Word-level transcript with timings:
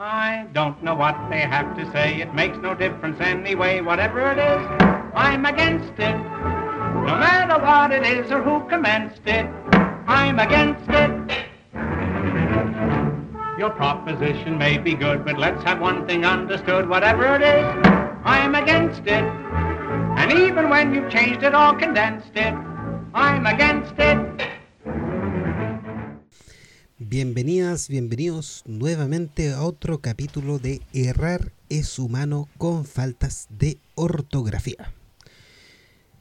I 0.00 0.46
don't 0.52 0.80
know 0.80 0.94
what 0.94 1.16
they 1.28 1.40
have 1.40 1.76
to 1.76 1.90
say. 1.90 2.20
It 2.20 2.32
makes 2.32 2.56
no 2.58 2.72
difference 2.72 3.20
anyway. 3.20 3.80
Whatever 3.80 4.30
it 4.30 4.38
is, 4.38 4.64
I'm 5.12 5.44
against 5.44 5.92
it. 5.98 6.14
No 6.14 7.18
matter 7.18 7.60
what 7.60 7.90
it 7.90 8.06
is 8.06 8.30
or 8.30 8.40
who 8.40 8.64
commenced 8.68 9.22
it, 9.26 9.46
I'm 10.06 10.38
against 10.38 10.88
it. 10.88 11.46
Your 13.58 13.70
proposition 13.70 14.56
may 14.56 14.78
be 14.78 14.94
good, 14.94 15.24
but 15.24 15.36
let's 15.36 15.64
have 15.64 15.80
one 15.80 16.06
thing 16.06 16.24
understood. 16.24 16.88
Whatever 16.88 17.34
it 17.34 17.42
is, 17.42 17.64
I'm 18.24 18.54
against 18.54 19.00
it. 19.00 19.24
And 19.24 20.30
even 20.30 20.70
when 20.70 20.94
you've 20.94 21.10
changed 21.10 21.42
it 21.42 21.56
or 21.56 21.74
condensed 21.74 22.36
it, 22.36 22.54
I'm 23.14 23.46
against 23.46 23.94
it. 23.98 24.57
Bienvenidas, 27.10 27.88
bienvenidos 27.88 28.62
nuevamente 28.66 29.54
a 29.54 29.62
otro 29.62 30.02
capítulo 30.02 30.58
de 30.58 30.82
Errar 30.92 31.52
es 31.70 31.98
humano 31.98 32.50
con 32.58 32.84
faltas 32.84 33.46
de 33.48 33.78
ortografía. 33.94 34.92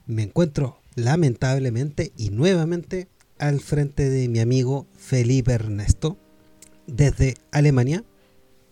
Me 0.06 0.24
encuentro 0.24 0.80
lamentablemente 0.96 2.14
y 2.16 2.30
nuevamente 2.30 3.10
al 3.38 3.60
frente 3.60 4.10
de 4.10 4.30
mi 4.30 4.40
amigo 4.40 4.88
Felipe 4.98 5.52
Ernesto 5.52 6.16
desde 6.86 7.34
Alemania. 7.52 8.06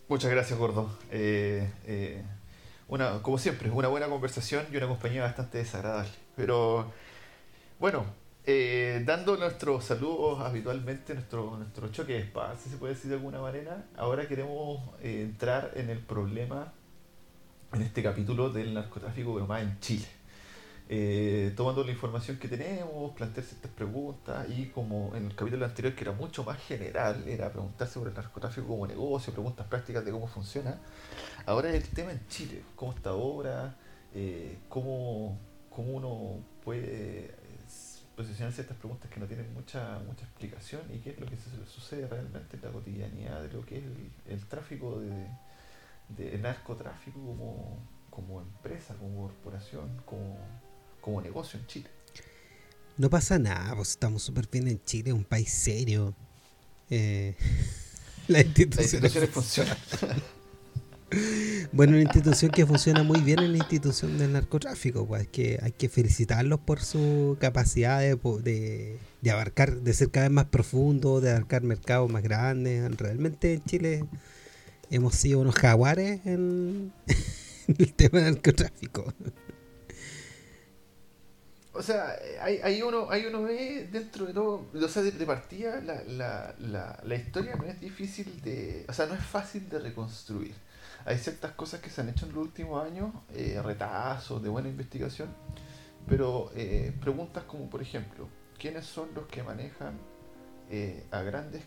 Muchas 0.08 0.30
gracias, 0.30 0.58
Gordo. 0.58 0.98
Eh, 1.10 1.70
eh, 1.84 2.24
como 3.20 3.36
siempre, 3.36 3.70
una 3.70 3.88
buena 3.88 4.06
conversación 4.06 4.64
y 4.72 4.76
una 4.78 4.88
compañía 4.88 5.20
bastante 5.20 5.58
desagradable. 5.58 6.12
Pero 6.34 6.90
bueno, 7.78 8.06
eh, 8.48 9.02
dando 9.04 9.36
nuestros 9.36 9.84
saludos 9.84 10.40
habitualmente, 10.40 11.14
nuestro, 11.14 11.56
nuestro 11.56 11.88
choque 11.88 12.12
de 12.12 12.20
espadas, 12.20 12.60
si 12.60 12.70
se 12.70 12.76
puede 12.76 12.94
decir 12.94 13.10
de 13.10 13.16
alguna 13.16 13.40
manera, 13.40 13.86
ahora 13.96 14.28
queremos 14.28 14.80
eh, 15.02 15.22
entrar 15.22 15.72
en 15.74 15.90
el 15.90 15.98
problema, 15.98 16.72
en 17.72 17.82
este 17.82 18.04
capítulo 18.04 18.50
del 18.50 18.72
narcotráfico, 18.72 19.34
pero 19.34 19.48
más 19.48 19.62
en 19.62 19.80
Chile. 19.80 20.06
Eh, 20.88 21.54
tomando 21.56 21.82
la 21.82 21.90
información 21.90 22.36
que 22.38 22.46
tenemos, 22.46 23.12
plantearse 23.16 23.56
estas 23.56 23.72
preguntas 23.72 24.46
y 24.56 24.66
como 24.66 25.16
en 25.16 25.26
el 25.26 25.34
capítulo 25.34 25.64
anterior 25.64 25.96
que 25.96 26.04
era 26.04 26.12
mucho 26.12 26.44
más 26.44 26.58
general, 26.58 27.24
era 27.26 27.50
preguntarse 27.50 27.94
sobre 27.94 28.10
el 28.10 28.16
narcotráfico 28.16 28.68
como 28.68 28.86
negocio, 28.86 29.32
preguntas 29.32 29.66
prácticas 29.66 30.04
de 30.04 30.12
cómo 30.12 30.28
funciona, 30.28 30.78
ahora 31.46 31.74
el 31.74 31.82
tema 31.88 32.12
en 32.12 32.24
Chile, 32.28 32.62
cómo 32.76 32.92
está 32.92 33.10
ahora, 33.10 33.74
cómo, 34.68 35.36
cómo 35.68 35.94
uno 35.94 36.44
puede 36.62 37.45
posicionarse 38.16 38.62
estas 38.62 38.76
preguntas 38.78 39.10
que 39.10 39.20
no 39.20 39.26
tienen 39.26 39.52
mucha 39.52 39.98
mucha 40.06 40.24
explicación 40.24 40.82
y 40.92 40.98
qué 40.98 41.10
es 41.10 41.20
lo 41.20 41.26
que 41.26 41.36
sucede 41.66 42.06
realmente 42.08 42.56
en 42.56 42.62
la 42.62 42.70
cotidianidad 42.70 43.42
de 43.42 43.52
lo 43.52 43.64
que 43.64 43.78
es 43.78 43.84
el, 44.26 44.44
tráfico 44.46 44.98
de, 44.98 45.28
de 46.08 46.38
narcotráfico 46.38 47.20
como, 47.20 47.78
como 48.10 48.40
empresa, 48.40 48.94
como 48.94 49.28
corporación, 49.28 50.00
como, 50.06 50.38
como 51.00 51.20
negocio 51.20 51.60
en 51.60 51.66
Chile. 51.66 51.90
No 52.96 53.10
pasa 53.10 53.38
nada, 53.38 53.74
pues 53.76 53.90
estamos 53.90 54.22
súper 54.22 54.48
bien 54.50 54.68
en 54.68 54.82
Chile, 54.84 55.12
un 55.12 55.24
país 55.24 55.52
serio. 55.52 56.14
Eh, 56.88 57.34
las 58.28 58.46
instituciones 58.46 59.30
funcionan. 59.30 59.76
Bueno, 61.72 61.92
una 61.92 62.02
institución 62.02 62.50
que 62.50 62.66
funciona 62.66 63.02
muy 63.02 63.20
bien 63.20 63.38
es 63.40 63.50
la 63.50 63.58
institución 63.58 64.18
del 64.18 64.32
narcotráfico, 64.32 65.06
pues 65.06 65.28
que 65.28 65.58
hay 65.62 65.72
que 65.72 65.88
felicitarlos 65.88 66.60
por 66.60 66.80
su 66.80 67.36
capacidad 67.40 68.00
de, 68.00 68.98
abarcar, 69.30 69.80
de 69.80 69.92
ser 69.92 70.10
cada 70.10 70.26
vez 70.26 70.34
más 70.34 70.46
profundo, 70.46 71.20
de 71.20 71.30
abarcar 71.30 71.62
mercados 71.62 72.10
más 72.10 72.22
grandes. 72.22 72.96
Realmente 72.96 73.54
en 73.54 73.64
Chile 73.64 74.04
hemos 74.90 75.14
sido 75.14 75.40
unos 75.40 75.54
jaguares 75.54 76.20
en, 76.24 76.92
el 77.78 77.92
tema 77.94 78.20
del 78.20 78.34
narcotráfico. 78.34 79.12
O 81.76 81.82
sea, 81.82 82.16
hay, 82.40 82.60
hay, 82.62 82.82
uno, 82.82 83.10
hay 83.10 83.26
uno 83.26 83.42
ve 83.42 83.88
dentro 83.90 84.26
de 84.26 84.32
todo, 84.32 84.66
o 84.74 84.88
sea, 84.88 85.02
de, 85.02 85.26
partida 85.26 85.80
la, 85.80 86.02
la, 86.04 86.54
la, 86.58 87.00
la 87.02 87.14
historia 87.14 87.54
no 87.56 87.64
es 87.64 87.80
difícil 87.80 88.40
de, 88.42 88.84
o 88.88 88.92
sea, 88.92 89.06
no 89.06 89.14
es 89.14 89.22
fácil 89.22 89.68
de 89.68 89.78
reconstruir 89.78 90.54
hay 91.06 91.18
ciertas 91.18 91.52
cosas 91.52 91.80
que 91.80 91.88
se 91.88 92.00
han 92.00 92.08
hecho 92.08 92.26
en 92.26 92.34
los 92.34 92.42
últimos 92.42 92.84
años, 92.84 93.14
eh, 93.32 93.60
retazos 93.64 94.42
de 94.42 94.48
buena 94.48 94.68
investigación, 94.68 95.28
pero 96.08 96.50
eh, 96.56 96.92
preguntas 97.00 97.44
como, 97.44 97.70
por 97.70 97.80
ejemplo, 97.80 98.28
¿quiénes 98.58 98.86
son 98.86 99.14
los 99.14 99.26
que 99.26 99.44
manejan 99.44 99.96
eh, 100.68 101.06
a 101.12 101.22
grandes 101.22 101.62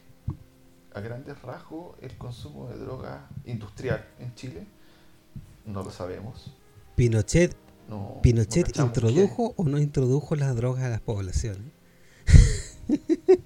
a 0.94 1.02
grandes 1.02 1.40
rasgos 1.44 1.96
el 2.02 2.18
consumo 2.18 2.68
de 2.68 2.78
droga 2.80 3.30
industrial 3.46 4.06
en 4.20 4.36
Chile? 4.36 4.68
No 5.66 5.84
lo 5.84 5.92
sabemos. 5.92 6.54
Pinochet, 6.96 7.56
Pinochet 8.22 8.78
introdujo 8.78 9.54
o 9.58 9.64
no 9.64 9.80
introdujo 9.80 10.36
las 10.36 10.56
drogas 10.56 10.84
a 10.84 10.90
las 10.90 11.02
poblaciones. 11.02 11.72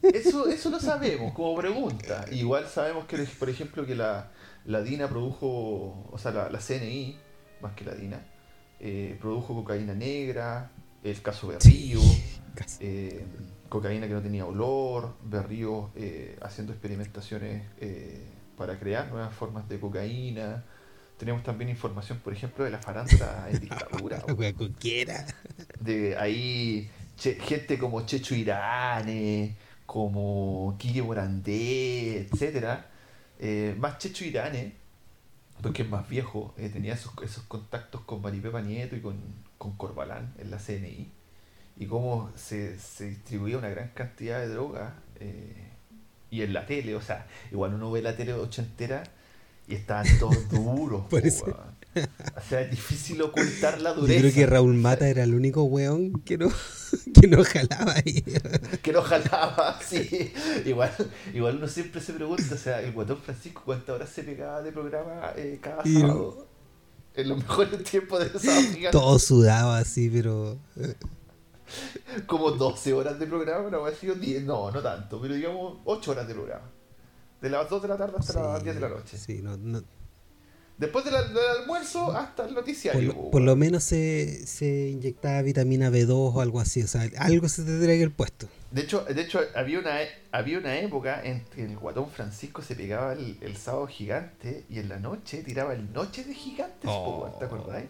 Eso, 0.01 0.47
eso 0.47 0.69
lo 0.69 0.79
sabemos 0.79 1.33
como 1.33 1.55
pregunta. 1.55 2.25
Igual 2.31 2.67
sabemos 2.67 3.05
que, 3.05 3.17
por 3.37 3.49
ejemplo, 3.49 3.85
que 3.85 3.95
la, 3.95 4.31
la 4.65 4.81
DINA 4.81 5.09
produjo, 5.09 6.07
o 6.11 6.17
sea, 6.17 6.31
la, 6.31 6.59
CNI, 6.59 7.17
más 7.61 7.73
que 7.73 7.83
la 7.83 7.93
DINA, 7.93 8.25
eh, 8.79 9.17
produjo 9.19 9.53
cocaína 9.53 9.93
negra, 9.93 10.71
el 11.03 11.21
caso 11.21 11.47
Berrío, 11.47 11.99
eh, 12.79 13.25
cocaína 13.67 14.07
que 14.07 14.13
no 14.13 14.21
tenía 14.21 14.45
olor, 14.45 15.15
Berrío 15.23 15.91
eh, 15.95 16.37
haciendo 16.41 16.71
experimentaciones 16.71 17.63
para 18.57 18.79
crear 18.79 19.09
nuevas 19.09 19.33
formas 19.33 19.67
de 19.67 19.79
cocaína. 19.79 20.63
Tenemos 21.17 21.43
también 21.43 21.69
información, 21.69 22.19
por 22.19 22.33
ejemplo, 22.33 22.65
de 22.65 22.71
la 22.71 22.79
farándula 22.79 23.47
en 23.49 23.59
dictadura. 23.59 24.21
de 25.79 26.17
ahí 26.17 26.89
gente 27.17 27.77
como 27.77 28.05
Checho 28.05 28.35
Irane, 28.35 29.55
como 29.85 30.75
Kike 30.79 31.01
Morandé, 31.03 32.21
etcétera, 32.21 32.89
eh, 33.39 33.75
más 33.77 33.97
Checho 33.99 34.25
Irane, 34.25 34.73
porque 35.61 35.83
es 35.83 35.89
más 35.89 36.07
viejo, 36.09 36.53
eh, 36.57 36.69
tenía 36.69 36.93
esos, 36.93 37.13
esos 37.23 37.43
contactos 37.43 38.01
con 38.01 38.21
Maripepa 38.21 38.61
Nieto 38.61 38.95
y 38.95 39.01
con, 39.01 39.17
con 39.57 39.77
Corbalán 39.77 40.33
en 40.39 40.51
la 40.51 40.57
CNI, 40.57 41.09
y 41.77 41.85
cómo 41.85 42.31
se, 42.35 42.77
se 42.79 43.09
distribuía 43.09 43.57
una 43.57 43.69
gran 43.69 43.89
cantidad 43.89 44.39
de 44.39 44.47
droga, 44.47 44.95
eh, 45.19 45.69
y 46.31 46.41
en 46.41 46.53
la 46.53 46.65
tele, 46.65 46.95
o 46.95 47.01
sea, 47.01 47.27
igual 47.51 47.75
uno 47.75 47.91
ve 47.91 48.01
la 48.01 48.17
tele 48.17 48.33
ochentera 48.33 49.03
y 49.67 49.75
estaban 49.75 50.05
todos 50.19 50.49
duros. 50.49 51.03
O 51.11 52.41
sea, 52.49 52.61
es 52.61 52.71
difícil 52.71 53.21
ocultar 53.21 53.79
la 53.79 53.93
dureza. 53.93 54.13
Yo 54.13 54.19
creo 54.21 54.33
que 54.33 54.45
Raúl 54.47 54.73
Mata 54.73 55.07
era 55.07 55.23
el 55.23 55.35
único 55.35 55.63
weón 55.63 56.21
que 56.21 56.37
no, 56.37 56.49
que 57.21 57.27
no 57.27 57.43
jalaba 57.43 57.93
ahí. 57.93 58.23
que 58.81 58.91
no 58.91 59.01
jalaba, 59.01 59.79
sí. 59.87 60.33
Igual, 60.65 60.91
igual 61.33 61.57
uno 61.57 61.67
siempre 61.67 62.01
se 62.01 62.13
pregunta, 62.13 62.55
o 62.55 62.57
sea, 62.57 62.81
el 62.81 62.93
guatón 62.93 63.19
Francisco, 63.19 63.61
¿cuántas 63.63 63.95
horas 63.95 64.09
se 64.09 64.23
pegaba 64.23 64.61
de 64.61 64.71
programa 64.71 65.33
eh, 65.35 65.59
cada 65.61 65.83
sábado? 65.83 66.47
En 67.15 67.29
los 67.29 67.37
mejores 67.37 67.83
tiempos 67.83 68.19
de 68.19 68.39
sábado 68.39 68.89
Todo 68.91 69.19
sudaba 69.19 69.77
así, 69.77 70.09
pero... 70.09 70.57
Como 72.25 72.51
12 72.51 72.93
horas 72.93 73.19
de 73.19 73.27
programa, 73.27 73.69
no, 73.69 73.85
ha 73.85 73.91
sido 73.91 74.15
10, 74.15 74.43
no, 74.43 74.71
no 74.71 74.81
tanto, 74.81 75.21
pero 75.21 75.35
digamos 75.35 75.77
8 75.85 76.11
horas 76.11 76.27
de 76.27 76.33
programa. 76.33 76.71
De 77.43 77.49
las 77.49 77.69
2 77.69 77.81
de 77.81 77.87
la 77.89 77.97
tarde 77.97 78.13
hasta 78.17 78.41
las 78.41 78.63
10 78.63 78.75
de 78.75 78.81
la 78.81 78.87
noche. 78.87 79.17
Sí, 79.17 79.41
no, 79.43 79.57
no 79.57 79.83
Después 80.77 81.03
del, 81.03 81.13
almuerzo 81.13 82.11
hasta 82.13 82.45
el 82.47 82.53
noticiario. 82.53 83.31
Por, 83.31 83.41
lo, 83.41 83.57
menos 83.57 83.83
se, 83.83 84.47
se, 84.47 84.87
inyectaba 84.87 85.41
vitamina 85.41 85.89
B2 85.89 86.35
o 86.35 86.39
algo 86.39 86.61
así. 86.61 86.81
O 86.81 86.87
sea, 86.87 87.01
algo 87.17 87.49
se 87.49 87.63
tendría 87.63 87.95
que 87.95 88.03
el 88.03 88.11
puesto. 88.11 88.47
De 88.71 88.81
hecho, 88.81 89.01
de 89.03 89.21
hecho 89.21 89.41
había, 89.55 89.79
una, 89.79 89.99
había 90.31 90.57
una 90.57 90.79
época 90.79 91.21
en 91.21 91.43
que 91.53 91.65
el 91.65 91.77
guatón 91.77 92.09
Francisco 92.09 92.61
se 92.61 92.75
pegaba 92.75 93.11
el, 93.11 93.57
sábado 93.57 93.87
gigante 93.87 94.63
y 94.69 94.79
en 94.79 94.87
la 94.87 94.99
noche 94.99 95.43
tiraba 95.43 95.73
el 95.73 95.91
noche 95.91 96.23
de 96.23 96.33
gigantes. 96.33 96.85
Oh. 96.85 97.35
¿Te 97.39 97.45
acordáis? 97.45 97.89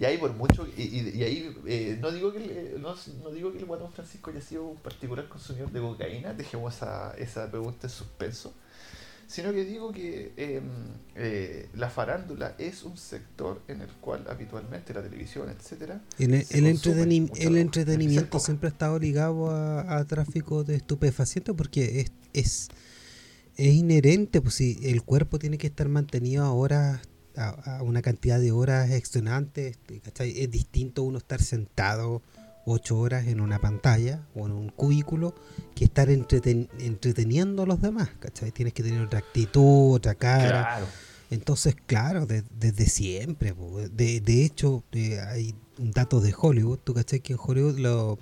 Y 0.00 0.06
ahí 0.06 0.16
por 0.16 0.32
mucho, 0.32 0.66
y, 0.76 1.22
ahí 1.22 1.54
eh, 1.66 1.98
no 2.00 2.10
digo 2.10 2.32
que 2.32 2.38
el, 2.74 2.80
no, 2.80 2.94
no, 3.22 3.30
digo 3.30 3.52
que 3.52 3.58
el 3.58 3.66
guatón 3.66 3.92
Francisco 3.92 4.30
haya 4.30 4.40
sido 4.40 4.64
un 4.64 4.78
particular 4.78 5.28
consumidor 5.28 5.70
de 5.70 5.80
cocaína, 5.80 6.32
dejemos 6.32 6.74
esa, 6.74 7.14
esa 7.18 7.50
pregunta 7.50 7.86
en 7.86 7.90
suspenso 7.90 8.54
sino 9.30 9.52
que 9.52 9.64
digo 9.64 9.92
que 9.92 10.32
em, 10.36 10.64
eh, 11.14 11.68
la 11.76 11.88
farándula 11.88 12.56
es 12.58 12.82
un 12.82 12.96
sector 12.96 13.62
en 13.68 13.80
el 13.80 13.86
cual 14.00 14.26
habitualmente 14.28 14.92
la 14.92 15.02
televisión, 15.02 15.48
etcétera, 15.48 16.02
el, 16.18 16.34
el, 16.34 16.46
el 16.50 17.56
entretenimiento 17.56 18.40
siempre 18.40 18.68
ha 18.68 18.72
estado 18.72 18.98
ligado 18.98 19.52
a, 19.52 20.04
tráfico 20.06 20.64
de 20.64 20.74
estupefacientes 20.74 21.54
porque 21.54 22.00
es, 22.00 22.12
es, 22.32 22.68
es 23.56 23.72
inherente, 23.72 24.40
pues 24.40 24.54
si 24.54 24.80
el 24.82 25.04
cuerpo 25.04 25.38
tiene 25.38 25.58
que 25.58 25.68
estar 25.68 25.88
mantenido 25.88 26.44
a 26.44 26.52
horas 26.52 27.00
a, 27.36 27.82
una 27.82 28.02
cantidad 28.02 28.38
de 28.40 28.52
horas 28.52 28.90
extenuantes, 28.90 29.78
es 30.18 30.50
distinto 30.50 31.02
uno 31.02 31.18
estar 31.18 31.40
sentado 31.42 32.22
ocho 32.66 32.98
horas 32.98 33.26
en 33.26 33.40
una 33.40 33.58
pantalla 33.58 34.22
o 34.34 34.46
en 34.46 34.52
un 34.52 34.68
cubículo 34.68 35.34
que 35.74 35.84
estar 35.84 36.08
entreteniendo 36.10 37.62
a 37.62 37.66
los 37.66 37.80
demás, 37.80 38.10
¿cachai? 38.20 38.50
Tienes 38.52 38.74
que 38.74 38.82
tener 38.82 39.00
otra 39.00 39.18
actitud, 39.20 39.94
otra 39.94 40.14
cara. 40.14 40.80
Entonces, 41.30 41.76
claro, 41.86 42.26
de- 42.26 42.44
desde 42.58 42.86
siempre. 42.86 43.54
De, 43.92 44.20
de 44.20 44.44
hecho, 44.44 44.82
eh, 44.92 45.20
hay 45.20 45.54
un 45.78 45.92
dato 45.92 46.20
de 46.20 46.34
Hollywood. 46.36 46.78
¿Tú 46.82 46.92
cachai 46.94 47.20
que 47.20 47.32
en 47.34 47.38
Hollywood 47.40 47.78
lo, 47.78 48.18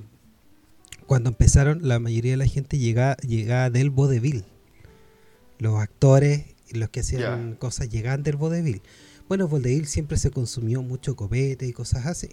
cuando 1.07 1.31
empezaron 1.31 1.87
la 1.89 1.99
mayoría 1.99 2.33
de 2.33 2.37
la 2.37 2.47
gente 2.47 2.79
llegaba, 2.79 3.17
llegaba 3.17 3.71
del 3.71 3.91
vodevil? 3.91 4.45
Los 5.59 5.81
actores 5.81 6.45
los 6.73 6.89
que 6.91 7.01
hacían 7.01 7.55
cosas 7.55 7.89
llegaban 7.89 8.23
del 8.23 8.37
vodevil. 8.37 8.83
Bueno, 9.29 9.45
el 9.45 9.51
vodevil 9.51 9.87
siempre 9.87 10.17
se 10.17 10.31
consumió 10.31 10.83
mucho 10.83 11.17
copete 11.17 11.67
y 11.67 11.73
cosas 11.73 12.07
así. 12.07 12.31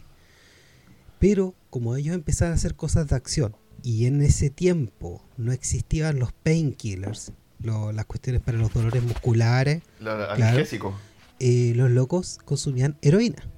Pero 1.19 1.55
como 1.69 1.95
ellos 1.95 2.15
empezaron 2.15 2.53
a 2.53 2.55
hacer 2.55 2.75
cosas 2.75 3.07
de 3.09 3.15
acción 3.15 3.55
y 3.83 4.05
en 4.05 4.21
ese 4.21 4.49
tiempo 4.49 5.23
no 5.37 5.51
existían 5.51 6.19
los 6.19 6.33
painkillers, 6.33 7.31
lo- 7.61 7.91
las 7.91 8.05
cuestiones 8.05 8.41
para 8.41 8.57
los 8.57 8.73
dolores 8.73 9.03
musculares, 9.03 9.81
La- 9.99 10.33
Claro. 10.35 10.57
eh, 11.39 11.73
los 11.75 11.91
locos 11.91 12.39
consumían 12.45 12.97
heroína. 13.01 13.49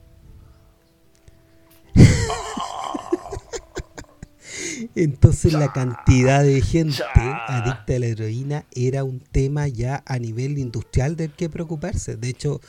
Entonces 4.96 5.54
la 5.54 5.72
cantidad 5.74 6.44
de 6.44 6.62
gente 6.62 6.98
Ya. 7.16 7.46
adicta 7.48 7.96
a 7.96 8.00
la 8.00 8.06
heroína 8.08 8.66
era 8.74 9.04
un 9.04 9.20
tema 9.20 9.68
ya 9.68 10.04
a 10.06 10.20
nivel 10.20 10.58
industrial 10.58 11.16
del 11.16 11.32
que 11.32 11.50
preocuparse. 11.50 12.16
De 12.18 12.30
hecho, 12.30 12.62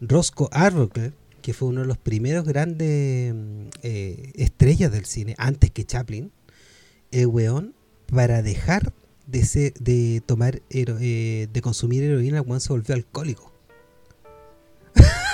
Roscoe 0.00 0.48
Arbuckle, 0.52 1.12
que 1.42 1.52
fue 1.52 1.68
uno 1.68 1.82
de 1.82 1.86
los 1.86 1.98
primeros 1.98 2.44
grandes 2.44 3.34
mm, 3.34 3.68
eh, 3.82 4.32
estrellas 4.34 4.90
del 4.92 5.04
cine, 5.04 5.34
antes 5.38 5.70
que 5.70 5.84
Chaplin, 5.84 6.30
el 7.10 7.26
weón, 7.26 7.74
para 8.06 8.42
dejar 8.42 8.92
de, 9.26 9.44
ser- 9.44 9.74
de 9.74 10.22
tomar 10.26 10.62
hero- 10.70 10.98
eh, 11.00 11.48
de 11.52 11.60
consumir 11.62 12.02
heroína, 12.02 12.38
el 12.38 12.44
weón 12.46 12.60
se 12.60 12.72
volvió 12.72 12.94
alcohólico. 12.94 13.52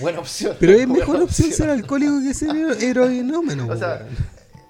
Buena 0.00 0.18
opción. 0.20 0.56
Pero 0.58 0.72
es 0.72 0.88
mejor 0.88 1.22
opción 1.22 1.50
ser 1.52 1.70
alcohólico 1.70 2.20
que 2.22 2.34
ser 2.34 2.50
hero- 2.56 2.72
heroinómeno. 2.74 3.66
O 3.68 3.76
sea, 3.76 4.06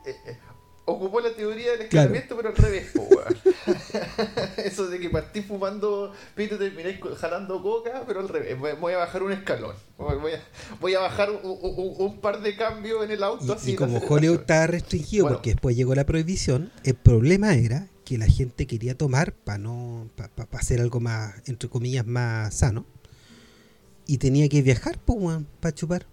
eh, 0.07 0.15
eh, 0.27 0.37
ocupó 0.85 1.21
la 1.21 1.31
teoría 1.35 1.73
del 1.77 1.89
Claro. 1.89 2.15
escalamiento, 2.15 2.37
pero 2.37 2.49
al 2.49 2.57
revés, 2.57 2.87
po, 2.95 3.03
weón. 3.03 3.37
Eso 4.57 4.89
de 4.89 4.99
que 4.99 5.09
partí 5.11 5.43
fumando 5.43 6.13
pito 6.35 6.57
y 6.57 6.59
terminé 6.59 6.99
co- 6.99 7.15
jalando 7.15 7.63
coca, 7.63 8.03
pero 8.07 8.21
al 8.21 8.29
revés. 8.29 8.59
Voy 8.59 8.93
a 8.93 8.99
bajar 8.99 9.23
un 9.23 9.33
escalón. 9.33 9.75
Voy 9.99 10.33
a, 10.33 10.41
voy 10.81 10.95
a 10.95 11.01
bajar 11.01 11.31
un, 11.31 11.39
un- 11.45 11.95
un 11.99 12.21
par 12.21 12.41
de 12.41 12.57
cambios 12.57 13.05
en 13.05 13.11
el 13.13 13.23
auto. 13.23 13.53
así 13.53 13.67
Y, 13.67 13.71
y 13.71 13.73
en 13.73 13.77
como 13.79 13.99
Hollywood 13.99 14.41
estaba 14.41 14.67
restringido 14.67 15.25
Bueno. 15.25 15.37
porque 15.37 15.51
después 15.51 15.77
llegó 15.77 15.95
la 15.95 16.05
prohibición, 16.07 16.73
el 16.85 16.95
problema 16.95 17.55
era 17.55 17.87
que 18.05 18.19
la 18.19 18.27
gente 18.27 18.67
quería 18.67 18.97
tomar 18.99 19.33
para 19.35 19.59
no 19.59 20.09
para 20.17 20.31
hacer 20.59 20.81
algo 20.81 20.99
más, 20.99 21.35
entre 21.47 21.69
comillas, 21.69 22.05
más 22.07 22.53
sano. 22.55 22.85
Y 24.11 24.19
tenía 24.19 24.49
que 24.49 24.61
viajar, 24.61 24.99
pues, 24.99 25.39
para 25.61 25.73
chupar. 25.73 26.05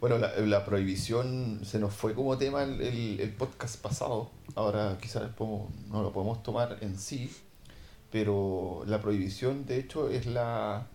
Bueno, 0.00 0.16
la, 0.16 0.34
la 0.38 0.64
prohibición 0.64 1.60
se 1.62 1.78
nos 1.78 1.92
fue 1.92 2.14
como 2.14 2.38
tema 2.38 2.62
el, 2.62 2.80
el- 2.80 3.20
el 3.20 3.32
podcast 3.34 3.78
pasado. 3.82 4.30
Ahora 4.54 4.96
quizás 4.98 5.28
podemos- 5.34 5.70
no 5.90 6.02
lo 6.02 6.10
podemos 6.10 6.42
tomar 6.42 6.78
en 6.80 6.98
sí, 6.98 7.30
pero 8.10 8.82
la 8.86 9.02
prohibición 9.02 9.66
de 9.66 9.78
hecho 9.78 10.08
es 10.08 10.24
la, 10.24 10.86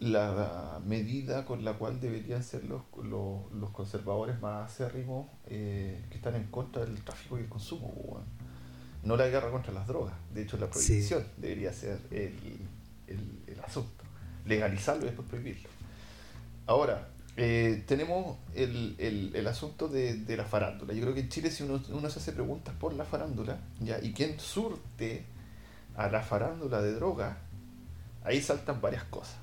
la 0.00 0.80
medida 0.84 1.44
con 1.46 1.64
la 1.64 1.74
cual 1.74 2.00
deberían 2.00 2.42
ser 2.42 2.64
los, 2.64 2.82
los, 3.04 3.52
los 3.52 3.70
conservadores 3.70 4.40
más 4.40 4.72
acérrimos 4.72 5.28
eh, 5.46 6.04
que 6.10 6.16
están 6.16 6.34
en 6.34 6.48
contra 6.48 6.84
del 6.84 7.00
tráfico 7.04 7.38
y 7.38 7.42
el 7.42 7.48
consumo. 7.48 8.24
No 9.04 9.16
la 9.16 9.28
guerra 9.28 9.52
contra 9.52 9.72
las 9.72 9.86
drogas. 9.86 10.14
De 10.34 10.42
hecho, 10.42 10.56
la 10.56 10.66
Sí. 10.72 10.72
prohibición 10.72 11.24
debería 11.36 11.72
ser 11.72 12.00
el, 12.10 12.34
el- 13.08 13.42
el 13.54 13.60
asunto. 13.60 14.04
Legalizarlo 14.46 15.02
y 15.02 15.06
después 15.06 15.28
prohibirlo. 15.28 15.68
Ahora, 16.66 17.08
eh, 17.36 17.84
tenemos 17.86 18.36
el, 18.54 18.96
el- 18.98 19.32
el 19.34 19.46
asunto 19.46 19.88
de, 19.88 20.14
de 20.16 20.36
la 20.36 20.44
farándula. 20.44 20.92
Yo 20.92 21.02
creo 21.02 21.14
que 21.14 21.20
en 21.20 21.28
Chile 21.28 21.50
si 21.50 21.62
uno, 21.62 21.80
uno 21.90 22.10
se 22.10 22.18
hace 22.18 22.32
preguntas 22.32 22.74
por 22.78 22.92
la 22.94 23.04
farándula, 23.04 23.58
¿ya? 23.80 23.98
¿y 24.02 24.12
quién 24.12 24.38
surte 24.40 25.24
a 25.96 26.08
la 26.08 26.20
farándula 26.22 26.82
de 26.82 26.92
droga? 26.94 27.38
Ahí 28.24 28.40
saltan 28.42 28.80
varias 28.80 29.04
cosas. 29.04 29.36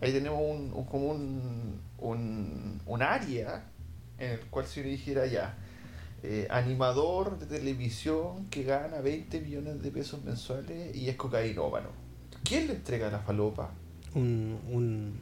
Ahí 0.00 0.12
tenemos 0.12 0.40
un, 0.40 0.72
un- 0.74 0.84
como 0.84 1.08
un, 1.10 1.80
un, 1.98 2.80
un 2.86 3.02
área 3.02 3.64
en 4.18 4.30
el 4.30 4.40
cual 4.46 4.66
si 4.66 4.80
uno 4.80 4.88
dijera 4.90 5.26
ya, 5.26 5.56
eh, 6.22 6.46
animador 6.50 7.38
de 7.38 7.46
televisión 7.46 8.46
que 8.48 8.62
gana 8.62 9.00
20 9.00 9.40
millones 9.40 9.82
de 9.82 9.90
pesos 9.90 10.22
mensuales 10.24 10.94
y 10.96 11.08
es 11.08 11.16
cocainómano. 11.16 11.88
¿Quién 12.44 12.66
le 12.66 12.74
entrega 12.74 13.10
la 13.10 13.18
falopa? 13.20 13.70
Un, 14.14 14.58
un, 14.70 15.18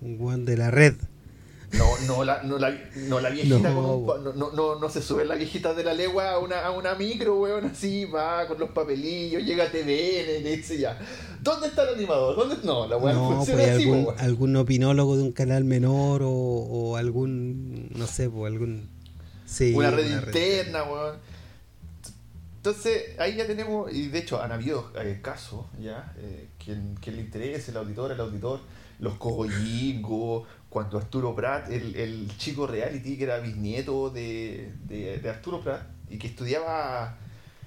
un 0.00 0.16
weón 0.20 0.44
de 0.44 0.56
la 0.56 0.70
red. 0.70 0.94
No, 1.72 1.98
no 2.06 2.24
la, 2.24 2.42
no 2.44 2.58
la, 2.58 2.74
no 2.96 3.20
la 3.20 3.28
viejita 3.28 3.58
No, 3.70 4.02
con 4.06 4.26
un 4.26 4.38
no, 4.38 4.52
no, 4.52 4.78
no, 4.78 4.88
se 4.88 5.02
sube 5.02 5.26
la 5.26 5.34
viejita 5.34 5.74
de 5.74 5.84
la 5.84 5.92
legua 5.92 6.30
a 6.30 6.38
una, 6.38 6.64
a 6.64 6.70
una 6.70 6.94
micro, 6.94 7.38
weón, 7.40 7.66
así, 7.66 8.06
va 8.06 8.46
con 8.48 8.58
los 8.58 8.70
papelillos, 8.70 9.42
llega 9.44 9.64
a 9.64 9.70
TVN 9.70 10.42
le 10.42 10.56
dice 10.56 10.78
ya, 10.78 10.98
¿dónde 11.42 11.66
está 11.66 11.82
el 11.82 11.96
animador? 11.96 12.36
¿Dónde? 12.36 12.56
No, 12.64 12.86
la 12.86 12.96
weón 12.96 13.16
No, 13.16 13.26
pues 13.26 13.36
funciona 13.36 13.74
así, 13.74 13.82
algún, 13.82 14.04
weón. 14.06 14.18
algún 14.18 14.56
opinólogo 14.56 15.16
de 15.18 15.22
un 15.24 15.32
canal 15.32 15.64
menor 15.64 16.22
o, 16.22 16.30
o 16.30 16.96
algún, 16.96 17.90
no 17.94 18.06
sé, 18.06 18.30
pues 18.30 18.50
algún... 18.50 18.88
Sí, 19.44 19.74
una 19.74 19.90
red 19.90 20.10
interna, 20.10 20.84
weón. 20.84 21.16
Entonces, 22.58 23.18
ahí 23.18 23.36
ya 23.36 23.46
tenemos, 23.46 23.90
y 23.92 24.08
de 24.08 24.18
hecho 24.18 24.42
han 24.42 24.52
habido 24.52 24.92
eh, 25.00 25.20
casos, 25.22 25.66
ya, 25.80 26.12
eh, 26.18 26.48
quien, 26.62 26.96
quien 27.00 27.16
le 27.16 27.22
interese, 27.22 27.70
el 27.70 27.76
auditor, 27.78 28.12
el 28.12 28.20
auditor, 28.20 28.60
los 28.98 29.14
cogollingos, 29.14 30.46
cuando 30.68 30.98
Arturo 30.98 31.34
Prat, 31.34 31.70
el, 31.70 31.94
el 31.96 32.36
chico 32.36 32.66
reality 32.66 33.16
que 33.16 33.24
era 33.24 33.38
bisnieto 33.38 34.10
de, 34.10 34.72
de, 34.86 35.18
de 35.18 35.30
Arturo 35.30 35.62
Prat, 35.62 35.82
y 36.10 36.18
que 36.18 36.26
estudiaba 36.26 37.16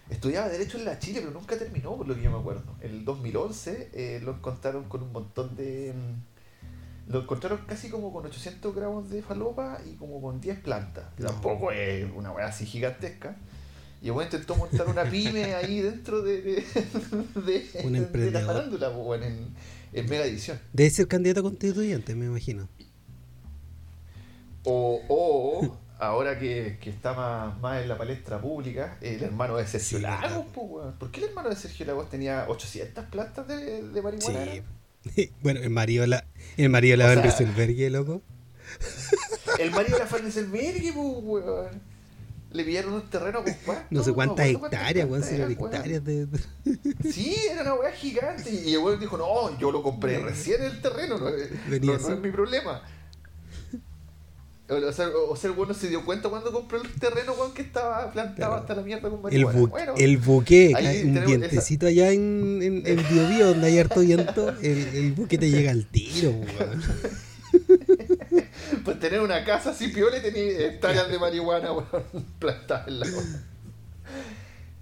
estudiaba 0.09 0.49
Derecho 0.49 0.77
en 0.77 0.83
la 0.83 0.99
Chile, 0.99 1.21
pero 1.21 1.31
nunca 1.31 1.57
terminó, 1.57 1.95
por 1.95 2.05
lo 2.05 2.13
que 2.15 2.21
yo 2.21 2.29
me 2.31 2.38
acuerdo. 2.38 2.75
En 2.81 2.91
el 2.91 3.05
2011 3.05 3.91
eh, 3.93 4.19
lo 4.21 4.33
encontraron 4.33 4.83
con 4.89 5.01
un 5.03 5.13
montón 5.13 5.55
de... 5.55 5.93
mm, 5.95 7.11
Lo 7.13 7.21
encontraron 7.21 7.59
casi 7.65 7.89
como 7.89 8.11
con 8.11 8.25
800 8.25 8.75
gramos 8.75 9.09
de 9.09 9.21
falopa 9.21 9.79
y 9.89 9.95
como 9.95 10.21
con 10.21 10.41
10 10.41 10.59
plantas. 10.59 11.05
No. 11.17 11.27
Tampoco 11.27 11.71
es 11.71 12.05
una 12.13 12.31
weá 12.33 12.47
así 12.47 12.65
gigantesca. 12.65 13.38
Y 14.01 14.07
el 14.07 14.12
weón 14.13 14.25
intentó 14.25 14.56
montar 14.56 14.88
una 14.88 15.03
pyme 15.03 15.53
ahí 15.53 15.80
dentro 15.81 16.21
de, 16.24 16.41
de, 16.41 16.53
de- 17.46 17.81
Un 17.84 18.12
de 18.12 18.31
la 18.31 18.41
farándula, 18.41 18.91
pues, 18.91 19.05
weón, 19.05 19.24
en, 19.24 19.48
en 19.93 20.10
Mega 20.10 20.25
Edición. 20.25 20.60
Debe 20.74 20.89
ser 20.89 21.08
candidato 21.08 21.43
constituyente, 21.43 22.15
me 22.15 22.25
imagino. 22.25 22.67
O, 24.63 25.01
o 25.08 25.77
ahora 26.00 26.38
que, 26.39 26.77
que 26.81 26.89
está 26.89 27.13
más, 27.13 27.60
más 27.60 27.81
en 27.81 27.89
la 27.89 27.98
palestra 27.98 28.39
pública, 28.41 28.98
el 29.01 29.22
hermano 29.24 29.58
de 29.58 29.65
Sergio 29.67 29.98
Sí, 29.98 30.03
Lagos, 30.03 30.46
pues. 30.53 30.93
¿Por 31.00 31.12
qué 31.12 31.22
el 31.22 31.29
hermano 31.29 31.50
de 31.50 31.55
Sergio 31.55 31.86
Lagos 31.86 32.10
tenía 32.10 32.46
800 32.48 33.05
plantas 33.05 33.48
de, 33.48 33.84
de 33.84 34.01
marihuana? 34.01 34.46
Sí. 35.15 35.31
bueno, 35.41 35.60
el 35.62 35.70
marido 35.72 36.05
la, 36.05 36.25
el 36.58 36.70
marido 36.70 36.98
la 36.98 37.05
O 37.05 37.08
Van 37.10 37.24
Rieselberghe, 37.24 37.89
loco. 37.89 38.22
El 39.60 39.72
marido 39.72 39.98
de 39.98 40.03
la 40.03 40.08
Farneselberghe, 40.08 40.93
pues, 40.93 41.17
weón. 41.24 41.90
Le 42.53 42.63
pillaron 42.65 42.93
un 42.93 43.10
terreno 43.10 43.43
con 43.43 43.53
cuánto, 43.65 43.86
No 43.91 44.03
sé 44.03 44.12
cuántas 44.12 44.46
hectáreas, 44.48 45.10
weón, 45.10 45.24
si 45.24 45.36
eran 45.36 45.51
hectáreas 45.51 46.03
de... 46.03 46.27
Sí, 47.10 47.36
era 47.50 47.62
una 47.62 47.75
weá 47.75 47.91
gigante. 47.93 48.51
Y 48.51 48.74
el 48.74 48.79
weón 48.79 49.00
dijo, 49.00 49.17
no, 49.17 49.58
yo 49.58 49.72
lo 49.72 49.81
compré 49.81 50.20
recién 50.20 50.62
el 50.62 50.81
terreno, 50.81 51.17
no, 51.17 51.29
es- 51.29 51.50
Venía 51.70 51.98
no- 51.98 52.13
es 52.13 52.20
mi 52.20 52.29
problema. 52.31 52.81
O 54.70 54.91
sea, 54.93 55.10
o 55.29 55.36
sea, 55.36 55.50
el 55.50 55.55
weón 55.58 55.67
no 55.70 55.74
se 55.74 55.89
dio 55.89 56.03
cuenta 56.05 56.29
cuando 56.29 56.51
compró 56.51 56.81
el 56.81 56.89
terreno, 56.93 57.34
weón, 57.34 57.53
que 57.53 57.62
estaba 57.62 58.12
plantado 58.12 58.36
Claro. 58.36 58.53
hasta 58.55 58.75
la 58.75 58.81
mierda 58.81 59.10
con 59.10 59.20
El, 59.20 59.22
marihuana. 59.46 59.60
bu- 59.60 59.70
Bueno, 59.70 59.93
el 59.98 60.17
buque, 60.17 60.72
cae 60.74 61.03
un 61.05 61.25
dientecito 61.25 61.88
allá 61.88 62.12
en, 62.12 62.60
en, 62.62 62.84
en 62.86 62.96
Bio 63.10 63.27
Bio, 63.29 63.48
donde 63.50 63.67
hay 63.67 63.79
harto 63.79 64.00
viento, 64.01 64.50
el, 64.62 64.88
el 64.93 65.12
buque 65.13 65.38
te 65.38 65.50
llega 65.50 65.72
al 65.72 65.86
tiro, 65.88 66.31
weón. 66.31 66.81
pues 68.83 69.00
tener 69.00 69.19
una 69.21 69.43
casa 69.43 69.71
así 69.71 69.88
piola 69.89 70.17
y 70.17 70.21
tener 70.21 70.61
hectáreas 70.61 71.09
de 71.09 71.19
marihuana, 71.19 71.71
weón, 71.73 72.03
plantadas 72.39 72.88
en 72.88 73.00
la 73.00 73.07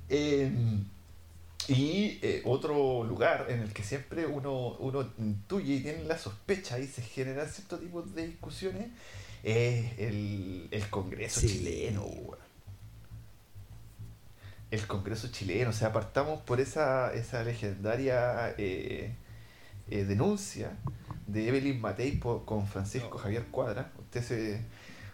Eh, 0.09 0.51
y 1.67 2.17
eh, 2.23 2.41
otro 2.45 3.03
lugar 3.03 3.45
en 3.49 3.59
el 3.59 3.71
que 3.71 3.83
siempre 3.83 4.25
uno, 4.25 4.69
uno 4.79 5.07
intuye 5.19 5.75
y 5.75 5.79
tiene 5.81 6.03
la 6.05 6.17
sospecha 6.17 6.79
y 6.79 6.87
se 6.87 7.03
generan 7.03 7.47
ciertos 7.47 7.79
tipos 7.79 8.15
de 8.15 8.25
discusiones 8.25 8.87
es 9.43 9.99
el, 9.99 10.67
el 10.71 10.89
Congreso 10.89 11.41
Sí. 11.41 11.47
chileno. 11.47 12.05
El 14.71 14.85
Congreso 14.87 15.29
chileno, 15.29 15.69
o 15.71 15.73
sea, 15.73 15.89
apartamos 15.89 16.41
por 16.41 16.59
esa, 16.59 17.13
esa 17.13 17.43
legendaria 17.43 18.53
eh, 18.57 19.13
eh, 19.89 20.03
denuncia 20.05 20.71
de 21.31 21.47
Evelyn 21.47 21.79
Matei 21.79 22.19
con 22.19 22.67
Francisco 22.67 23.17
Javier 23.17 23.45
Cuadra. 23.47 23.91
Usted 23.99 24.23
se, 24.23 24.61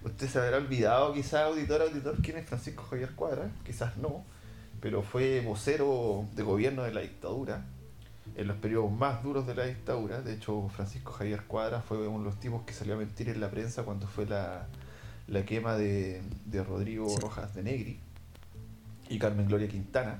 usted 0.03 0.27
se 0.27 0.39
habrá 0.39 0.57
olvidado, 0.57 1.13
quizás, 1.13 1.41
auditor, 1.43 1.81
auditor, 1.81 2.15
quién 2.21 2.37
es 2.37 2.47
Francisco 2.47 2.83
Javier 2.83 3.11
Cuadra, 3.15 3.49
quizás 3.65 3.97
no. 3.97 4.23
pero 4.81 5.01
fue 5.01 5.41
vocero 5.41 6.25
de 6.35 6.43
gobierno 6.43 6.83
de 6.83 6.93
la 6.93 7.01
dictadura 7.01 7.65
en 8.35 8.47
los 8.47 8.57
periodos 8.57 8.91
más 8.91 9.23
duros 9.23 9.47
de 9.47 9.55
la 9.55 9.65
dictadura. 9.65 10.21
De 10.21 10.33
hecho, 10.33 10.67
Francisco 10.69 11.11
Javier 11.11 11.43
Cuadra 11.43 11.81
fue 11.81 12.07
uno 12.07 12.19
de 12.19 12.25
los 12.25 12.39
tipos 12.39 12.63
que 12.63 12.73
salió 12.73 12.95
a 12.95 12.97
mentir 12.97 13.29
en 13.29 13.39
la 13.39 13.49
prensa 13.49 13.83
cuando 13.83 14.07
fue 14.07 14.25
la, 14.25 14.67
la 15.27 15.45
quema 15.45 15.75
de, 15.75 16.21
de 16.45 16.63
Rodrigo 16.63 17.07
Rojas 17.19 17.53
de 17.53 17.63
Negri 17.63 17.99
y 19.09 19.19
Carmen 19.19 19.47
Gloria 19.47 19.67
Quintana. 19.67 20.19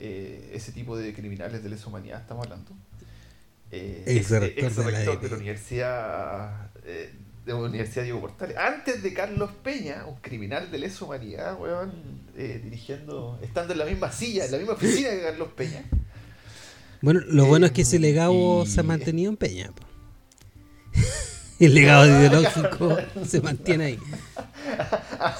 Eh, 0.00 0.50
ese 0.54 0.72
tipo 0.72 0.96
de 0.96 1.14
criminales 1.14 1.62
de 1.62 1.68
lesa 1.68 1.88
humanidad 1.88 2.20
estamos 2.20 2.44
hablando. 2.46 2.72
Eh, 3.72 4.02
Ex 4.06 4.30
rector 4.30 4.64
ex 4.64 4.76
de 4.76 4.92
la 4.92 4.98
de 5.00 5.34
Universidad 5.34 6.70
eh, 6.84 7.10
de 7.46 7.52
la 7.52 7.58
Universidad 7.58 8.04
Diego 8.04 8.20
Portales. 8.20 8.56
Antes 8.56 9.02
de 9.02 9.12
Carlos 9.14 9.50
Peña, 9.64 10.04
un 10.06 10.16
criminal 10.16 10.70
de 10.70 10.78
lesa 10.78 11.04
humanidad, 11.04 11.58
weón, 11.58 11.90
eh, 12.36 12.60
dirigiendo, 12.62 13.38
estando 13.42 13.72
en 13.72 13.78
la 13.80 13.84
misma 13.86 14.12
silla, 14.12 14.44
en 14.44 14.52
la 14.52 14.58
misma 14.58 14.74
oficina 14.74 15.08
que 15.10 15.22
Carlos 15.22 15.48
Peña. 15.56 15.84
Bueno, 17.00 17.20
lo 17.26 17.46
bueno 17.46 17.66
es 17.66 17.72
que 17.72 17.82
ese 17.82 17.96
Eh, 17.96 18.00
legado 18.00 18.62
y- 18.62 18.66
se 18.68 18.80
ha 18.80 18.82
mantenido 18.84 19.30
en 19.30 19.36
Peña. 19.36 19.72
po. 19.72 19.82
El 21.58 21.74
legado 21.74 22.06
ideológico 22.18 22.96
se 23.26 23.40
mantiene 23.40 23.84
ahí. 23.84 23.98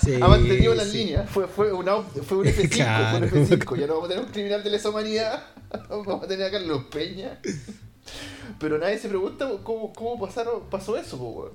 Sí, 0.01 0.15
ha 0.21 0.29
mantenido 0.29 0.75
la 0.75 0.85
sí. 0.85 0.99
línea. 0.99 1.25
Fue, 1.25 1.49
fue, 1.49 1.73
una, 1.73 1.97
fue 2.03 2.39
un 2.39 2.47
F5, 2.47 2.69
Claro. 2.71 3.29
fue 3.29 3.39
un 3.41 3.47
F5. 3.49 3.77
Ya 3.79 3.87
no 3.89 3.95
vamos 3.95 4.07
a 4.07 4.13
tener 4.13 4.25
un 4.25 4.31
criminal 4.31 4.63
de 4.63 4.71
lesa 4.71 4.91
humanidad. 4.91 5.45
Vamos 5.89 6.23
a 6.23 6.27
tener 6.29 6.47
a 6.47 6.51
Carlos 6.51 6.85
Peña. 6.93 7.41
Pero 8.59 8.79
nadie 8.79 8.99
se 8.99 9.09
pregunta 9.09 9.49
cómo, 9.63 9.93
cómo 9.93 10.19
pasaron, 10.27 10.69
pasó 10.71 10.97
eso, 10.97 11.19
po, 11.19 11.31
weón. 11.31 11.53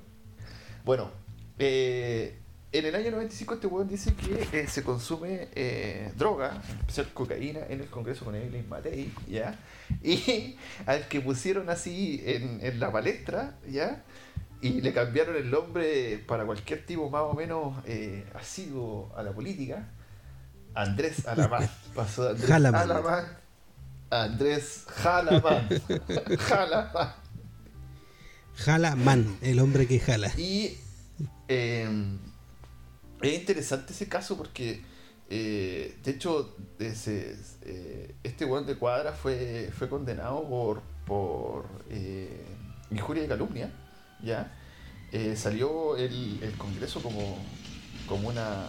Bueno, 0.84 1.10
eh, 1.58 2.38
en 2.70 2.84
el 2.84 2.94
año 2.94 3.10
95 3.12 3.54
este 3.54 3.66
weón 3.66 3.88
dice 3.88 4.14
que 4.14 4.60
eh, 4.60 4.66
se 4.66 4.82
consume 4.82 5.48
eh, 5.54 6.12
droga, 6.16 6.62
en 6.68 6.78
especial 6.80 7.08
cocaína, 7.14 7.60
en 7.68 7.80
el 7.80 7.86
Congreso 7.88 8.26
con 8.26 8.34
Evelyn 8.34 8.68
Matei, 8.68 9.10
¿ya? 9.26 9.58
Y 10.02 10.56
al 10.86 11.08
que 11.08 11.20
pusieron 11.20 11.70
así 11.70 12.22
en, 12.26 12.60
en 12.62 12.78
la 12.78 12.92
palestra, 12.92 13.56
¿ya? 13.66 14.04
Y 14.60 14.82
le 14.82 14.92
cambiaron 14.92 15.36
el 15.36 15.50
nombre 15.50 16.22
para 16.26 16.44
cualquier 16.44 16.84
tipo 16.84 17.08
más 17.08 17.22
o 17.22 17.32
menos 17.32 17.74
eh, 17.86 18.26
asiduo 18.34 19.12
a 19.16 19.22
la 19.22 19.32
política. 19.32 19.88
Andrés 20.74 21.26
Alamán. 21.26 21.68
Pasó 21.94 22.24
de 22.24 22.30
Andrés. 22.30 22.50
Alamán 22.50 23.47
Andrés 24.10 24.84
Jalamán. 24.88 25.68
Jalamán. 26.38 27.14
Jala 28.58 28.96
man, 28.96 29.38
el 29.40 29.60
hombre 29.60 29.86
que 29.86 30.00
jala. 30.00 30.32
Y 30.36 30.76
eh, 31.46 31.88
es 33.22 33.38
interesante 33.38 33.92
ese 33.92 34.08
caso 34.08 34.36
porque, 34.36 34.82
eh, 35.30 35.96
de 36.02 36.10
hecho, 36.10 36.56
ese, 36.80 37.36
eh, 37.62 38.14
este 38.24 38.44
weón 38.44 38.66
de 38.66 38.76
cuadra 38.76 39.12
fue, 39.12 39.70
fue 39.76 39.88
condenado 39.88 40.48
por, 40.48 40.82
por 41.06 41.66
eh, 41.90 42.44
injuria 42.90 43.24
y 43.24 43.28
calumnia. 43.28 43.70
¿ya? 44.24 44.52
Salió 45.36 45.96
el, 45.96 46.42
el 46.42 46.52
Congreso 46.58 47.00
como, 47.00 47.38
como 48.08 48.28
una, 48.28 48.66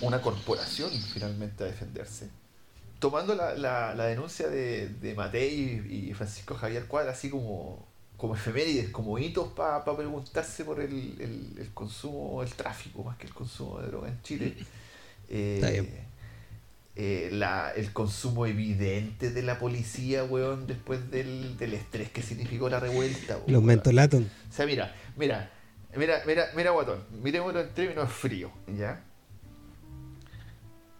una 0.00 0.22
corporación 0.22 0.90
finalmente 1.12 1.64
a 1.64 1.66
defenderse. 1.66 2.30
Tomando 3.02 3.34
la, 3.34 3.54
la, 3.56 3.94
la 3.96 4.04
denuncia 4.06 4.48
de, 4.48 4.88
de 4.88 5.14
Matei 5.14 5.82
y 6.08 6.14
Francisco 6.14 6.54
Javier 6.54 6.86
Cuadra 6.86 7.10
así 7.10 7.28
como, 7.30 7.84
como 8.16 8.36
efemérides, 8.36 8.90
como 8.90 9.18
hitos 9.18 9.48
para 9.54 9.84
preguntarse 9.84 10.64
por 10.64 10.80
el, 10.80 11.20
el, 11.20 11.58
el 11.58 11.70
consumo, 11.74 12.42
el 12.44 12.52
tráfico, 12.54 13.02
más 13.02 13.16
que 13.18 13.26
el 13.26 13.34
consumo 13.34 13.80
de 13.80 13.88
droga 13.88 14.08
en 14.08 14.22
Chile. 14.22 14.54
Eh, 15.34 15.54
Está 15.56 15.70
bien. 15.70 15.88
eh, 16.94 17.30
la, 17.32 17.72
el 17.74 17.92
consumo 17.92 18.44
evidente 18.46 19.30
de 19.30 19.42
la 19.42 19.58
policía, 19.58 20.24
weón, 20.24 20.66
después 20.66 21.10
del, 21.10 21.56
del 21.56 21.72
estrés 21.74 22.10
que 22.10 22.20
significó 22.22 22.68
la 22.68 22.78
revuelta. 22.80 23.34
Los 23.46 23.46
weón. 23.48 23.64
mentolaton. 23.64 24.30
O 24.50 24.52
sea, 24.54 24.66
mira, 24.66 24.94
mira, 25.16 25.50
mira, 25.96 26.22
mira, 26.26 26.50
mira, 26.54 26.70
guatón, 26.70 27.02
miremoslo 27.22 27.60
en 27.62 27.70
términos 27.70 28.12
fríos, 28.12 28.52
¿ya? 28.78 29.02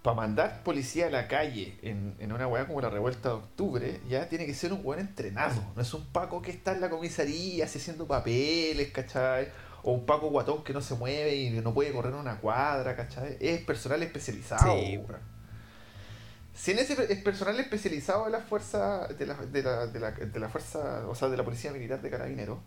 Para 0.02 0.16
mandar 0.16 0.64
policía 0.64 1.06
a 1.06 1.10
la 1.10 1.28
calle 1.28 1.78
en, 1.82 2.16
en 2.18 2.32
una 2.32 2.48
weá 2.48 2.66
como 2.66 2.80
la 2.80 2.90
revuelta 2.90 3.28
de 3.28 3.34
octubre, 3.36 4.00
ya 4.08 4.28
tiene 4.28 4.46
que 4.46 4.54
ser 4.54 4.72
un 4.72 4.80
weón 4.82 5.00
entrenado. 5.00 5.62
No 5.76 5.82
es 5.82 5.94
un 5.94 6.04
Paco 6.06 6.42
que 6.42 6.50
está 6.50 6.72
en 6.72 6.80
la 6.80 6.90
comisaría 6.90 7.64
haciendo 7.66 8.06
papeles, 8.08 8.90
¿cachai? 8.90 9.48
O 9.84 9.92
un 9.92 10.04
Paco 10.04 10.28
guatón 10.30 10.64
que 10.64 10.72
no 10.72 10.80
se 10.80 10.96
mueve 10.96 11.36
y 11.36 11.50
no 11.50 11.72
puede 11.72 11.92
correr 11.92 12.14
una 12.14 12.38
cuadra, 12.38 12.96
¿cachai? 12.96 13.36
Es 13.40 13.60
personal 13.62 14.02
especializado. 14.02 14.76
Sí, 14.76 14.96
weón. 14.96 15.20
Si 16.54 16.72
en 16.72 16.80
ese 16.80 17.12
es 17.12 17.22
personal 17.22 17.58
especializado 17.60 18.24
de 18.26 18.30
la 18.32 18.40
fuerza, 18.40 19.06
de 19.08 19.24
la, 19.26 19.34
de 19.34 19.62
la, 19.62 19.86
de 19.86 20.00
la, 20.00 20.10
de 20.10 20.40
la 20.40 20.48
fuerza, 20.48 21.06
o 21.08 21.14
sea, 21.14 21.28
de 21.28 21.36
la 21.36 21.44
policía 21.44 21.72
militar 21.72 22.02
de 22.02 22.10
carabineros, 22.10 22.58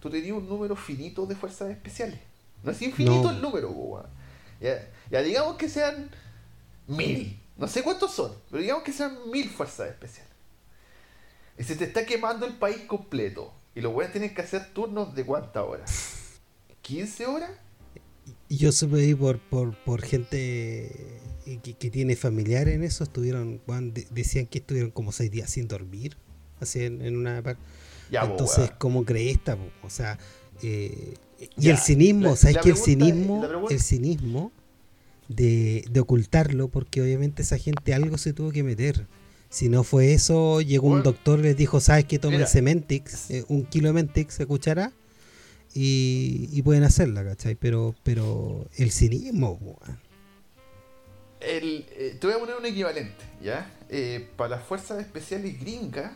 tú 0.00 0.08
tenías 0.10 0.32
un 0.36 0.48
número 0.48 0.76
finito 0.76 1.26
de 1.26 1.34
fuerzas 1.34 1.70
especiales. 1.70 2.20
No 2.62 2.70
es 2.70 2.80
infinito 2.80 3.24
No. 3.24 3.30
el 3.30 3.42
número, 3.42 3.70
weón. 3.70 4.06
ya, 4.60 4.78
ya 5.10 5.20
digamos 5.22 5.56
que 5.56 5.68
sean 5.68 6.08
mil. 6.86 7.40
No 7.56 7.68
sé 7.68 7.82
cuántos 7.82 8.12
son, 8.12 8.32
pero 8.50 8.60
digamos 8.62 8.82
que 8.84 8.92
sean 8.92 9.16
mil 9.30 9.48
fuerzas 9.48 9.88
especiales. 9.90 10.32
Y 11.58 11.62
se 11.64 11.76
te 11.76 11.84
está 11.84 12.04
quemando 12.04 12.46
el 12.46 12.54
país 12.54 12.78
completo. 12.86 13.52
Y 13.76 13.80
los 13.80 13.92
weones 13.94 14.12
tienen 14.12 14.34
que 14.34 14.42
hacer 14.42 14.72
turnos 14.72 15.14
de 15.14 15.24
cuántas 15.24 15.62
horas? 15.64 16.40
¿15 16.84 17.26
horas? 17.28 17.50
Yo 18.48 18.72
supe 18.72 18.96
ahí 19.00 19.14
por, 19.14 19.38
por, 19.38 19.76
por 19.84 20.02
gente 20.02 21.20
eh, 21.46 21.58
que, 21.62 21.74
que 21.74 21.90
tiene 21.90 22.16
familiares 22.16 22.74
en 22.74 22.82
eso, 22.84 23.04
estuvieron, 23.04 23.60
de- 23.92 24.06
decían 24.10 24.46
que 24.46 24.58
estuvieron 24.58 24.90
como 24.90 25.12
seis 25.12 25.30
días 25.30 25.50
sin 25.50 25.66
dormir, 25.68 26.16
así 26.60 26.84
en, 26.84 27.02
en 27.02 27.16
una 27.16 27.42
par- 27.42 27.56
Ya, 28.10 28.22
po, 28.22 28.32
Entonces. 28.32 28.70
¿cómo 28.78 29.04
crees 29.04 29.36
esta? 29.38 29.56
O 29.82 29.90
sea, 29.90 30.18
eh, 30.62 31.14
y 31.56 31.62
Ya, 31.62 31.72
el 31.72 31.78
cinismo, 31.78 32.30
la- 32.30 32.36
¿sabes 32.36 32.58
que 32.58 32.68
el 32.70 32.74
es- 32.76 32.84
cinismo, 32.84 33.46
pregunta- 33.46 33.74
el 33.74 33.80
cinismo 33.80 34.52
de, 35.28 35.84
de 35.90 36.00
ocultarlo, 36.00 36.68
porque 36.68 37.02
obviamente 37.02 37.42
esa 37.42 37.58
gente 37.58 37.94
algo 37.94 38.18
se 38.18 38.32
tuvo 38.32 38.50
que 38.52 38.62
meter. 38.62 39.08
Si 39.48 39.68
no 39.68 39.84
fue 39.84 40.12
eso, 40.14 40.60
llegó 40.60 40.88
un 40.88 40.92
Bueno, 40.94 41.02
doctor 41.02 41.38
les 41.38 41.56
dijo, 41.56 41.80
¿sabes 41.80 42.04
que 42.06 42.18
tomen. 42.18 42.46
Cementix? 42.46 43.30
eh, 43.30 43.44
un 43.48 43.64
kilo 43.66 43.88
de 43.88 43.94
Mentix 43.94 44.34
se 44.34 44.46
cuchara 44.46 44.92
y, 45.74 46.48
y 46.52 46.62
pueden 46.62 46.84
hacerla, 46.84 47.24
¿cachai? 47.24 47.54
Pero, 47.56 47.94
pero 48.02 48.68
el 48.76 48.90
cinismo, 48.90 49.52
weón. 49.60 50.00
El, 51.40 51.86
eh, 51.92 52.16
te 52.18 52.26
voy 52.26 52.36
a 52.36 52.38
poner 52.38 52.56
un 52.56 52.64
equivalente, 52.66 53.24
¿ya? 53.42 53.70
Eh, 53.90 54.30
para 54.36 54.56
las 54.56 54.64
fuerzas 54.64 55.00
especiales 55.00 55.60
gringas, 55.60 56.12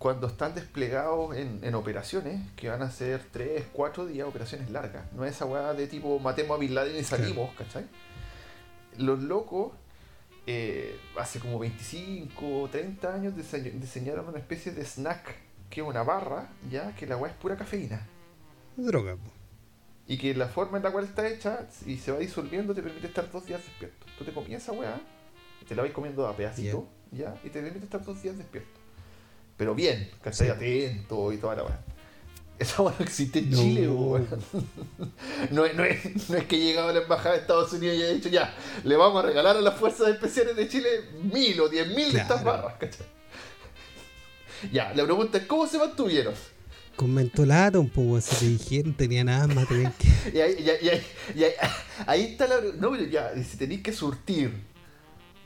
cuando 0.00 0.26
están 0.28 0.54
desplegados 0.54 1.36
en, 1.36 1.60
en 1.62 1.74
operaciones, 1.74 2.40
que 2.56 2.68
van 2.70 2.80
a 2.82 2.90
ser 2.90 3.22
3, 3.30 3.66
4 3.72 4.06
días, 4.06 4.26
operaciones 4.26 4.70
largas, 4.70 5.04
no 5.12 5.24
es 5.26 5.36
esa 5.36 5.44
weá 5.44 5.74
de 5.74 5.86
tipo 5.86 6.18
matemos 6.18 6.56
a 6.56 6.58
Bin 6.58 6.74
Laden 6.74 6.96
y 6.96 7.04
salimos, 7.04 7.54
¿cachai? 7.54 7.84
Los 8.96 9.20
locos, 9.22 9.72
eh, 10.46 10.98
hace 11.18 11.38
como 11.38 11.58
25 11.58 12.62
o 12.62 12.68
30 12.68 13.14
años, 13.14 13.34
dise- 13.36 13.62
diseñaron 13.78 14.26
una 14.26 14.38
especie 14.38 14.72
de 14.72 14.84
snack, 14.84 15.34
que 15.68 15.82
es 15.82 15.86
una 15.86 16.02
barra, 16.02 16.48
¿ya? 16.70 16.94
Que 16.96 17.06
la 17.06 17.16
weá 17.18 17.30
es 17.30 17.36
pura 17.36 17.56
cafeína. 17.56 18.06
Droga, 18.76 19.16
po. 19.16 19.30
Y 20.06 20.16
que 20.18 20.34
la 20.34 20.48
forma 20.48 20.78
en 20.78 20.82
la 20.82 20.90
cual 20.92 21.04
está 21.04 21.28
hecha 21.28 21.68
y 21.86 21.98
se 21.98 22.10
va 22.10 22.18
disolviendo 22.18 22.74
te 22.74 22.82
permite 22.82 23.06
estar 23.06 23.30
dos 23.30 23.44
días 23.46 23.62
despierto. 23.64 24.06
Tú 24.18 24.24
te 24.24 24.32
comías 24.32 24.62
esa 24.62 24.72
weá, 24.72 24.98
te 25.68 25.74
la 25.76 25.82
vais 25.82 25.92
comiendo 25.94 26.26
a 26.26 26.34
pedacitos, 26.34 26.84
¿ya? 27.12 27.36
Y 27.44 27.50
te 27.50 27.60
permite 27.60 27.84
estar 27.84 28.02
dos 28.02 28.20
días 28.22 28.36
despierto. 28.38 28.79
Pero 29.60 29.74
bien, 29.74 30.08
¿cachai? 30.22 30.46
Sí. 30.46 30.52
Atento 30.54 31.30
y 31.34 31.36
toda 31.36 31.54
la 31.56 31.64
weá. 31.64 31.78
Esa 32.58 32.80
weá 32.82 32.94
no 32.98 33.04
existe 33.04 33.40
en 33.40 33.50
No. 33.50 33.58
Chile, 33.58 33.88
weón. 33.90 34.26
No, 35.50 35.66
es- 35.66 35.74
no, 35.76 35.84
es, 35.84 36.30
no 36.30 36.36
es 36.38 36.44
que 36.46 36.58
llegado 36.58 36.88
a 36.88 36.92
la 36.94 37.00
embajada 37.02 37.34
de 37.34 37.42
Estados 37.42 37.70
Unidos 37.74 37.94
y 37.98 38.02
haya 38.02 38.12
dicho 38.14 38.30
ya, 38.30 38.54
le 38.84 38.96
vamos 38.96 39.22
a 39.22 39.26
regalar 39.26 39.58
a 39.58 39.60
las 39.60 39.74
fuerzas 39.78 40.08
especiales 40.08 40.56
de 40.56 40.66
Chile 40.66 40.88
mil 41.30 41.60
o 41.60 41.68
diez 41.68 41.86
mil 41.88 42.10
de 42.10 42.20
estas 42.20 42.42
barras, 42.42 42.74
¿cachai? 42.80 43.04
Ya, 44.72 44.92
la 44.94 45.04
pregunta 45.04 45.36
es, 45.38 45.44
¿cómo 45.46 45.66
se 45.66 45.78
mantuvieron? 45.78 46.34
Con 46.96 47.12
mentolato, 47.14 47.80
un 47.80 47.88
poco, 47.90 48.18
si 48.20 48.34
te 48.36 48.44
dijeron, 48.46 48.94
tenían 48.94 49.28
asma, 49.28 49.64
tenían 49.66 49.92
que... 49.92 50.08
Y 50.36 50.40
ahí, 50.40 50.54
y 50.58 50.68
ahí- 50.70 50.78
y 50.82 50.88
ahí- 50.88 51.02
y 51.34 51.44
ahí- 51.44 51.52
ahí 52.06 52.22
está 52.32 52.46
la. 52.46 52.56
No, 52.78 52.90
pero 52.92 53.04
ya, 53.04 53.32
si 53.42 53.56
tenéis 53.56 53.82
que 53.82 53.92
surtir 53.92 54.52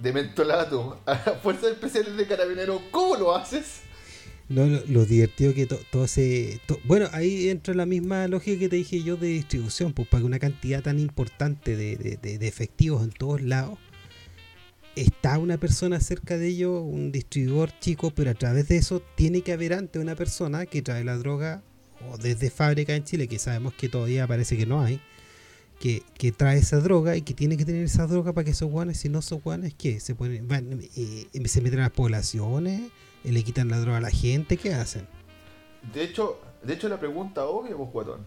de 0.01 0.13
mentolato 0.13 1.01
a 1.07 1.13
las 1.13 1.41
fuerzas 1.43 1.71
especiales 1.71 2.17
de 2.17 2.27
carabineros, 2.27 2.81
¿cómo 2.91 3.15
lo 3.17 3.37
haces? 3.37 3.83
No, 4.49 4.67
lo, 4.67 4.85
lo 4.87 5.07
divertido 5.07 5.55
que 5.55 5.67
to- 5.67 5.81
todo 5.91 6.07
to- 6.67 6.79
bueno, 6.85 7.09
ahí 7.13 7.49
entra 7.49 7.75
la 7.75 7.87
misma 7.87 8.29
lógica 8.29 8.59
que 8.59 8.69
te 8.69 8.77
dije 8.77 9.03
yo 9.03 9.17
de 9.17 9.29
distribución, 9.29 9.93
pues 9.95 10.07
para 10.09 10.21
que 10.21 10.27
una 10.27 10.39
cantidad 10.39 10.83
tan 10.83 10.99
importante 10.99 11.77
de, 11.77 12.19
efectivos 12.47 13.03
en 13.03 13.11
todos 13.11 13.41
lados, 13.41 13.79
está 14.97 15.39
una 15.39 15.57
persona 15.59 15.99
cerca 16.01 16.37
de 16.37 16.49
ellos, 16.49 16.83
un 16.85 17.11
distribuidor 17.11 17.73
chico, 17.81 18.11
pero 18.11 18.31
a 18.31 18.35
través 18.35 18.69
de 18.69 18.77
eso 18.77 19.03
tiene 19.17 19.41
que 19.41 19.53
haber 19.53 19.73
antes 19.73 20.01
una 20.01 20.15
persona 20.15 20.67
que 20.67 20.83
trae 20.83 21.05
la 21.05 21.17
droga, 21.17 21.63
o 22.13 22.19
desde 22.19 22.51
fábrica 22.51 22.95
en 22.95 23.05
Chile, 23.05 23.27
que 23.29 23.39
sabemos 23.39 23.73
que 23.75 23.89
todavía 23.89 24.27
parece 24.27 24.57
que 24.59 24.67
no 24.67 24.83
hay, 24.83 25.01
que, 25.81 26.03
que 26.19 26.33
trae 26.33 26.59
esa 26.59 26.79
droga 26.81 27.17
y 27.17 27.23
que 27.23 27.35
tiene 27.35 27.57
que 27.57 27.65
tener 27.65 27.85
esa 27.85 28.07
droga 28.07 28.33
para 28.35 28.45
que 28.45 28.51
esos 28.53 28.71
guanes, 28.71 28.99
si 28.99 29.09
no 29.09 29.23
son 29.23 29.41
guanes, 29.41 29.75
¿qué? 29.77 29.99
Se 30.01 30.15
ponen, 30.15 30.47
van, 30.47 30.81
eh, 30.97 31.27
se 31.47 31.61
meten 31.63 31.81
a 31.81 31.85
las 31.85 31.93
poblaciones, 31.93 32.83
le 33.33 33.43
quitan 33.43 33.69
la 33.69 33.79
droga 33.81 33.99
a 33.99 34.01
la 34.01 34.11
gente, 34.11 34.57
¿qué 34.57 34.75
hacen? 34.75 35.07
De 35.93 36.03
hecho, 36.05 36.41
de 36.63 36.75
hecho 36.75 36.89
la 36.89 36.99
pregunta 36.99 37.45
obvia, 37.47 37.77
pues, 37.77 37.91
guatón. 37.91 38.21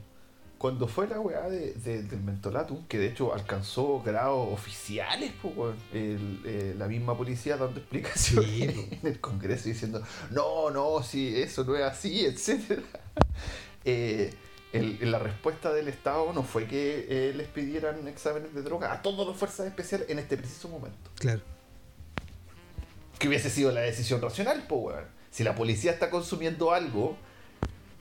Cuando 0.58 0.88
fue 0.88 1.08
la 1.08 1.20
weá 1.20 1.48
de, 1.50 1.74
de- 1.74 2.02
del 2.02 2.20
mentolatum, 2.22 2.88
que 2.88 2.98
de 2.98 3.08
hecho 3.08 3.32
alcanzó 3.34 4.02
grados 4.02 4.52
oficiales, 4.52 5.32
pues, 5.42 5.76
el- 5.94 6.42
eh, 6.46 6.76
la 6.78 6.88
misma 6.88 7.16
policía 7.16 7.58
dando 7.58 7.80
explicaciones 7.80 8.50
Sí, 8.50 8.66
pues. 8.90 8.92
en 9.04 9.08
el 9.08 9.20
Congreso 9.20 9.70
diciendo, 9.70 10.02
no, 10.32 10.72
no, 10.72 11.04
sí, 11.04 11.40
eso 11.40 11.64
no 11.64 11.76
es 11.76 11.84
así, 11.84 12.26
etcétera. 12.26 12.82
Eh, 13.86 14.34
el- 14.74 15.12
la 15.12 15.20
respuesta 15.20 15.72
del 15.72 15.88
Estado 15.88 16.34
no 16.34 16.44
fue 16.44 16.66
que 16.66 17.06
eh, 17.10 17.34
les 17.36 17.48
pidieran 17.48 18.08
exámenes 18.08 18.54
de 18.54 18.62
droga 18.64 18.92
a 18.92 19.02
todas 19.02 19.28
las 19.28 19.38
fuerzas 19.38 19.68
especiales 19.68 20.10
en 20.10 20.20
este 20.20 20.38
preciso 20.38 20.68
momento. 20.70 21.10
Claro. 21.20 21.42
Que 23.20 23.28
hubiese 23.28 23.50
sido 23.50 23.72
la 23.72 23.82
decisión 23.82 24.22
racional, 24.22 24.64
pues, 24.68 24.82
weón. 24.96 25.06
Si 25.32 25.44
la 25.44 25.56
policía 25.56 25.92
está 25.92 26.10
consumiendo 26.10 26.72
algo 26.74 27.18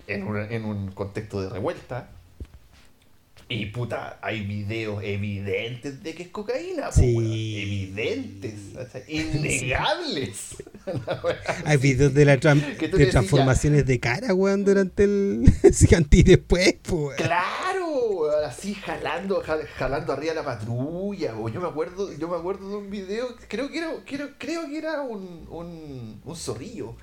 en 0.06 0.22
un, 0.26 0.36
en 0.38 0.64
un 0.64 0.92
contexto 0.92 1.40
de 1.42 1.48
revuelta, 1.50 2.10
y 3.48 3.66
puta, 3.66 4.18
hay 4.22 4.40
videos 4.44 5.04
evidentes 5.04 6.02
de 6.02 6.14
que 6.16 6.24
es 6.24 6.28
cocaína, 6.30 6.86
po, 6.86 6.92
Sí. 7.00 7.14
weón. 7.14 7.30
Evidentes, 7.32 8.54
¿cachai? 8.74 9.04
innegables. 9.08 10.56
La 11.06 11.20
weá. 11.22 11.36
Hay 11.64 11.76
videos 11.76 12.12
de, 12.14 12.24
la 12.24 12.38
tram- 12.40 12.76
de 12.76 13.06
transformaciones 13.06 13.86
de 13.86 14.00
cara, 14.00 14.34
weón, 14.34 14.64
durante 14.64 15.04
el 15.04 15.44
Siganti 15.72 16.20
y 16.20 16.22
después, 16.24 16.74
pues, 16.82 16.92
weón. 17.00 17.16
Claro, 17.16 17.44
así 18.46 18.74
jalando, 18.74 19.42
ja- 19.42 19.66
jalando 19.76 20.12
arriba 20.12 20.34
la 20.34 20.44
patrulla. 20.44 21.34
weón. 21.34 21.52
Yo 21.52 21.60
me 21.60 21.68
acuerdo, 21.68 22.12
yo 22.12 22.28
me 22.28 22.36
acuerdo 22.36 22.68
de 22.68 22.76
un 22.76 22.90
video, 22.90 23.28
creo 23.48 23.68
que 23.70 23.78
era, 23.78 23.90
creo, 24.04 24.30
creo 24.38 24.66
que 24.66 24.78
era 24.78 25.02
un, 25.02 25.46
un, 25.50 26.20
un 26.24 26.36
zorrillo. 26.36 26.94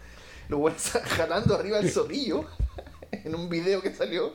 Jalando 1.05 1.55
arriba 1.55 1.79
el 1.79 1.89
zorrillo 1.89 2.45
en 3.11 3.33
un 3.35 3.49
video 3.49 3.81
que 3.81 3.93
salió. 3.93 4.33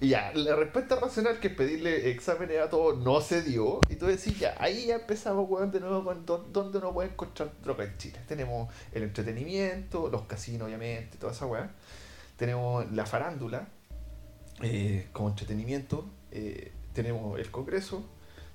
Y 0.00 0.10
ya, 0.10 0.32
la 0.34 0.54
respuesta 0.54 0.94
racional 0.96 1.40
que 1.40 1.48
es 1.48 1.54
pedirle 1.54 2.10
exámenes 2.10 2.60
a 2.60 2.68
todos 2.70 2.98
no 2.98 3.20
se 3.20 3.42
dio. 3.42 3.80
Y 3.88 3.96
tú 3.96 4.06
decís, 4.06 4.38
ya, 4.38 4.54
ahí 4.58 4.86
ya 4.86 4.96
empezamos, 4.96 5.48
weón, 5.48 5.70
de 5.72 5.80
nuevo 5.80 6.04
con 6.04 6.24
dó- 6.26 6.46
dónde 6.52 6.78
uno 6.78 6.92
puede 6.92 7.08
encontrar 7.10 7.50
droga 7.62 7.84
en 7.84 7.96
Chile. 7.98 8.18
Tenemos 8.28 8.72
el 8.92 9.02
entretenimiento, 9.02 10.08
los 10.08 10.22
casinos, 10.22 10.66
obviamente, 10.68 11.16
toda 11.18 11.32
esa 11.32 11.46
weá. 11.46 11.70
Tenemos 12.36 12.90
la 12.92 13.06
farándula, 13.06 13.68
eh, 14.62 15.08
como 15.12 15.28
entretenimiento. 15.30 16.08
eh, 16.32 16.72
tenemos 16.94 17.38
el 17.38 17.50
Congreso, 17.50 18.04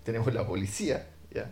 tenemos 0.03 0.33
la 0.33 0.45
policía, 0.45 1.07
¿ya? 1.33 1.50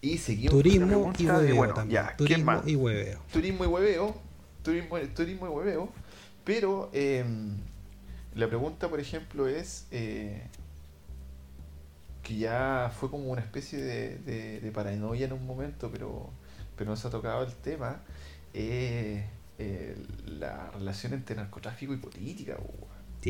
Y 0.00 0.18
seguimos 0.18 0.52
Turismo 0.52 1.12
y 1.18 1.24
de, 1.24 1.30
hueveo 1.32 1.56
bueno, 1.56 1.74
también. 1.74 2.02
ya, 2.02 2.06
¿quién 2.16 2.28
Turismo 2.28 2.44
más? 2.52 2.66
y 2.68 2.76
hueveo. 2.76 3.20
turismo 3.32 3.64
y 3.64 3.66
hueveo, 3.66 4.14
turismo, 4.62 4.98
turismo 5.14 5.46
y 5.46 5.50
hueveo, 5.50 5.92
pero 6.44 6.90
eh, 6.92 7.24
la 8.34 8.46
pregunta, 8.48 8.88
por 8.88 9.00
ejemplo, 9.00 9.46
es 9.48 9.86
eh, 9.90 10.42
que 12.22 12.36
ya 12.36 12.92
fue 12.98 13.10
como 13.10 13.30
una 13.30 13.40
especie 13.40 13.80
de, 13.80 14.18
de- 14.18 14.60
de 14.60 14.72
paranoia 14.72 15.26
en 15.26 15.32
un 15.32 15.46
momento, 15.46 15.90
pero, 15.92 16.30
pero 16.76 16.90
no 16.90 16.96
se 16.96 17.08
ha 17.08 17.10
tocado 17.10 17.44
el 17.44 17.54
tema, 17.54 18.00
eh, 18.54 19.24
eh, 19.58 19.96
la 20.26 20.70
relación 20.72 21.12
entre 21.14 21.36
narcotráfico 21.36 21.94
y 21.94 21.98
política. 21.98 22.56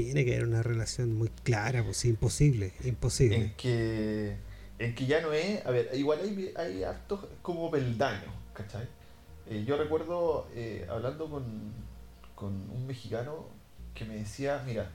Tiene 0.04 0.24
que 0.24 0.34
haber 0.34 0.46
una 0.46 0.62
relación 0.62 1.14
muy 1.14 1.28
clara, 1.42 1.82
pues 1.82 2.04
imposible, 2.04 2.72
imposible. 2.84 3.36
en 3.36 3.54
que 3.54 4.36
en 4.78 4.94
que 4.94 5.06
ya 5.06 5.22
no 5.22 5.32
es 5.32 5.64
a 5.64 5.70
ver 5.70 5.90
igual 5.94 6.18
hay, 6.22 6.52
hay 6.54 6.84
actos 6.84 7.20
como 7.40 7.70
peldaños 7.70 8.30
¿cachai? 8.52 8.86
Eh, 9.48 9.64
yo 9.66 9.76
recuerdo 9.78 10.48
eh, 10.54 10.86
hablando 10.90 11.30
con, 11.30 11.44
con 12.34 12.52
un 12.70 12.86
mexicano 12.86 13.46
que 13.94 14.04
me 14.04 14.16
decía 14.16 14.62
mira 14.66 14.90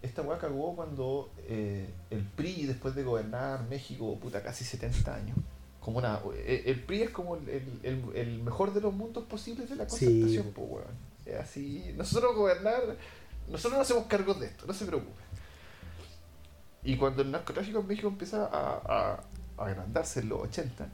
esta 0.00 0.22
weá 0.22 0.38
cagó 0.38 0.74
cuando 0.74 1.30
eh, 1.46 1.90
el 2.10 2.22
PRI 2.24 2.64
después 2.66 2.94
de 2.94 3.02
gobernar 3.02 3.64
México 3.68 4.18
puta 4.18 4.42
casi 4.42 4.64
70 4.64 5.14
años 5.14 5.36
como 5.80 5.98
una 5.98 6.20
eh, 6.36 6.62
el 6.64 6.80
PRI 6.82 7.02
es 7.02 7.10
como 7.10 7.36
el, 7.36 7.80
el- 8.14 8.38
mejor 8.42 8.72
de 8.72 8.80
los 8.80 8.94
mundos 8.94 9.24
posibles 9.24 9.68
de 9.68 9.76
la 9.76 9.86
Sí. 9.90 10.06
concertación 10.06 10.52
po, 10.54 10.62
weón. 10.62 11.10
Es 11.26 11.34
así 11.36 11.92
nosotros 11.98 12.34
gobernar 12.34 12.80
nosotros 13.50 13.78
no 13.78 13.82
hacemos 13.82 14.06
cargos 14.06 14.40
de 14.40 14.46
esto 14.46 14.66
no 14.66 14.72
se 14.72 14.86
preocupe 14.86 15.22
y 16.82 16.96
cuando 16.96 17.22
el 17.22 17.30
narcotráfico 17.30 17.80
en 17.80 17.86
México 17.86 18.08
empieza 18.08 18.46
a, 18.46 18.80
a, 18.84 19.24
a 19.58 19.66
agrandarse 19.66 20.20
en 20.20 20.30
los 20.30 20.40
80, 20.40 20.88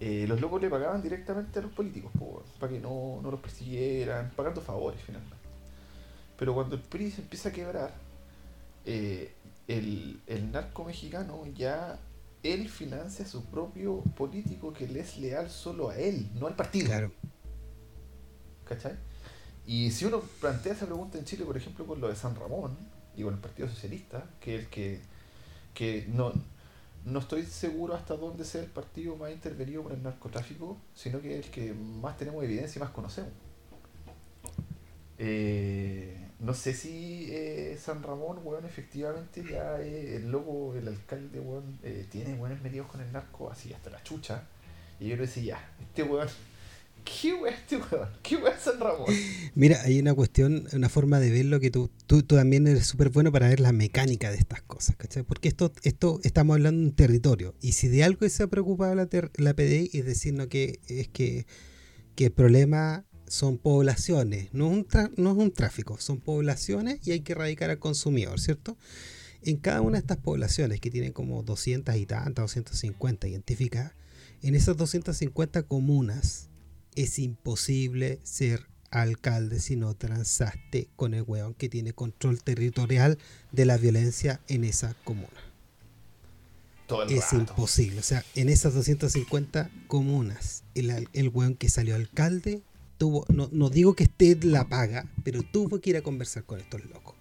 eh, 0.00 0.26
los 0.26 0.40
locos 0.40 0.60
le 0.60 0.68
pagaban 0.68 1.00
directamente 1.00 1.60
a 1.60 1.62
los 1.62 1.72
políticos 1.72 2.10
po, 2.18 2.42
para 2.58 2.72
que 2.72 2.80
no, 2.80 3.20
no 3.22 3.30
los 3.30 3.40
persiguieran, 3.40 4.32
pagando 4.34 4.60
favores 4.60 5.00
finalmente. 5.00 5.36
Pero 6.36 6.54
cuando 6.54 6.74
el 6.74 6.82
PRI 6.82 7.12
se 7.12 7.20
empieza 7.20 7.50
a 7.50 7.52
quebrar, 7.52 7.94
eh, 8.84 9.32
el, 9.68 10.20
el 10.26 10.50
narco 10.50 10.84
mexicano 10.84 11.46
ya 11.54 12.00
él 12.42 12.68
financia 12.68 13.24
a 13.24 13.28
su 13.28 13.44
propio 13.44 14.02
político 14.16 14.72
que 14.72 14.88
le 14.88 15.00
es 15.00 15.18
leal 15.18 15.48
solo 15.50 15.90
a 15.90 15.96
él, 15.96 16.28
no 16.34 16.48
al 16.48 16.56
partido. 16.56 16.86
Claro. 16.88 17.12
¿Cachai? 18.64 18.96
Y 19.66 19.90
si 19.90 20.04
uno 20.04 20.20
plantea 20.40 20.72
esa 20.72 20.86
pregunta 20.86 21.18
en 21.18 21.24
Chile, 21.24 21.44
por 21.44 21.56
ejemplo, 21.56 21.86
con 21.86 22.00
lo 22.00 22.08
de 22.08 22.16
San 22.16 22.34
Ramón 22.34 22.76
y 23.16 23.22
con 23.22 23.34
el 23.34 23.40
Partido 23.40 23.68
Socialista, 23.68 24.24
que 24.40 24.56
es 24.56 24.60
el 24.62 24.68
que, 24.68 25.00
que 25.74 26.06
no, 26.08 26.32
no 27.04 27.18
estoy 27.20 27.44
seguro 27.46 27.94
hasta 27.94 28.16
dónde 28.16 28.44
sea 28.44 28.62
el 28.62 28.70
partido 28.70 29.16
más 29.16 29.30
intervenido 29.30 29.82
por 29.82 29.92
el 29.92 30.02
narcotráfico, 30.02 30.76
sino 30.94 31.20
que 31.20 31.38
es 31.38 31.46
el 31.46 31.50
que 31.52 31.74
más 31.74 32.16
tenemos 32.16 32.42
evidencia 32.42 32.78
y 32.78 32.82
más 32.82 32.90
conocemos. 32.90 33.32
Eh, 35.18 36.22
no 36.42 36.54
sé 36.54 36.74
si 36.74 37.28
eh, 37.30 37.78
San 37.80 38.02
Ramón, 38.02 38.40
weón, 38.42 38.64
efectivamente 38.64 39.44
ya 39.48 39.80
eh, 39.80 40.16
el 40.16 40.32
loco, 40.32 40.74
el 40.74 40.88
alcalde, 40.88 41.38
weón, 41.38 41.78
eh, 41.84 42.04
tiene 42.10 42.34
weones 42.34 42.60
metidos 42.62 42.88
con 42.88 43.00
el 43.00 43.12
narco 43.12 43.48
así 43.48 43.72
hasta 43.72 43.90
la 43.90 44.02
chucha. 44.02 44.42
Y 44.98 45.06
yo 45.08 45.14
le 45.14 45.22
decía, 45.22 45.44
ya, 45.44 45.84
este 45.84 46.02
weón, 46.02 46.26
¿qué 47.04 47.34
weón 47.34 47.54
este 47.54 47.76
weón? 47.76 48.08
¿Qué 48.22 48.36
weón 48.36 48.54
es 48.56 48.62
San 48.62 48.80
Ramón? 48.80 49.06
Mira, 49.54 49.80
hay 49.82 49.98
una 49.98 50.14
cuestión, 50.14 50.68
una 50.72 50.88
forma 50.88 51.20
de 51.20 51.30
verlo 51.30 51.60
que 51.60 51.70
tú, 51.70 51.90
tú, 52.06 52.22
tú 52.22 52.36
también 52.36 52.66
eres 52.66 52.86
súper 52.86 53.10
bueno 53.10 53.32
para 53.32 53.48
ver 53.48 53.60
la 53.60 53.72
mecánica 53.72 54.30
de 54.30 54.38
estas 54.38 54.62
cosas, 54.62 54.96
¿cachai? 54.96 55.22
Porque 55.22 55.48
esto, 55.48 55.72
esto 55.82 56.20
estamos 56.22 56.54
hablando 56.54 56.80
de 56.80 56.86
un 56.88 56.94
territorio. 56.94 57.54
Y 57.60 57.72
si 57.72 57.88
de 57.88 58.04
algo 58.04 58.28
se 58.28 58.42
ha 58.42 58.46
preocupado 58.46 58.94
la, 58.94 59.08
la 59.36 59.54
PDI 59.54 59.90
es 59.92 60.04
decirnos 60.04 60.48
que 60.48 60.80
es 60.88 61.08
que, 61.08 61.46
que 62.14 62.26
el 62.26 62.32
problema 62.32 63.04
son 63.26 63.56
poblaciones, 63.56 64.52
no 64.52 64.66
es, 64.66 64.72
un 64.72 64.86
no 65.16 65.30
es 65.30 65.36
un 65.38 65.52
tráfico, 65.52 65.98
son 65.98 66.20
poblaciones 66.20 67.00
y 67.06 67.12
hay 67.12 67.20
que 67.20 67.32
erradicar 67.32 67.70
al 67.70 67.78
consumidor, 67.78 68.38
¿cierto? 68.38 68.76
En 69.42 69.56
cada 69.56 69.80
una 69.80 69.92
de 69.92 70.00
estas 70.00 70.18
poblaciones 70.18 70.80
que 70.80 70.90
tienen 70.90 71.12
como 71.12 71.42
200 71.42 71.96
y 71.96 72.06
tantas, 72.06 72.44
250 72.44 73.28
identificadas, 73.28 73.92
en 74.42 74.54
esas 74.54 74.76
250 74.76 75.62
comunas 75.62 76.50
es 76.94 77.18
imposible 77.18 78.20
ser 78.22 78.66
alcalde 78.90 79.58
si 79.60 79.76
no 79.76 79.94
transaste 79.94 80.88
con 80.96 81.14
el 81.14 81.22
weón 81.22 81.54
que 81.54 81.68
tiene 81.68 81.92
control 81.94 82.42
territorial 82.42 83.18
de 83.50 83.64
la 83.64 83.78
violencia 83.78 84.40
en 84.48 84.64
esa 84.64 84.94
comuna. 85.04 85.28
Todo 86.86 87.04
el 87.04 87.12
Es 87.12 87.24
rato. 87.32 87.36
imposible. 87.38 88.00
O 88.00 88.02
sea, 88.02 88.22
en 88.34 88.48
esas 88.50 88.74
250 88.74 89.70
comunas, 89.86 90.64
el, 90.74 91.08
el 91.12 91.28
weón 91.30 91.54
que 91.54 91.70
salió 91.70 91.94
alcalde 91.94 92.62
tuvo, 92.98 93.24
no, 93.28 93.48
no 93.52 93.70
digo 93.70 93.94
que 93.94 94.04
esté 94.04 94.36
la 94.42 94.68
paga, 94.68 95.06
pero 95.24 95.42
tuvo 95.42 95.80
que 95.80 95.90
ir 95.90 95.96
a 95.96 96.02
conversar 96.02 96.44
con 96.44 96.60
estos 96.60 96.84
locos. 96.84 97.14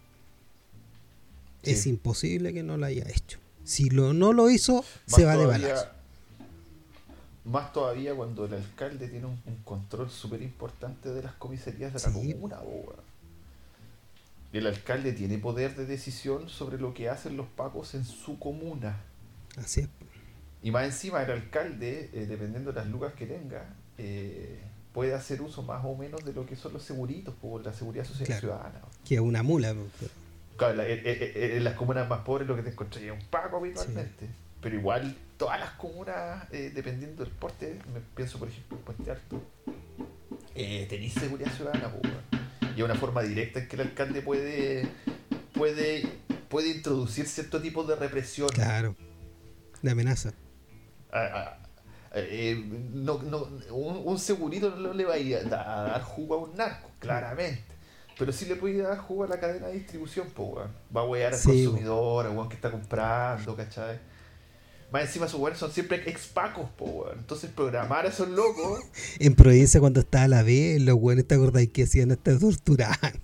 Es 1.63 1.86
imposible 1.86 2.53
que 2.53 2.63
no 2.63 2.75
lo 2.77 2.86
haya 2.88 3.07
hecho. 3.07 3.39
Si 3.63 3.89
lo, 3.89 4.13
no 4.13 4.34
lo 4.34 4.49
hizo, 4.49 4.84
se 5.05 5.23
va 5.23 5.38
de 5.38 5.43
todavía- 5.43 5.67
balazo. 5.69 5.88
Más 7.43 7.73
todavía 7.73 8.13
cuando 8.13 8.45
el 8.45 8.54
alcalde 8.54 9.08
tiene 9.08 9.25
un, 9.25 9.41
un 9.45 9.56
control 9.63 10.10
súper 10.12 10.41
importante 10.43 11.10
de 11.10 11.23
las 11.23 11.34
comisarías 11.34 11.91
de 11.93 11.99
la 11.99 12.06
Sí. 12.08 12.34
comuna. 12.34 12.60
Y 14.54 14.58
el 14.58 14.67
alcalde 14.67 15.13
tiene 15.13 15.38
poder 15.38 15.75
de 15.75 15.86
decisión 15.86 16.49
sobre 16.49 16.77
lo 16.77 16.93
que 16.93 17.10
hacen 17.10 17.38
los 17.38 17.47
pacos 17.47 17.95
en 17.95 18.04
su 18.06 18.38
comuna. 18.38 18.97
Así 19.58 19.82
es. 19.82 19.89
Y 20.62 20.69
más 20.71 20.86
encima 20.86 21.23
el 21.23 21.32
alcalde, 21.32 22.10
eh, 22.13 22.25
dependiendo 22.27 22.71
de 22.71 22.80
las 22.80 22.88
lucas 22.88 23.13
que 23.13 23.25
tenga, 23.25 23.73
eh, 23.97 24.60
puede 24.93 25.13
hacer 25.15 25.41
uso 25.41 25.63
más 25.63 25.84
o 25.86 25.95
menos 25.95 26.23
de 26.25 26.34
lo 26.34 26.45
que 26.45 26.56
son 26.56 26.73
los 26.73 26.84
seguritos 26.84 27.34
por 27.41 27.65
la 27.65 27.73
seguridad 27.73 28.06
social 28.06 28.25
Claro. 28.27 28.41
ciudadana. 28.41 28.82
Que 29.06 29.15
es 29.15 29.21
una 29.21 29.41
mula. 29.41 29.69
pero- 29.73 30.12
Claro, 30.58 30.75
la- 30.75 30.88
eh, 30.88 31.56
en 31.58 31.63
las 31.63 31.73
comunas 31.73 32.08
más 32.08 32.19
pobres 32.19 32.47
lo 32.47 32.56
que 32.56 32.62
te 32.62 32.69
encontrás 32.69 33.01
es 33.04 33.12
un 33.12 33.25
paco 33.32 33.58
habitualmente. 33.58 34.27
Pero 34.62 34.76
igual 34.76 35.15
todas 35.38 35.60
las 35.60 35.71
comunas, 35.71 36.45
eh, 36.52 36.71
dependiendo 36.74 37.24
del 37.24 37.34
porte, 37.34 37.80
me 37.93 38.00
pienso 38.15 38.38
por 38.38 38.47
ejemplo 38.47 38.78
en 38.78 38.84
Puente 38.84 39.12
Alto, 39.12 39.41
eh, 40.54 40.86
tenéis 40.89 41.13
seguridad 41.13 41.52
ciudadana, 41.52 41.88
weón. 41.88 42.76
y 42.76 42.80
es 42.80 42.86
una 42.86 42.95
forma 42.95 43.21
directa 43.24 43.60
en 43.60 43.67
que 43.67 43.76
el 43.76 43.82
alcalde 43.82 44.21
puede 44.21 44.88
puede 45.54 46.04
puede 46.47 46.69
introducir 46.69 47.26
cierto 47.26 47.62
tipo 47.62 47.84
de 47.84 47.95
represión. 47.95 48.50
Claro, 48.50 48.95
de 49.82 49.91
amenaza. 49.91 50.34
Eh, 52.13 52.62
no, 52.93 53.21
no, 53.24 53.47
un, 53.71 54.19
segurito 54.19 54.76
no 54.76 54.93
le 54.93 55.06
va 55.06 55.13
a, 55.13 55.17
ir 55.17 55.38
a, 55.38 55.43
dar 55.43 56.02
jugo 56.02 56.36
a 56.36 56.38
un 56.39 56.56
narco, 56.56 56.91
claramente. 57.00 57.63
Pero 58.17 58.34
sí 58.34 58.45
le 58.45 58.58
puede 58.58 58.82
dar 58.82 58.97
jugo 58.97 59.24
a 59.24 59.28
la 59.28 59.39
cadena 59.39 59.67
de 59.67 59.74
distribución, 59.74 60.28
pues, 60.36 60.67
Va 60.95 61.02
a 61.02 61.04
huear 61.06 61.34
al 61.34 61.41
consumidor, 61.41 62.28
al 62.28 62.47
que 62.50 62.56
está 62.56 62.69
comprando, 62.69 63.56
¿cachai? 63.56 64.11
Más 64.91 65.04
encima 65.04 65.27
sus 65.27 65.39
weones 65.39 65.58
son 65.58 65.71
siempre 65.71 66.04
expacos, 66.10 66.69
po, 66.71 67.10
Entonces 67.13 67.49
programar 67.49 68.06
a 68.06 68.10
esos 68.10 68.27
locos. 68.27 68.82
en 69.19 69.36
provincia 69.36 69.80
cuando 69.80 70.01
estaba 70.01 70.27
la 70.27 70.43
B, 70.43 70.77
los 70.82 70.97
weones 70.99 71.25
te 71.25 71.36
acordáis 71.36 71.69
que 71.69 71.84
hacían 71.84 72.12
hasta 72.12 72.38
torturar, 72.38 72.97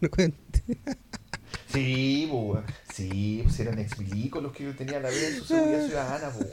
Sí, 1.73 2.27
po, 2.31 2.63
Sí, 2.93 3.41
pues 3.43 3.59
eran 3.59 3.79
ex 3.79 3.97
los 3.99 4.53
que 4.53 4.71
tenían 4.73 5.03
la 5.03 5.09
B 5.09 5.27
en 5.27 5.35
su 5.35 5.43
seguridad 5.43 5.85
ciudadana, 5.85 6.29
po, 6.29 6.45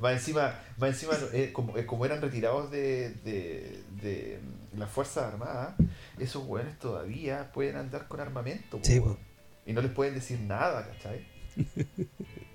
Más 0.00 0.14
encima, 0.14 0.58
más 0.78 0.90
encima 0.90 1.12
eh, 1.34 1.50
como, 1.52 1.76
eh, 1.76 1.84
como, 1.84 2.06
eran 2.06 2.22
retirados 2.22 2.70
de, 2.70 3.10
de, 3.24 3.82
de 4.02 4.40
las 4.76 4.90
Fuerzas 4.90 5.24
Armadas, 5.32 5.74
esos 6.18 6.46
weones 6.46 6.78
todavía 6.78 7.52
pueden 7.52 7.76
andar 7.76 8.08
con 8.08 8.20
armamento, 8.20 8.78
po, 8.78 9.18
Y 9.66 9.74
no 9.74 9.82
les 9.82 9.90
pueden 9.90 10.14
decir 10.14 10.40
nada, 10.40 10.88
¿cachai? 10.88 11.26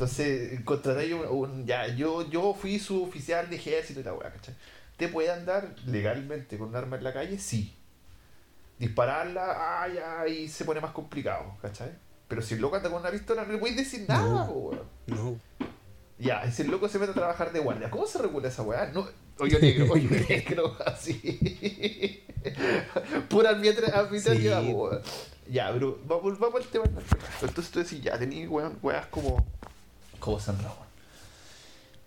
Entonces, 0.00 0.58
contratáis 0.64 1.12
un, 1.12 1.26
un, 1.26 1.66
Ya, 1.66 1.86
yo, 1.88 2.26
yo 2.30 2.54
fui 2.54 2.78
su 2.78 3.02
oficial 3.02 3.50
de 3.50 3.56
ejército 3.56 4.00
y 4.00 4.02
la 4.02 4.14
weá, 4.14 4.32
¿cachai? 4.32 4.54
¿Te 4.96 5.08
puede 5.08 5.30
andar 5.30 5.74
legalmente 5.84 6.56
con 6.56 6.68
un 6.68 6.76
arma 6.76 6.96
en 6.96 7.04
la 7.04 7.12
calle? 7.12 7.38
Sí. 7.38 7.76
Dispararla, 8.78 9.82
ah, 9.82 9.88
ya, 9.88 10.26
y 10.26 10.48
se 10.48 10.64
pone 10.64 10.80
más 10.80 10.92
complicado, 10.92 11.54
¿cachai? 11.60 11.90
Pero 12.28 12.40
si 12.40 12.54
el 12.54 12.62
loco 12.62 12.76
anda 12.76 12.88
con 12.88 13.00
una 13.00 13.10
pistola, 13.10 13.44
no 13.44 13.52
le 13.52 13.58
puedes 13.58 13.76
decir 13.76 14.06
nada, 14.08 14.46
no, 14.46 14.70
No. 15.06 15.38
Ya, 16.18 16.46
y 16.46 16.52
si 16.52 16.62
el 16.62 16.70
loco 16.70 16.88
se 16.88 16.98
mete 16.98 17.10
a 17.10 17.14
trabajar 17.14 17.52
de 17.52 17.60
guardia, 17.60 17.90
¿cómo 17.90 18.06
se 18.06 18.22
regula 18.22 18.48
esa 18.48 18.62
weá? 18.62 18.86
No, 18.86 19.06
hoyo 19.38 19.58
negro, 19.60 19.92
hoyo 19.92 20.08
negro, 20.30 20.78
así. 20.86 22.24
Pura 23.28 23.50
arbitraria, 23.50 24.08
sí. 24.18 24.74
Ya, 25.46 25.70
pero 25.74 25.98
vamos, 26.06 26.38
vamos 26.38 26.62
al 26.62 26.68
tema. 26.68 26.84
Entonces 27.42 27.70
tú 27.70 27.80
decís, 27.80 28.00
ya, 28.00 28.18
tenéis 28.18 28.48
weas 28.48 29.06
como 29.08 29.44
como 30.20 30.38
San 30.38 30.58
Ramón. 30.58 30.90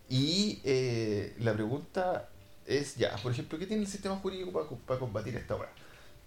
Y 0.10 0.62
eh, 0.64 1.36
la 1.40 1.54
pregunta 1.54 2.30
es 2.66 2.96
ya, 2.96 3.16
por 3.18 3.32
ejemplo, 3.32 3.58
¿qué 3.58 3.66
tiene 3.66 3.82
el 3.82 3.90
sistema 3.90 4.16
jurídico 4.18 4.52
para, 4.86 5.00
combatir 5.00 5.36
esta 5.36 5.56
obra? 5.56 5.70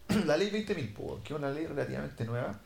la 0.27 0.37
ley 0.37 0.51
20.000, 0.51 1.23
que 1.23 1.33
es 1.33 1.39
una 1.39 1.51
ley 1.51 1.67
relativamente 1.67 2.25
nueva, 2.25 2.59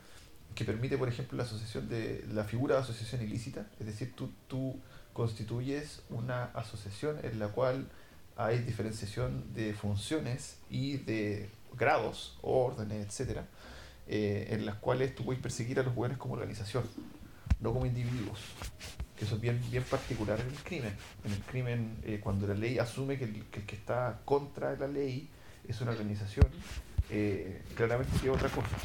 que 0.55 0.65
permite, 0.65 0.97
por 0.97 1.07
ejemplo, 1.07 1.37
la 1.37 1.43
asociación 1.43 1.87
de 1.87 2.25
la 2.33 2.43
figura 2.43 2.75
de 2.75 2.81
asociación 2.81 3.21
ilícita, 3.21 3.67
es 3.79 3.85
decir, 3.85 4.13
tú, 4.15 4.31
tú 4.47 4.79
constituyes 5.13 6.01
una 6.09 6.45
asociación 6.45 7.19
en 7.23 7.39
la 7.39 7.49
cual 7.49 7.87
hay 8.35 8.59
diferenciación 8.59 9.53
de 9.53 9.73
funciones 9.73 10.57
y 10.69 10.97
de 10.97 11.49
grados, 11.77 12.37
órdenes, 12.41 13.05
etcétera, 13.05 13.45
eh, 14.07 14.47
en 14.49 14.65
las 14.65 14.75
cuales 14.75 15.13
tú 15.15 15.23
puedes 15.23 15.41
perseguir 15.41 15.79
a 15.79 15.83
los 15.83 15.93
buenos 15.93 16.17
como 16.17 16.33
organización, 16.33 16.83
no 17.59 17.73
como 17.73 17.85
individuos 17.85 18.39
eso 19.21 19.35
es 19.35 19.41
bien, 19.41 19.61
bien 19.69 19.83
particular 19.83 20.39
en 20.39 20.47
el 20.47 20.63
crimen. 20.63 20.93
En 21.23 21.31
el 21.31 21.39
crimen, 21.41 21.97
eh, 22.03 22.19
cuando 22.21 22.47
la 22.47 22.55
ley 22.55 22.79
asume 22.79 23.17
que 23.17 23.25
el, 23.25 23.43
que 23.45 23.75
está 23.75 24.21
contra 24.25 24.75
la 24.75 24.87
ley 24.87 25.29
es 25.67 25.79
una 25.81 25.91
organización, 25.91 26.47
eh, 27.09 27.61
claramente 27.75 28.15
es 28.15 28.27
otra 28.29 28.49
cosa. 28.49 28.75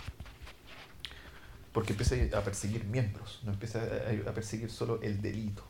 Porque 1.72 1.92
empieza 1.92 2.16
a 2.36 2.42
perseguir 2.42 2.84
miembros, 2.84 3.40
no 3.44 3.52
empieza 3.52 3.82
a, 3.82 4.32
perseguir 4.32 4.70
solo 4.70 5.00
el 5.02 5.20
delito. 5.20 5.64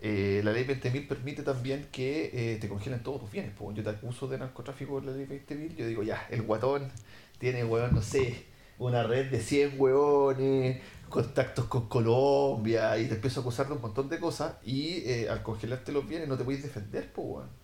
Eh, 0.00 0.40
la 0.44 0.52
ley 0.52 0.64
20.000 0.64 1.06
permite 1.06 1.42
también 1.42 1.88
que 1.92 2.58
te 2.60 2.68
congelen 2.68 3.02
todos 3.02 3.20
tus 3.20 3.30
bienes. 3.30 3.52
Pues 3.56 3.76
yo 3.76 3.82
te 3.82 3.90
acuso 3.90 4.28
de 4.28 4.38
narcotráfico 4.38 4.98
en 4.98 5.06
la 5.06 5.12
ley 5.12 5.26
20.000, 5.26 5.76
yo 5.76 5.86
digo, 5.86 6.02
ya, 6.02 6.26
el 6.30 6.42
guatón 6.42 6.90
tiene, 7.38 7.64
weón, 7.64 7.94
no 7.94 8.02
sé, 8.02 8.46
una 8.78 9.02
red 9.02 9.30
de 9.30 9.40
100 9.40 9.74
hueones, 9.78 10.82
contactos 11.08 11.66
con 11.66 11.88
Colombia 11.88 12.98
y 12.98 13.06
te 13.06 13.14
empiezo 13.14 13.40
a 13.40 13.42
acusar 13.42 13.68
de 13.68 13.74
un 13.74 13.82
montón 13.82 14.08
de 14.08 14.18
cosas 14.18 14.54
y 14.64 15.08
eh, 15.08 15.28
al 15.28 15.42
congelarte 15.42 15.92
los 15.92 16.06
bienes 16.08 16.28
no 16.28 16.36
te 16.36 16.44
puedes 16.44 16.62
defender, 16.62 17.12
pues, 17.12 17.26
weón. 17.26 17.62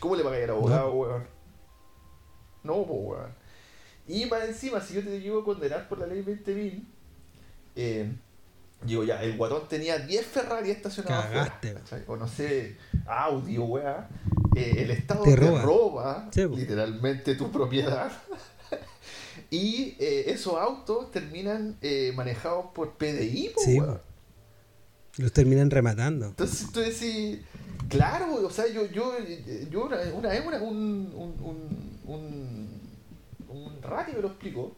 ¿Cómo 0.00 0.16
le 0.16 0.24
pagáis 0.24 0.44
al 0.44 0.50
abogado, 0.50 0.88
no. 0.88 0.94
weón? 0.94 1.26
No, 2.62 2.86
pues, 2.86 3.00
weón. 3.02 3.34
Y 4.08 4.26
más 4.26 4.44
encima, 4.44 4.80
si 4.80 4.94
yo 4.94 5.02
te 5.02 5.20
llego 5.20 5.40
a 5.40 5.44
condenar 5.44 5.88
por 5.88 5.98
la 5.98 6.06
ley 6.06 6.22
20.000, 6.22 6.84
eh, 7.76 8.12
digo 8.84 9.04
ya, 9.04 9.22
el 9.22 9.36
guatón 9.36 9.68
tenía 9.68 9.98
10 9.98 10.26
Ferrari 10.26 10.70
estacionados 10.70 11.26
Cagaste, 11.26 11.76
o 12.06 12.16
no 12.16 12.26
sé, 12.26 12.76
audio, 13.06 13.64
weón. 13.64 14.06
Eh, 14.54 14.74
el 14.78 14.90
Estado 14.90 15.24
te 15.24 15.36
roba, 15.36 16.28
literalmente 16.34 17.34
tu 17.34 17.50
propiedad. 17.50 18.12
Y 19.52 19.96
eh, 19.98 20.24
esos 20.28 20.54
autos 20.54 21.10
terminan 21.10 21.76
eh, 21.82 22.14
manejados 22.16 22.68
por 22.74 22.94
PDI, 22.94 23.52
sí, 23.58 23.78
los 25.18 25.30
terminan 25.30 25.70
rematando. 25.70 26.28
Entonces 26.28 26.72
tú 26.72 26.80
decís, 26.80 27.40
claro, 27.90 28.46
o 28.46 28.48
sea, 28.48 28.66
yo, 28.68 28.86
yo, 28.86 29.12
yo 29.70 29.90
una, 30.14 30.30
vez 30.30 30.42
un, 30.62 31.12
un, 31.14 31.68
un, 32.06 32.80
un, 33.46 33.82
ratio 33.82 34.14
me 34.14 34.22
lo 34.22 34.28
explicó. 34.28 34.74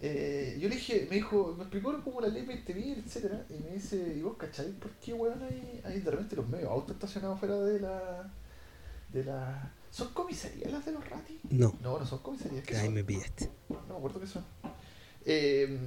Eh, 0.00 0.56
yo 0.58 0.70
le 0.70 0.76
dije, 0.76 1.06
me 1.10 1.16
dijo, 1.16 1.54
me 1.58 1.64
explicó 1.64 2.02
como 2.02 2.22
la 2.22 2.28
ley 2.28 2.46
20.000, 2.46 3.04
etcétera, 3.04 3.44
y 3.50 3.62
me 3.64 3.74
dice, 3.74 4.14
¿y 4.16 4.22
vos 4.22 4.38
cacháis 4.38 4.70
por 4.80 4.92
qué 4.92 5.12
weón 5.12 5.42
hay, 5.42 5.82
hay 5.84 6.00
de 6.00 6.10
repente 6.10 6.36
los 6.36 6.48
medios 6.48 6.70
autos 6.70 6.92
estacionados 6.92 7.38
fuera 7.38 7.60
de 7.60 7.80
la 7.80 8.32
de 9.12 9.24
la 9.24 9.74
¿Son 9.94 10.08
comisarías 10.08 10.72
las 10.72 10.84
de 10.84 10.90
los 10.90 11.08
ratis? 11.08 11.36
No. 11.50 11.78
No, 11.80 12.00
no 12.00 12.04
son 12.04 12.18
comisarías. 12.18 12.64
¿Qué 12.64 12.76
Ahí 12.76 12.88
me 12.88 13.04
pillaste. 13.04 13.48
No, 13.68 13.80
no 13.82 13.92
me 13.92 13.98
acuerdo 13.98 14.18
qué 14.18 14.26
son. 14.26 14.44
Eh, 15.24 15.78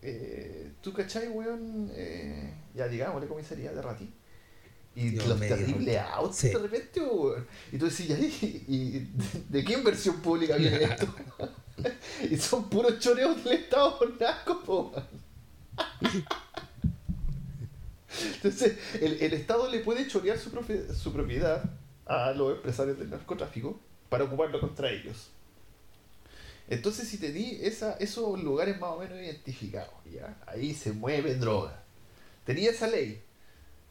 eh, 0.00 0.72
¿Tú 0.80 0.94
cachai, 0.94 1.28
weón? 1.28 1.90
Eh, 1.92 2.54
ya 2.74 2.88
digámosle 2.88 3.28
comisaría 3.28 3.72
de 3.72 3.82
rati. 3.82 4.10
Y 4.94 5.10
los 5.10 5.38
terribles 5.38 5.98
autos 5.98 6.40
de 6.40 6.56
repente, 6.56 7.02
weón. 7.02 7.46
Y 7.72 7.76
tú 7.76 7.90
decís, 7.90 8.08
¿y, 8.08 8.64
y 8.68 9.12
de 9.50 9.64
qué 9.64 9.74
inversión 9.74 10.22
pública 10.22 10.56
viene 10.56 10.82
esto? 10.84 11.14
y 12.30 12.38
son 12.38 12.70
puros 12.70 12.98
choreos 13.00 13.44
del 13.44 13.52
Estado 13.52 13.98
por 13.98 14.18
narcos, 14.18 14.66
weón. 14.66 15.04
Entonces, 18.36 18.78
el, 18.94 19.20
el, 19.20 19.34
Estado 19.34 19.70
le 19.70 19.80
puede 19.80 20.08
chorear 20.08 20.38
su, 20.38 20.48
su 20.94 21.12
propiedad 21.12 21.62
a 22.06 22.32
los 22.32 22.56
empresarios 22.56 22.98
del 22.98 23.10
narcotráfico 23.10 23.78
para 24.08 24.24
ocuparlo 24.24 24.60
contra 24.60 24.90
ellos. 24.90 25.30
Entonces, 26.68 27.08
si 27.08 27.18
te 27.18 27.32
di 27.32 27.58
esa, 27.62 27.94
esos 27.94 28.42
lugares 28.42 28.80
más 28.80 28.90
o 28.90 28.98
menos 28.98 29.18
identificados, 29.18 29.94
¿ya? 30.12 30.36
ahí 30.46 30.74
se 30.74 30.92
mueve 30.92 31.36
droga. 31.36 31.82
Tenía 32.44 32.70
esa 32.70 32.88
ley. 32.88 33.22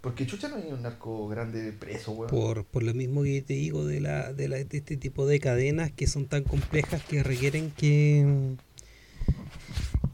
Porque 0.01 0.27
chucha 0.27 0.49
no 0.49 0.57
hay 0.57 0.71
un 0.71 0.83
narco 0.83 1.27
grande 1.27 1.71
preso, 1.71 2.11
weón. 2.11 2.29
Por, 2.29 2.63
por 2.65 2.83
lo 2.83 2.93
mismo 2.93 3.23
que 3.23 3.41
te 3.41 3.55
digo 3.55 3.85
de, 3.85 4.01
la, 4.01 4.33
de, 4.33 4.47
la, 4.47 4.57
de 4.57 4.77
este 4.77 4.97
tipo 4.97 5.25
de 5.25 5.39
cadenas 5.39 5.91
que 5.91 6.05
son 6.05 6.27
tan 6.27 6.43
complejas 6.43 7.03
que 7.03 7.23
requieren 7.23 7.71
que 7.71 8.55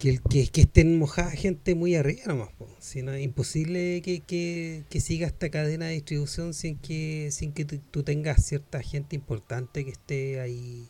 que, 0.01 0.17
que, 0.17 0.47
que 0.47 0.61
estén 0.61 0.97
mojadas 0.97 1.33
gente 1.33 1.75
muy 1.75 1.95
arriba 1.95 2.23
nomás. 2.25 2.49
Si 2.79 3.03
no, 3.03 3.13
es 3.13 3.21
imposible 3.21 4.01
que, 4.01 4.21
que, 4.21 4.99
siga 4.99 5.27
esta 5.27 5.51
cadena 5.51 5.85
de 5.85 5.93
distribución 5.93 6.55
sin 6.55 6.79
que 6.79 7.29
sin 7.31 7.53
que 7.53 7.65
tú, 7.65 8.01
tengas 8.01 8.43
cierta 8.43 8.81
gente 8.81 9.15
importante 9.15 9.85
que 9.85 9.91
esté 9.91 10.39
ahí. 10.39 10.89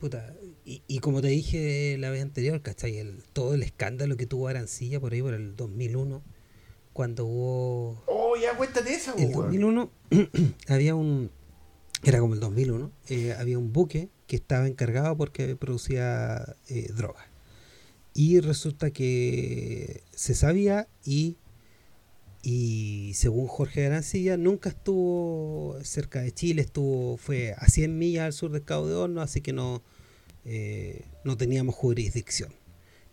Puta. 0.00 0.34
Y, 0.64 0.82
y 0.88 0.98
como 0.98 1.22
te 1.22 1.28
dije 1.28 1.96
la 1.96 2.10
vez 2.10 2.22
anterior, 2.22 2.60
¿cachai? 2.60 2.98
El, 2.98 3.22
todo 3.32 3.54
el 3.54 3.62
escándalo 3.62 4.16
que 4.16 4.26
tuvo 4.26 4.48
Arancilla 4.48 4.98
por 4.98 5.12
ahí 5.12 5.22
por 5.22 5.34
el 5.34 5.54
2001, 5.54 6.24
cuando 6.92 7.24
hubo... 7.24 8.02
Oh, 8.06 8.34
ya 8.36 8.56
cuéntate 8.56 8.94
esa, 8.94 9.14
El 9.14 9.30
2001 9.30 9.92
había 10.66 10.96
un... 10.96 11.30
Era 12.02 12.18
como 12.18 12.34
el 12.34 12.40
2001, 12.40 12.90
eh, 13.10 13.36
había 13.38 13.60
un 13.60 13.72
buque 13.72 14.08
que 14.26 14.34
estaba 14.34 14.66
encargado 14.66 15.16
porque 15.16 15.54
producía 15.54 16.56
eh, 16.68 16.88
droga 16.92 17.31
y 18.14 18.40
resulta 18.40 18.90
que 18.90 20.02
se 20.14 20.34
sabía 20.34 20.88
y, 21.04 21.38
y 22.42 23.12
según 23.14 23.46
Jorge 23.46 23.86
Arancilla 23.86 24.36
nunca 24.36 24.70
estuvo 24.70 25.78
cerca 25.82 26.20
de 26.20 26.32
Chile, 26.32 26.62
estuvo 26.62 27.16
fue 27.16 27.54
a 27.56 27.68
100 27.68 27.98
millas 27.98 28.24
al 28.24 28.32
sur 28.32 28.52
del 28.52 28.64
Cabo 28.64 28.88
de 28.88 28.94
Horno, 28.94 29.22
así 29.22 29.40
que 29.40 29.52
no, 29.52 29.82
eh, 30.44 31.04
no 31.24 31.36
teníamos 31.36 31.74
jurisdicción. 31.74 32.52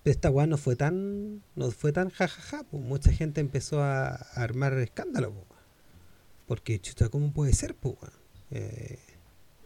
Pero 0.03 0.11
esta 0.13 0.29
weá 0.29 0.47
no 0.47 0.57
fue 0.57 0.75
tan 0.75 1.43
no 1.55 1.71
fue 1.71 1.91
tan 1.91 2.09
jajaja, 2.09 2.63
pues 2.63 2.83
mucha 2.83 3.11
gente 3.11 3.41
empezó 3.41 3.81
a, 3.83 4.15
armar 4.35 4.73
escándalo, 4.79 5.33
porque 6.47 6.79
chuta, 6.79 7.09
¿cómo 7.09 7.31
puede 7.31 7.53
ser? 7.53 7.75
Pues, 7.75 7.95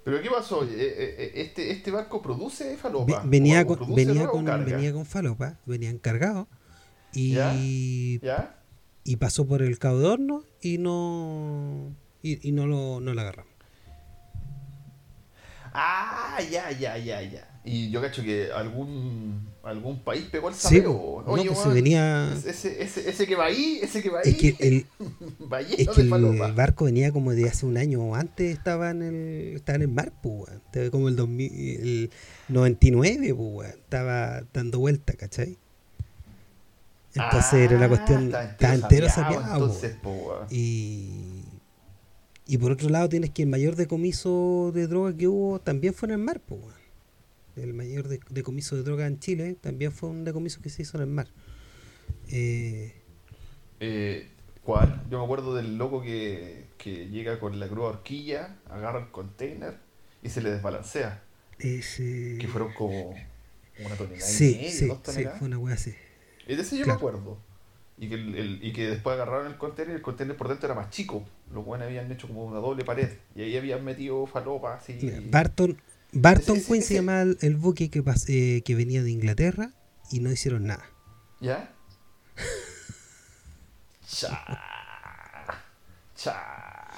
¿Pero 0.04 0.22
qué 0.22 0.30
pasó? 0.30 0.64
Eh, 0.64 0.68
eh, 0.72 1.16
eh, 1.18 1.32
¿Este, 1.36 1.72
este 1.72 1.90
barco 1.92 2.22
produce 2.22 2.76
falopa? 2.78 3.22
Ve- 3.24 3.30
venía, 3.30 3.62
¿O 3.62 3.68
con, 3.68 3.78
produce 3.78 4.06
venía, 4.06 4.28
con, 4.28 4.46
venía 4.46 4.92
con 4.94 5.06
falopa, 5.06 5.58
venían 5.66 5.98
cargados. 5.98 6.48
Y, 7.14 7.34
¿Ya? 7.34 7.54
¿Ya? 8.22 8.56
y 9.06 9.16
pasó 9.18 9.46
por 9.48 9.62
el 9.62 9.78
cabo 9.80 10.00
de 10.00 10.08
horno 10.08 10.44
y 10.62 10.78
no 10.78 11.96
y, 12.22 12.48
y 12.48 12.52
no 12.54 12.66
lo 12.68 13.00
no 13.02 13.14
la 13.14 13.22
agarramos. 13.22 13.54
Ah, 15.74 16.38
ya, 16.52 16.72
ya, 16.72 16.98
ya, 16.98 17.22
ya. 17.22 17.62
Y 17.64 17.90
yo 17.90 18.02
cacho 18.02 18.24
que 18.24 18.52
algún 18.52 19.48
algún 19.64 20.04
país 20.04 20.26
pegó 20.30 20.50
el 20.50 20.56
Sí, 20.56 20.78
sapeo. 20.78 21.24
no, 21.26 21.34
pues 21.36 21.58
se 21.58 21.70
venía. 21.70 22.34
Ese, 22.34 22.84
ese, 22.84 23.10
ese 23.10 23.26
que 23.26 23.36
va 23.36 23.46
ahí, 23.46 23.80
ese 23.82 24.02
que 24.04 24.10
va 24.10 24.20
ahí, 24.24 24.32
Es 24.32 24.38
que 24.38 24.56
el, 24.60 24.86
es 25.78 25.90
que 25.90 26.02
el 26.02 26.10
barco 26.54 26.86
venía 26.86 27.12
como 27.12 27.32
de 27.32 27.48
hace 27.48 27.66
un 27.66 27.78
año 27.78 28.14
antes, 28.14 28.52
estaba 28.52 28.92
en 28.92 29.02
el, 29.02 29.56
estaba 29.56 29.78
en 29.78 29.82
el 29.84 29.88
mar, 29.88 30.12
pues, 30.22 30.50
weón. 30.76 30.90
Como 30.92 31.08
el, 31.08 31.16
2000, 31.16 31.52
el 31.54 32.12
99, 32.50 33.34
pues. 33.34 33.70
Estaba 33.74 34.44
dando 34.54 34.80
vuelta, 34.80 35.14
¿cachai? 35.14 35.58
Entonces 37.16 37.54
era 37.54 37.78
una 37.78 37.88
cuestión. 37.88 38.32
Ah, 38.36 38.44
Estaba 38.44 38.74
entero 38.74 39.08
sapeado. 39.08 39.74
Y, 40.50 41.44
y 42.48 42.58
por 42.58 42.72
otro 42.72 42.90
lado 42.90 43.08
tienes 43.08 43.30
que 43.30 43.44
el 43.44 43.50
mayor 43.50 43.76
decomiso 43.76 44.72
de 44.74 44.88
droga 44.88 45.16
que 45.16 45.28
hubo 45.28 45.60
también 45.60 45.94
fue 45.94 46.08
en 46.08 46.14
el 46.14 46.18
mar, 46.20 46.42
pues. 46.46 46.62
El 47.56 47.74
mayor 47.74 48.08
de- 48.08 48.20
decomiso 48.30 48.76
de 48.76 48.84
droga 48.84 49.06
en 49.08 49.20
Chile 49.20 49.56
también 49.60 49.92
fue 49.92 50.10
un 50.10 50.24
decomiso 50.24 50.62
que 50.62 50.70
se 50.70 50.82
hizo 50.82 50.98
en 50.98 51.04
el 51.04 51.10
mar. 51.10 51.28
Eh, 52.30 52.94
Eh, 53.80 54.30
¿Cuál? 54.64 55.04
Yo 55.12 55.18
me 55.20 55.26
acuerdo 55.26 55.54
del 55.56 55.78
loco 55.78 56.02
que, 56.02 56.68
que 56.78 57.10
llega 57.10 57.38
con 57.40 57.60
la 57.60 57.68
grúa 57.68 57.90
horquilla, 57.90 58.56
agarra 58.70 59.00
el 59.00 59.12
container 59.12 59.76
y 60.22 60.30
se 60.30 60.42
le 60.42 60.52
desbalancea. 60.52 61.22
ese... 61.60 62.38
Que 62.40 62.48
fueron 62.48 62.72
como 62.74 63.10
una 63.80 63.96
tonelada 63.98 64.30
y 64.32 64.34
Sí, 64.34 64.56
media, 64.56 64.72
sí, 64.72 64.88
dos 64.88 64.98
sí, 65.00 65.04
toneladas. 65.04 65.40
fue 65.40 65.48
una 65.48 65.58
wea 65.58 65.76
así. 65.76 65.94
Y 66.48 66.56
de 66.56 66.62
ese 66.62 66.78
yo 66.78 66.86
Claro. 66.86 67.00
me 67.00 67.08
acuerdo. 67.08 67.38
Y 67.98 68.08
que, 68.08 68.16
el, 68.16 68.36
el- 68.36 68.64
y 68.64 68.72
que 68.72 68.88
después 68.90 69.14
agarraron 69.16 69.48
el 69.48 69.58
container 69.58 69.94
y 69.94 69.96
el 69.98 70.02
container 70.02 70.36
por 70.38 70.48
dentro 70.48 70.68
era 70.68 70.76
más 70.76 70.90
chico. 70.90 71.26
Los 71.54 71.66
buenos 71.66 71.86
habían 71.88 72.10
hecho 72.12 72.28
como 72.28 72.46
una 72.46 72.60
doble 72.60 72.86
pared. 72.86 73.10
Y 73.36 73.42
ahí 73.42 73.58
habían 73.58 73.84
metido 73.84 74.26
falopa 74.28 74.76
así. 74.76 74.98
Barton, 75.30 75.78
Barton 76.14 76.56
Quinn 76.62 76.66
se 76.66 76.78
ese- 76.80 76.94
llama 76.96 77.22
el, 77.22 77.38
el 77.42 77.56
buque 77.56 77.90
que, 77.90 78.04
eh, 78.28 78.62
que 78.64 78.76
venía 78.76 79.02
de 79.04 79.12
Inglaterra 79.12 79.72
y 80.12 80.20
no 80.20 80.32
hicieron 80.32 80.66
nada. 80.68 80.86
¿Ya? 81.42 81.74
Cha. 84.08 84.46
Cha. 86.16 86.90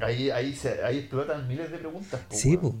Ahí, 0.00 0.30
ahí, 0.30 0.54
se, 0.54 0.82
ahí 0.84 0.98
explotan 0.98 1.46
miles 1.48 1.70
de 1.70 1.78
preguntas. 1.78 2.20
po, 2.28 2.34
Sí, 2.36 2.56
pues. 2.56 2.74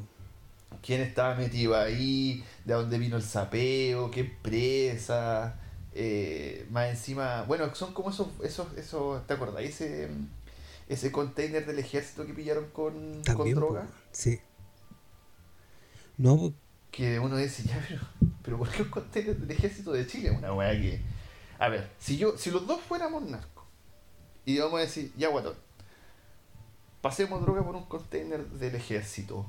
¿Quién 0.82 1.00
estaba 1.00 1.34
metido 1.34 1.76
ahí? 1.78 2.44
¿De 2.64 2.74
dónde 2.74 2.98
vino 2.98 3.16
el 3.16 3.22
sapeo? 3.22 4.10
¿Qué 4.10 4.20
empresa? 4.20 5.58
Eh, 5.94 6.66
más 6.70 6.90
encima, 6.90 7.42
bueno, 7.44 7.72
son 7.74 7.94
como 7.94 8.10
esos, 8.10 8.28
esos, 8.42 8.66
esos 8.76 9.26
¿te 9.26 9.34
acordás? 9.34 9.62
Ese, 9.62 10.10
ese 10.88 11.10
container 11.12 11.64
del 11.66 11.78
ejército 11.78 12.26
que 12.26 12.34
pillaron 12.34 12.70
con, 12.70 13.22
También, 13.22 13.56
droga. 13.56 13.88
Sí. 14.12 14.40
No, 16.16 16.54
Que 16.90 17.18
uno 17.18 17.36
dice, 17.36 17.64
ya, 17.64 17.84
pero, 17.88 18.02
pero 18.42 18.58
¿por 18.58 18.70
qué 18.70 18.82
un 18.82 18.90
container 18.90 19.36
del 19.36 19.50
ejército 19.50 19.92
de 19.92 20.06
Chile? 20.06 20.30
Una 20.30 20.52
weá 20.52 20.72
que. 20.72 21.00
A 21.58 21.68
ver, 21.68 21.90
si 21.98 22.16
yo, 22.16 22.36
si 22.36 22.50
los 22.50 22.66
dos 22.66 22.80
fuéramos 22.80 23.22
narcos, 23.24 23.64
y 24.44 24.58
vamos 24.58 24.78
a 24.78 24.82
decir, 24.82 25.12
ya 25.16 25.28
guatón, 25.28 25.54
pasemos 27.00 27.40
droga 27.42 27.64
por 27.64 27.74
un 27.76 27.86
container 27.86 28.44
del 28.46 28.74
ejército. 28.74 29.46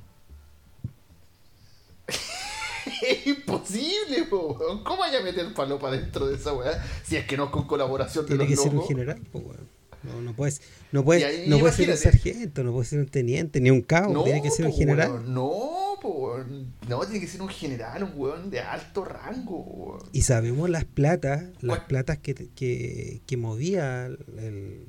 es 3.07 3.27
imposible, 3.27 4.23
po, 4.29 4.53
weón. 4.53 4.83
¿Cómo 4.83 4.99
vaya 4.99 5.19
a 5.19 5.23
meter 5.23 5.53
palopa 5.53 5.91
dentro 5.91 6.27
de 6.27 6.35
esa 6.35 6.53
weá? 6.53 6.83
Si 7.03 7.15
es 7.15 7.25
que 7.25 7.37
no 7.37 7.45
es 7.45 7.49
con 7.51 7.67
colaboración 7.67 8.25
de 8.25 8.37
tiene 8.37 8.45
los 8.45 8.47
que 8.47 8.55
ser 8.55 8.71
un 8.71 8.77
locos. 8.77 8.87
general, 8.87 9.21
po, 9.31 9.39
weón. 9.39 9.74
No, 10.05 10.21
no 10.21 10.33
puedes, 10.33 10.61
no 10.91 11.01
Y 11.01 11.03
puede, 11.03 11.25
ahí 11.25 11.49
no 11.49 11.59
puede 11.59 11.73
ser 11.73 11.89
un 11.89 11.97
sargento, 11.97 12.63
no 12.63 12.71
puede 12.71 12.85
ser 12.85 12.99
un 12.99 13.07
teniente, 13.07 13.59
ni 13.59 13.71
un 13.71 13.81
cabo, 13.81 14.23
tiene 14.23 14.41
que 14.41 14.51
ser 14.51 14.65
un 14.65 14.73
general. 14.73 15.09
weón, 15.11 15.33
no, 15.33 15.97
po, 16.01 16.09
weón. 16.35 16.73
no, 16.87 16.99
tiene 17.05 17.19
que 17.19 17.27
ser 17.27 17.41
un 17.41 17.49
general, 17.49 18.03
un 18.03 18.11
weón 18.15 18.49
de 18.49 18.59
alto 18.59 19.03
rango. 19.05 19.57
weón. 19.63 20.01
Y 20.13 20.21
sabemos 20.21 20.69
las 20.69 20.85
platas, 20.85 21.43
las 21.61 21.77
¿Cuál? 21.77 21.87
platas 21.87 22.17
que, 22.19 22.33
que, 22.35 23.21
que 23.25 23.37
movía 23.37 24.05
el- 24.05 24.85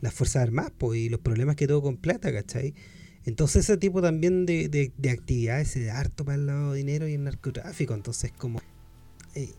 las 0.00 0.12
Fuerzas 0.14 0.42
Armadas 0.42 0.72
po, 0.76 0.94
y 0.94 1.08
los 1.08 1.20
problemas 1.20 1.54
que 1.56 1.66
tuvo 1.68 1.82
con 1.82 1.96
plata, 1.96 2.32
¿cachai? 2.32 2.74
Entonces 3.24 3.64
ese 3.64 3.76
tipo 3.76 4.02
también 4.02 4.46
de, 4.46 4.68
de, 4.68 4.90
de 4.98 5.10
actividades 5.10 5.68
se 5.68 5.84
da 5.84 6.00
harto 6.00 6.24
para 6.24 6.34
el 6.34 6.46
lavado 6.46 6.72
de 6.72 6.78
dinero 6.78 7.06
y 7.06 7.14
el 7.14 7.22
narcotráfico. 7.22 7.94
Entonces 7.94 8.32
como... 8.36 8.60
eh, 9.36 9.50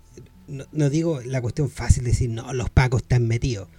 no, 0.49 0.65
no 0.73 0.89
digo 0.89 1.21
la 1.21 1.41
cuestión 1.41 1.69
fácil 1.69 2.03
de 2.03 2.09
decir, 2.09 2.29
no, 2.29 2.53
los 2.53 2.69
pacos 2.69 3.03
están 3.03 3.25
metidos. 3.25 3.69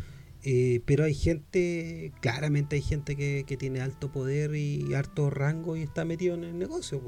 Eh, 0.46 0.82
pero 0.84 1.04
hay 1.04 1.14
gente, 1.14 2.12
claramente 2.20 2.76
hay 2.76 2.82
gente 2.82 3.16
que, 3.16 3.44
que 3.46 3.56
tiene 3.56 3.80
alto 3.80 4.12
poder 4.12 4.54
y 4.54 4.92
alto 4.94 5.30
rango 5.30 5.74
y 5.76 5.82
está 5.82 6.04
metido 6.04 6.34
en 6.34 6.44
el 6.44 6.58
negocio. 6.58 7.00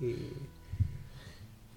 Y- 0.00 0.14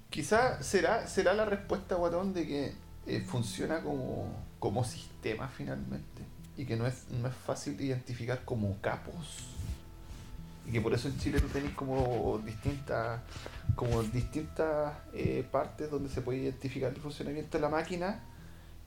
Quizá 0.09 0.61
será, 0.61 1.07
será 1.07 1.33
la 1.33 1.45
respuesta, 1.45 1.95
guatón, 1.95 2.33
de 2.33 2.45
que 2.45 2.73
eh, 3.07 3.21
funciona 3.21 3.81
como, 3.81 4.27
como 4.59 4.83
sistema 4.83 5.47
finalmente. 5.47 6.21
Y 6.57 6.65
que 6.65 6.75
no 6.75 6.85
es, 6.85 7.05
no 7.11 7.29
es 7.29 7.33
fácil 7.33 7.79
identificar 7.79 8.43
como 8.43 8.77
capos. 8.81 9.47
Y 10.67 10.71
que 10.73 10.81
por 10.81 10.93
eso 10.93 11.07
en 11.07 11.17
Chile 11.17 11.39
tú 11.39 11.47
tenés 11.47 11.73
como 11.73 12.39
distintas 12.45 13.21
como 13.75 14.03
distintas 14.03 14.93
eh, 15.13 15.47
partes 15.49 15.89
donde 15.89 16.09
se 16.09 16.21
puede 16.21 16.39
identificar 16.39 16.93
el 16.93 16.99
funcionamiento 17.01 17.57
de 17.57 17.61
la 17.61 17.69
máquina, 17.69 18.23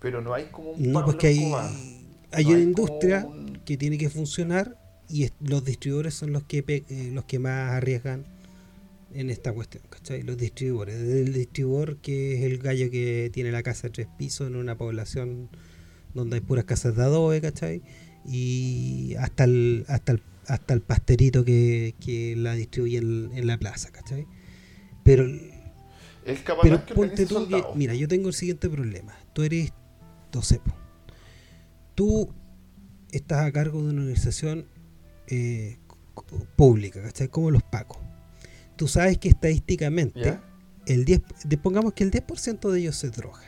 pero 0.04 0.20
no 0.20 0.34
hay 0.34 0.44
como 0.52 0.72
un 0.72 0.92
No, 0.92 1.02
porque 1.02 1.28
hay, 1.28 1.38
hay 1.38 2.44
No 2.44 2.50
una 2.50 2.58
hay 2.58 2.62
industria 2.62 3.24
un- 3.26 3.56
que 3.64 3.78
tiene 3.78 3.96
que 3.96 4.10
funcionar 4.10 4.76
y 5.08 5.28
los 5.40 5.64
distribuidores 5.64 6.12
son 6.12 6.30
los 6.32 6.42
que 6.44 6.62
pe- 6.62 6.84
eh, 6.90 7.10
los 7.10 7.24
que 7.24 7.38
más 7.38 7.72
arriesgan 7.72 8.26
en 9.14 9.30
esta 9.30 9.52
cuestión, 9.54 9.82
¿cachai? 9.88 10.22
Los 10.22 10.36
distribuidores. 10.36 10.98
Desde 11.00 11.22
el 11.22 11.32
distribuidor 11.32 11.96
que 11.96 12.34
es 12.36 12.42
el 12.44 12.58
gallo 12.58 12.90
que 12.90 13.30
tiene 13.32 13.50
la 13.50 13.62
casa 13.62 13.84
de 13.88 13.92
tres 13.94 14.08
pisos 14.18 14.46
en 14.48 14.56
una 14.56 14.76
población 14.76 15.48
donde 16.12 16.36
hay 16.36 16.40
puras 16.42 16.64
casas 16.66 16.96
de 16.96 17.02
adobe, 17.02 17.40
¿cachai? 17.40 17.80
Y 18.26 19.14
hasta 19.18 19.44
el, 19.44 19.86
hasta 19.88 20.12
el, 20.12 20.22
hasta 20.46 20.74
el 20.74 20.82
pasterito 20.82 21.46
que, 21.46 21.94
que 21.98 22.36
la 22.36 22.54
distribuye 22.54 22.98
en, 22.98 23.30
en 23.34 23.46
la 23.46 23.56
plaza, 23.56 23.90
¿cachai? 23.90 24.26
Pero 25.02 25.24
El 25.24 26.38
pero 26.62 26.84
que 26.84 26.94
ponte 26.94 27.24
tú 27.26 27.48
que, 27.48 27.62
mira, 27.74 27.94
yo 27.94 28.06
tengo 28.08 28.28
el 28.28 28.34
siguiente 28.34 28.68
problema. 28.68 29.14
Tú 29.32 29.42
eres 29.42 29.72
docepo. 30.34 30.74
Tú 31.94 32.32
estás 33.10 33.46
a 33.46 33.52
cargo 33.52 33.82
de 33.82 33.90
una 33.90 34.00
organización 34.02 34.66
eh, 35.28 35.78
pública, 36.56 37.02
¿cachai? 37.02 37.28
Como 37.28 37.50
los 37.50 37.62
pacos. 37.62 37.98
Tú 38.76 38.88
sabes 38.88 39.18
que 39.18 39.28
estadísticamente, 39.28 40.20
¿Ya? 40.20 40.42
el 40.86 41.04
10, 41.04 41.22
de- 41.44 41.56
pongamos 41.58 41.92
que 41.94 42.02
el 42.04 42.10
10% 42.10 42.70
de 42.70 42.80
ellos 42.80 42.96
se 42.96 43.10
droga. 43.10 43.40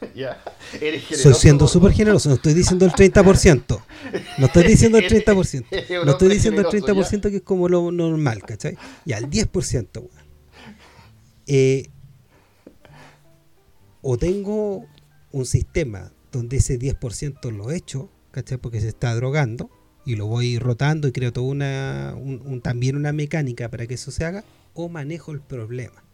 ¿Ya? 0.14 0.42
Eres 0.80 1.04
generoso, 1.04 1.34
siendo 1.38 1.68
súper 1.68 1.92
generoso, 2.00 2.28
no 2.30 2.34
estoy 2.36 2.54
diciendo 2.54 2.86
el 2.86 2.92
30%. 2.92 3.82
No 4.38 4.46
estoy 4.46 4.64
diciendo 4.66 4.98
el 4.98 5.04
30%. 5.08 5.66
Eres 5.70 5.90
un 5.90 6.06
No 6.06 6.12
estoy 6.12 6.28
diciendo 6.30 6.60
el 6.62 6.66
generoso, 6.68 7.10
30% 7.16 7.30
que 7.30 7.36
es 7.36 7.42
como 7.42 7.68
lo 7.68 7.92
normal, 7.92 8.42
¿cachai? 8.42 8.76
Ya, 9.04 9.18
el 9.18 9.28
10%, 9.30 9.88
weón. 9.96 10.10
Eh, 11.46 11.90
o 14.06 14.18
tengo 14.18 14.86
un 15.32 15.46
sistema 15.46 16.12
donde 16.30 16.58
ese 16.58 16.78
10% 16.78 17.50
lo 17.50 17.70
echo, 17.70 18.10
¿cachai? 18.32 18.58
Porque 18.58 18.80
se 18.82 18.88
está 18.88 19.14
drogando 19.14 19.70
y 20.04 20.16
lo 20.16 20.26
voy 20.26 20.58
rotando 20.58 21.08
y 21.08 21.12
creo 21.12 21.32
toda 21.32 21.46
una, 21.46 22.14
un- 22.16 22.42
un- 22.44 22.60
también 22.60 22.96
una 22.96 23.12
mecánica 23.12 23.70
para 23.70 23.86
que 23.86 23.94
eso 23.94 24.10
se 24.10 24.24
haga, 24.26 24.44
o 24.74 24.90
manejo 24.90 25.32
el 25.32 25.40
problema. 25.40 26.04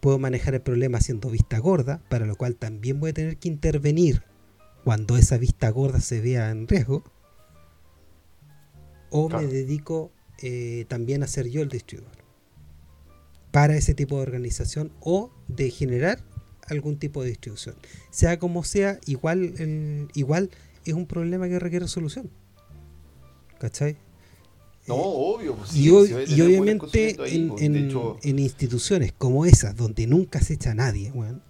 Puedo 0.00 0.18
manejar 0.20 0.54
el 0.54 0.60
problema 0.60 0.98
haciendo 0.98 1.28
vista 1.28 1.58
gorda, 1.58 2.00
para 2.08 2.24
lo 2.26 2.36
cual 2.36 2.54
también 2.54 3.00
voy 3.00 3.10
a 3.10 3.14
tener 3.14 3.36
que 3.38 3.48
intervenir 3.48 4.22
cuando 4.84 5.16
esa 5.16 5.38
vista 5.38 5.68
gorda 5.70 5.98
se 5.98 6.20
vea 6.20 6.50
en 6.50 6.68
riesgo. 6.68 7.02
O 9.10 9.28
Claro. 9.28 9.44
me 9.46 9.52
dedico 9.52 10.12
eh, 10.42 10.84
también 10.88 11.22
a 11.22 11.26
ser 11.26 11.48
yo 11.48 11.62
el 11.62 11.68
distribuidor 11.68 12.18
para 13.50 13.76
ese 13.76 13.94
tipo 13.94 14.16
de 14.16 14.22
organización 14.22 14.92
o 15.00 15.30
de 15.48 15.70
generar 15.70 16.22
algún 16.68 16.98
tipo 16.98 17.22
de 17.22 17.28
distribución. 17.30 17.76
Sea 18.10 18.38
como 18.38 18.64
sea, 18.64 18.98
igual, 19.06 19.54
el- 19.58 20.08
igual 20.14 20.50
es 20.84 20.94
un 20.94 21.06
problema 21.06 21.48
que 21.48 21.58
requiere 21.58 21.88
solución. 21.88 22.30
¿Cachai? 23.58 23.96
No, 24.86 24.96
Eh, 24.96 25.00
obvio. 25.02 25.54
pues, 25.56 25.70
y, 25.74 25.84
sí, 25.84 25.88
ob- 25.90 26.28
y 26.36 26.40
obviamente 26.42 27.16
ahí, 27.20 27.36
en, 27.36 27.48
pues, 27.48 27.62
en- 27.62 27.72
de 27.72 27.86
hecho, 27.86 28.18
en 28.22 28.38
instituciones 28.38 29.12
como 29.12 29.46
esas, 29.46 29.74
donde 29.76 30.06
nunca 30.06 30.40
se 30.40 30.54
echa 30.54 30.72
a 30.72 30.74
nadie, 30.74 31.10
weón, 31.12 31.42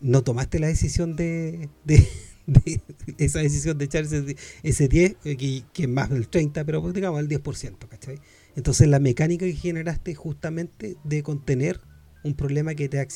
no 0.00 0.22
tomaste 0.22 0.58
la 0.58 0.66
decisión 0.68 1.16
de, 1.16 1.68
de, 1.84 2.06
de 2.46 2.80
esa 3.18 3.40
decisión 3.40 3.78
de 3.78 3.86
echar 3.86 4.04
ese, 4.04 4.36
ese 4.62 4.88
10, 4.88 5.16
eh, 5.24 5.36
que, 5.36 5.64
que, 5.72 5.82
es 5.84 5.88
más 5.88 6.10
del 6.10 6.28
30, 6.28 6.64
pero 6.64 6.82
pues, 6.82 6.94
digamos 6.94 7.20
el 7.20 7.28
10%, 7.28 7.88
¿cachai? 7.88 8.18
Entonces 8.54 8.88
la 8.88 8.98
mecánica 9.00 9.46
que 9.46 9.52
generaste 9.54 10.14
justamente 10.14 10.96
de 11.04 11.22
contener 11.22 11.80
un 12.24 12.34
problema 12.34 12.74
que, 12.74 12.88
te 12.88 13.06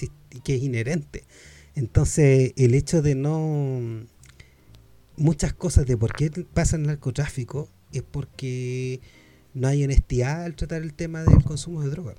que 0.44 0.54
es 0.54 0.62
inherente. 0.62 1.24
Entonces 1.74 2.52
el 2.56 2.74
hecho 2.74 3.02
de 3.02 3.14
no... 3.14 4.06
Muchas 5.16 5.52
cosas 5.52 5.86
de 5.86 5.96
por 5.96 6.14
qué 6.14 6.30
pasa 6.52 6.76
el 6.76 6.84
narcotráfico 6.84 7.68
es 7.92 8.02
porque 8.02 9.00
no 9.54 9.68
hay 9.68 9.84
honestidad 9.84 10.44
al 10.44 10.56
tratar 10.56 10.82
el 10.82 10.94
tema 10.94 11.22
del 11.22 11.44
consumo 11.44 11.82
de 11.82 11.90
drogas. 11.90 12.16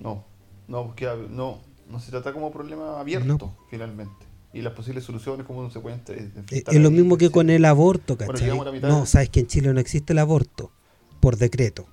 No, 0.00 0.24
no, 0.68 0.86
porque 0.86 1.08
no, 1.30 1.60
no 1.88 2.00
se 2.00 2.10
trata 2.10 2.32
como 2.32 2.52
problema 2.52 3.00
abierto, 3.00 3.56
finalmente. 3.70 4.26
Y 4.52 4.62
las 4.62 4.74
posibles 4.74 5.04
soluciones, 5.04 5.46
como 5.46 5.62
no 5.62 5.70
se 5.70 5.80
pueden 5.80 6.02
eh, 6.08 6.30
Es 6.50 6.80
lo 6.80 6.90
mismo 6.90 7.16
que 7.16 7.30
con 7.30 7.50
el 7.50 7.64
aborto, 7.64 8.16
¿cachai? 8.16 8.56
no, 8.82 9.06
sabes 9.06 9.30
que 9.30 9.40
en 9.40 9.46
Chile 9.46 9.72
no 9.72 9.80
existe 9.80 10.12
el 10.12 10.18
aborto 10.20 10.70
por 11.20 11.36
decreto. 11.36 11.86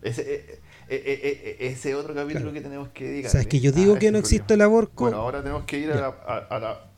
Ese, 0.00 0.60
eh, 0.96 1.40
eh, 1.44 1.56
ese 1.60 1.94
otro 1.94 2.14
capítulo 2.14 2.52
que 2.52 2.60
tenemos 2.60 2.88
que 2.88 3.04
dedicar. 3.04 3.30
Sabes 3.30 3.46
que 3.46 3.60
yo 3.60 3.72
digo 3.72 3.98
que 3.98 4.10
no 4.10 4.18
existe 4.18 4.54
el 4.54 4.60
aborto. 4.60 4.92
Bueno, 4.96 5.18
ahora 5.18 5.42
tenemos 5.42 5.64
que 5.64 5.78
ir 5.78 5.92
a 5.92 6.00
la, 6.00 6.90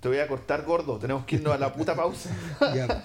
Te 0.00 0.08
voy 0.08 0.18
a 0.18 0.28
cortar 0.28 0.64
gordo, 0.64 0.98
tenemos 0.98 1.24
que 1.24 1.36
irnos 1.36 1.54
a 1.54 1.58
la 1.58 1.72
puta 1.72 1.94
pausa. 1.94 2.30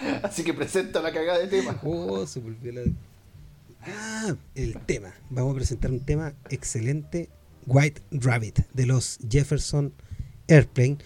Así 0.22 0.44
que 0.44 0.54
presenta 0.54 1.00
la 1.00 1.12
cagada 1.12 1.38
de 1.38 1.46
tema. 1.46 1.78
Oh, 1.82 2.26
se 2.26 2.40
volvió 2.40 2.72
la... 2.72 2.82
Ah, 3.82 4.34
el 4.54 4.78
tema. 4.78 5.14
Vamos 5.30 5.52
a 5.52 5.56
presentar 5.56 5.90
un 5.90 6.00
tema 6.00 6.34
excelente. 6.50 7.28
White 7.66 8.02
Rabbit 8.10 8.60
de 8.72 8.86
los 8.86 9.18
Jefferson 9.28 9.92
Airplane. 10.48 10.98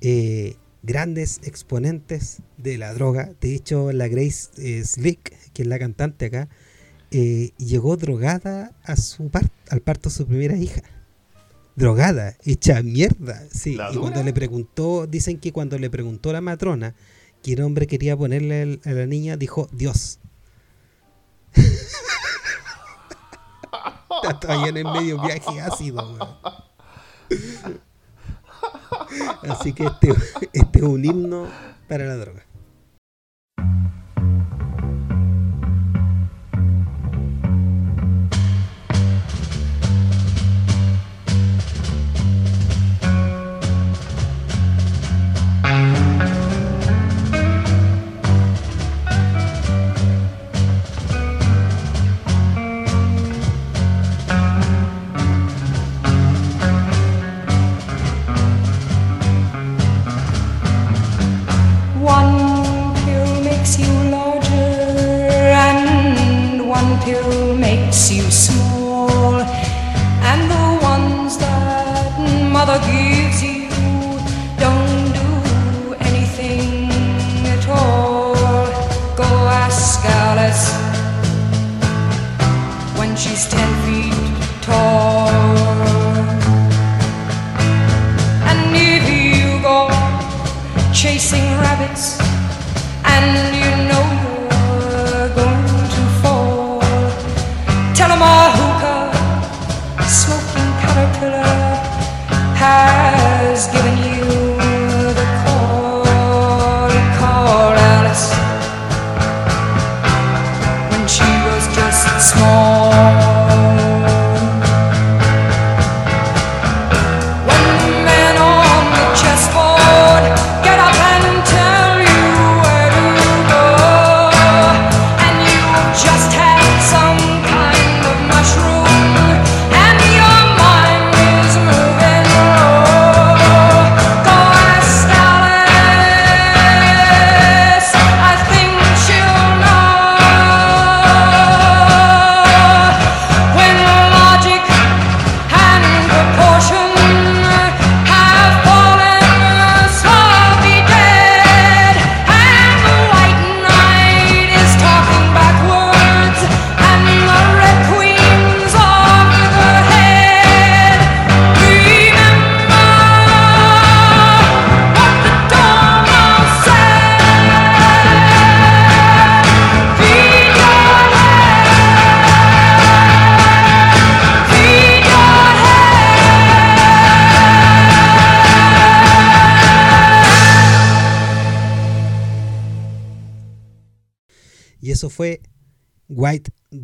Eh, 0.00 0.56
grandes 0.82 1.40
exponentes 1.44 2.42
de 2.58 2.78
la 2.78 2.92
droga. 2.94 3.30
De 3.40 3.54
hecho, 3.54 3.90
la 3.92 4.08
Grace 4.08 4.50
eh, 4.58 4.84
Slick, 4.84 5.32
que 5.52 5.62
es 5.62 5.68
la 5.68 5.78
cantante 5.78 6.26
acá, 6.26 6.48
eh, 7.16 7.52
llegó 7.58 7.96
drogada 7.96 8.72
a 8.82 8.96
su 8.96 9.30
al 9.70 9.80
parto 9.82 10.08
de 10.08 10.14
su 10.16 10.26
primera 10.26 10.56
hija. 10.56 10.82
Drogada, 11.76 12.36
hecha 12.44 12.82
mierda. 12.82 13.40
Sí, 13.52 13.78
y 13.92 13.96
cuando 13.96 14.20
le 14.24 14.32
preguntó, 14.32 15.06
dicen 15.06 15.38
que 15.38 15.52
cuando 15.52 15.78
le 15.78 15.90
preguntó 15.90 16.30
a 16.30 16.32
la 16.32 16.40
matrona 16.40 16.96
que 17.40 17.52
el 17.52 17.62
hombre 17.62 17.86
quería 17.86 18.16
ponerle 18.16 18.80
a 18.84 18.90
la 18.90 19.06
niña, 19.06 19.36
dijo 19.36 19.68
Dios. 19.70 20.18
Está 21.54 21.70
todavía 24.40 24.70
en 24.70 24.78
el 24.78 24.84
medio 24.84 25.22
viaje 25.22 25.60
ácido, 25.60 26.48
Así 29.48 29.72
que 29.72 29.84
este, 29.84 30.12
este 30.52 30.78
es 30.80 30.84
un 30.84 31.04
himno 31.04 31.46
para 31.88 32.06
la 32.06 32.16
droga. 32.16 32.44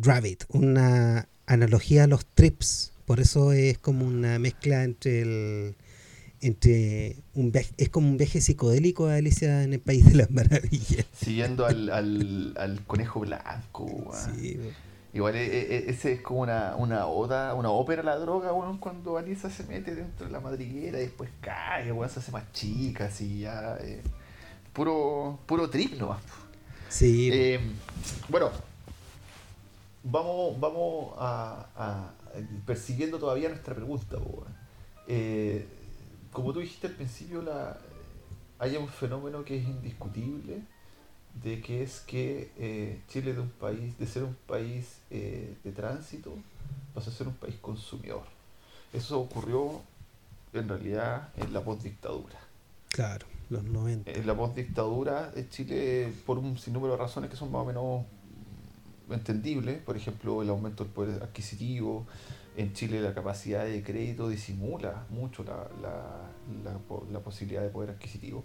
Rabbit, 0.01 0.43
una 0.49 1.27
analogía 1.45 2.05
a 2.05 2.07
los 2.07 2.25
trips. 2.25 2.93
Por 3.05 3.19
eso 3.19 3.51
es 3.51 3.77
como 3.77 4.05
una 4.05 4.39
mezcla 4.39 4.83
entre 4.83 5.21
el 5.21 5.75
entre 6.41 7.17
un 7.35 7.51
viaje, 7.51 7.69
es 7.77 7.89
como 7.89 8.09
un 8.09 8.17
viaje 8.17 8.41
psicodélico 8.41 9.07
de 9.07 9.17
Alicia 9.19 9.63
en 9.63 9.73
el 9.73 9.79
País 9.79 10.05
de 10.05 10.15
las 10.15 10.31
Maravillas. 10.31 11.05
Siguiendo 11.13 11.65
al, 11.65 11.89
al, 11.89 12.83
conejo 12.87 13.19
blanco. 13.19 14.11
Igual 15.13 15.35
e, 15.35 15.45
e, 15.45 15.89
ese 15.89 16.13
es 16.13 16.21
como 16.21 16.41
una, 16.41 16.75
una 16.77 17.05
oda, 17.05 17.53
una 17.53 17.69
ópera 17.69 18.01
a 18.01 18.05
la 18.05 18.15
droga, 18.15 18.51
cuando 18.79 19.17
Alicia 19.17 19.49
se 19.49 19.63
mete 19.65 19.93
dentro 19.93 20.25
de 20.25 20.31
la 20.31 20.39
madriguera 20.39 20.97
y 20.99 21.03
después 21.03 21.29
cae, 21.41 21.93
se 22.09 22.19
hace 22.19 22.31
más 22.31 22.51
chica, 22.53 23.05
así 23.05 23.41
ya. 23.41 23.77
Eh, 23.81 24.01
puro, 24.73 25.39
puro 25.45 25.69
trip 25.69 25.99
nomás. 25.99 26.23
Sí. 26.89 27.29
Eh, 27.31 27.59
bueno, 28.29 28.51
vamos, 30.03 30.59
vamos 30.59 31.13
a, 31.17 32.11
persiguiendo 32.65 33.19
todavía 33.19 33.49
nuestra 33.49 33.75
pregunta. 33.75 34.17
Eh, 35.07 35.65
como 36.31 36.53
tú 36.53 36.59
dijiste 36.59 36.87
al 36.87 36.93
principio, 36.93 37.41
la, 37.41 37.77
hay 38.59 38.77
un 38.77 38.87
fenómeno 38.87 39.43
que 39.43 39.57
es 39.57 39.67
indiscutible 39.67 40.61
de 41.43 41.61
que 41.61 41.83
es 41.83 42.01
que 42.01 42.51
eh, 42.57 43.01
Chile 43.07 43.33
de 43.33 43.41
un 43.41 43.49
país, 43.49 43.97
de 43.97 44.07
ser 44.07 44.23
un 44.23 44.35
país 44.47 44.99
de 45.09 45.71
tránsito, 45.75 46.33
pasa 46.93 47.09
a 47.09 47.13
ser 47.13 47.27
un 47.27 47.35
país 47.35 47.55
consumidor. 47.61 48.23
Eso 48.93 49.19
ocurrió 49.19 49.81
en 50.53 50.67
realidad 50.67 51.29
en 51.37 51.53
la 51.53 51.63
postdictadura. 51.63 52.39
Claro, 52.89 53.25
los 53.49 53.63
90. 53.63 54.11
En 54.11 54.27
la 54.27 54.35
postdictadura 54.35 55.31
de 55.31 55.47
Chile, 55.49 56.13
por 56.25 56.37
un 56.37 56.57
sinnúmero 56.57 56.93
de 56.93 56.99
razones 56.99 57.29
que 57.29 57.37
son 57.37 57.51
más 57.51 57.61
o 57.61 57.65
menos 57.65 58.05
entendibles, 59.13 59.79
por 59.79 59.97
ejemplo, 59.97 60.41
el 60.41 60.49
aumento 60.49 60.83
del 60.83 60.93
poder 60.93 61.23
adquisitivo, 61.23 62.05
en 62.57 62.73
Chile 62.73 63.01
la 63.01 63.13
capacidad 63.13 63.63
de 63.65 63.81
crédito 63.83 64.27
disimula 64.29 65.05
mucho 65.09 65.43
la, 65.43 65.69
la, 65.81 66.79
la, 67.11 67.19
posibilidad 67.19 67.61
de 67.61 67.69
poder 67.69 67.91
adquisitivo. 67.91 68.43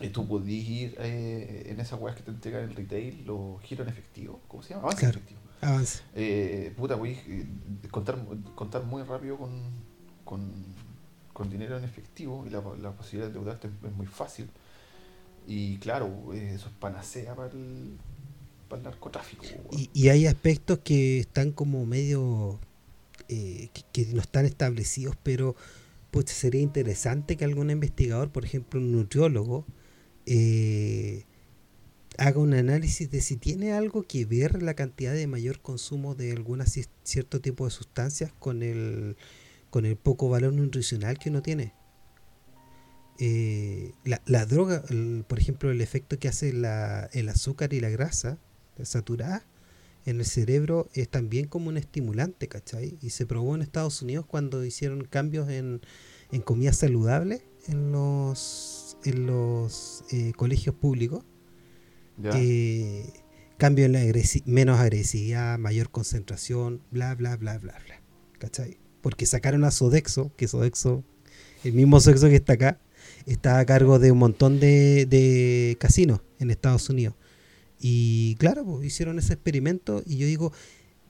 Y 0.00 0.08
tú 0.08 0.26
podías 0.26 0.68
ir 0.68 0.96
eh, 0.98 1.66
en 1.66 1.80
esas 1.80 2.00
weas 2.00 2.16
que 2.16 2.22
te 2.22 2.30
entregan 2.30 2.62
el 2.62 2.74
retail, 2.74 3.24
los 3.26 3.60
giros 3.62 3.86
en 3.86 3.92
efectivo, 3.92 4.40
¿cómo 4.48 4.62
se 4.62 4.70
llama? 4.70 4.82
Avance 4.84 5.00
Claro. 5.00 5.18
efectivo. 5.18 5.40
Avance. 5.62 6.02
Eh, 6.14 6.72
puta, 6.76 6.94
voy 6.94 7.18
a 7.84 7.88
contar, 7.88 8.18
contar 8.54 8.84
muy 8.84 9.02
rápido 9.02 9.36
con, 9.36 9.50
con, 10.24 10.52
con 11.32 11.50
dinero 11.50 11.76
en 11.76 11.84
efectivo 11.84 12.44
y 12.46 12.50
la, 12.50 12.62
la 12.80 12.92
posibilidad 12.92 13.30
de 13.30 13.38
endeudarte 13.38 13.68
es 13.68 13.92
muy 13.92 14.06
fácil. 14.06 14.48
Y 15.46 15.78
claro, 15.78 16.32
eh, 16.32 16.52
eso 16.54 16.68
es 16.68 16.74
panacea 16.74 17.34
para 17.34 17.50
el, 17.50 17.98
Y, 19.72 19.90
y 19.92 20.08
hay 20.08 20.26
aspectos 20.26 20.78
que 20.80 21.18
están 21.20 21.52
como 21.52 21.84
medio. 21.86 22.60
eh, 23.28 23.70
que, 23.92 24.06
no 24.06 24.20
están 24.20 24.44
establecidos, 24.46 25.16
pero 25.22 25.54
pues 26.10 26.26
sería 26.30 26.60
interesante 26.60 27.36
que 27.36 27.44
algún 27.44 27.70
investigador, 27.70 28.30
por 28.32 28.44
ejemplo, 28.44 28.80
un 28.80 28.90
nutriólogo, 28.92 29.64
eh, 30.26 31.24
haga 32.18 32.38
un 32.40 32.54
análisis 32.54 33.10
de 33.10 33.20
si 33.20 33.36
tiene 33.36 33.72
algo 33.72 34.02
que 34.02 34.24
ver 34.24 34.62
la 34.62 34.74
cantidad 34.74 35.12
de 35.14 35.26
mayor 35.26 35.60
consumo 35.60 36.14
de 36.14 36.32
alguna 36.32 36.64
ci- 36.64 36.88
cierto 37.04 37.40
tipo 37.40 37.64
de 37.64 37.70
sustancias 37.70 38.32
con 38.38 38.62
el 38.62 39.16
con 39.70 39.86
el 39.86 39.96
poco 39.96 40.28
valor 40.28 40.52
nutricional 40.52 41.18
que 41.18 41.30
uno 41.30 41.42
tiene. 41.42 41.72
Eh, 43.18 43.92
la, 44.04 44.22
la 44.26 44.46
droga, 44.46 44.82
por 45.28 45.38
ejemplo, 45.38 45.70
el 45.70 45.80
efecto 45.82 46.18
que 46.18 46.28
hace 46.28 46.52
la, 46.52 47.08
el 47.12 47.28
azúcar 47.28 47.72
y 47.74 47.80
la 47.80 47.90
grasa 47.90 48.38
saturada 48.84 49.46
en 50.06 50.18
el 50.18 50.26
cerebro 50.26 50.88
es 50.94 51.08
también 51.08 51.46
como 51.46 51.68
un 51.68 51.76
estimulante, 51.76 52.48
¿cachai? 52.48 52.96
Y 53.02 53.10
se 53.10 53.26
probó 53.26 53.54
en 53.54 53.62
Estados 53.62 54.00
Unidos 54.02 54.24
cuando 54.26 54.64
hicieron 54.64 55.04
cambios 55.04 55.48
en, 55.50 55.80
en 56.32 56.40
comida 56.40 56.72
saludable 56.72 57.42
en 57.68 57.92
los, 57.92 58.96
en 59.04 59.26
los 59.26 60.04
eh, 60.10 60.32
colegios 60.36 60.74
públicos. 60.74 61.24
Eh, 62.34 63.12
cambio 63.58 63.84
en 63.84 63.92
la 63.92 64.00
agresi- 64.02 64.42
menos 64.46 64.78
agresividad, 64.78 65.58
mayor 65.58 65.90
concentración, 65.90 66.82
bla, 66.90 67.14
bla, 67.14 67.36
bla, 67.36 67.58
bla, 67.58 67.78
bla. 67.84 68.02
¿Cachai? 68.38 68.78
Porque 69.02 69.26
sacaron 69.26 69.64
a 69.64 69.70
Sodexo, 69.70 70.32
que 70.36 70.48
Sodexo, 70.48 71.04
el 71.64 71.74
mismo 71.74 72.00
sexo 72.00 72.28
que 72.28 72.36
está 72.36 72.54
acá, 72.54 72.80
está 73.26 73.58
a 73.58 73.66
cargo 73.66 73.98
de 73.98 74.12
un 74.12 74.18
montón 74.18 74.60
de, 74.60 75.04
de 75.06 75.76
casinos 75.78 76.20
en 76.38 76.50
Estados 76.50 76.88
Unidos. 76.88 77.14
Y 77.80 78.36
claro, 78.36 78.64
pues, 78.64 78.86
hicieron 78.86 79.18
ese 79.18 79.34
experimento 79.34 80.02
y 80.06 80.18
yo 80.18 80.26
digo, 80.26 80.52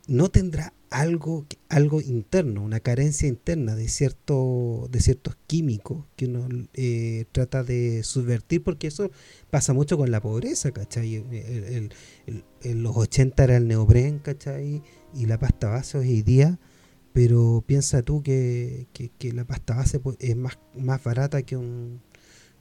¿no 0.07 0.29
tendrá 0.31 0.73
algo, 0.91 1.47
algo 1.69 2.01
interno, 2.01 2.63
una 2.63 2.81
carencia 2.81 3.29
interna 3.29 3.77
de, 3.77 3.89
cierto, 3.89 4.89
de 4.91 5.01
ciertos 5.01 5.37
químicos 5.47 6.05
que 6.17 6.27
uno 6.27 6.49
eh, 6.75 7.27
trata 7.33 7.63
de 7.65 8.03
subvertir? 8.05 8.63
Porque 8.63 8.89
eso 8.89 9.11
pasa 9.51 9.73
mucho 9.73 9.97
con 9.99 10.11
la 10.11 10.21
pobreza, 10.21 10.73
¿cachai? 10.73 11.17
El- 11.17 11.93
los 12.83 12.97
80 12.97 13.45
era 13.45 13.57
el 13.57 13.67
neopren, 13.69 14.19
¿cachai? 14.21 14.83
Y 15.15 15.27
la 15.27 15.39
pasta 15.39 15.69
base 15.69 15.99
hoy 15.99 16.23
día, 16.23 16.59
pero 17.13 17.63
piensa 17.67 18.03
tú 18.03 18.23
que, 18.23 18.87
que- 18.93 19.11
que 19.19 19.33
la 19.33 19.45
pasta 19.45 19.75
base 19.77 19.99
pues, 20.01 20.17
es 20.21 20.37
más, 20.37 20.59
más 20.79 21.03
barata 21.03 21.43
que 21.43 21.57
un, 21.57 22.01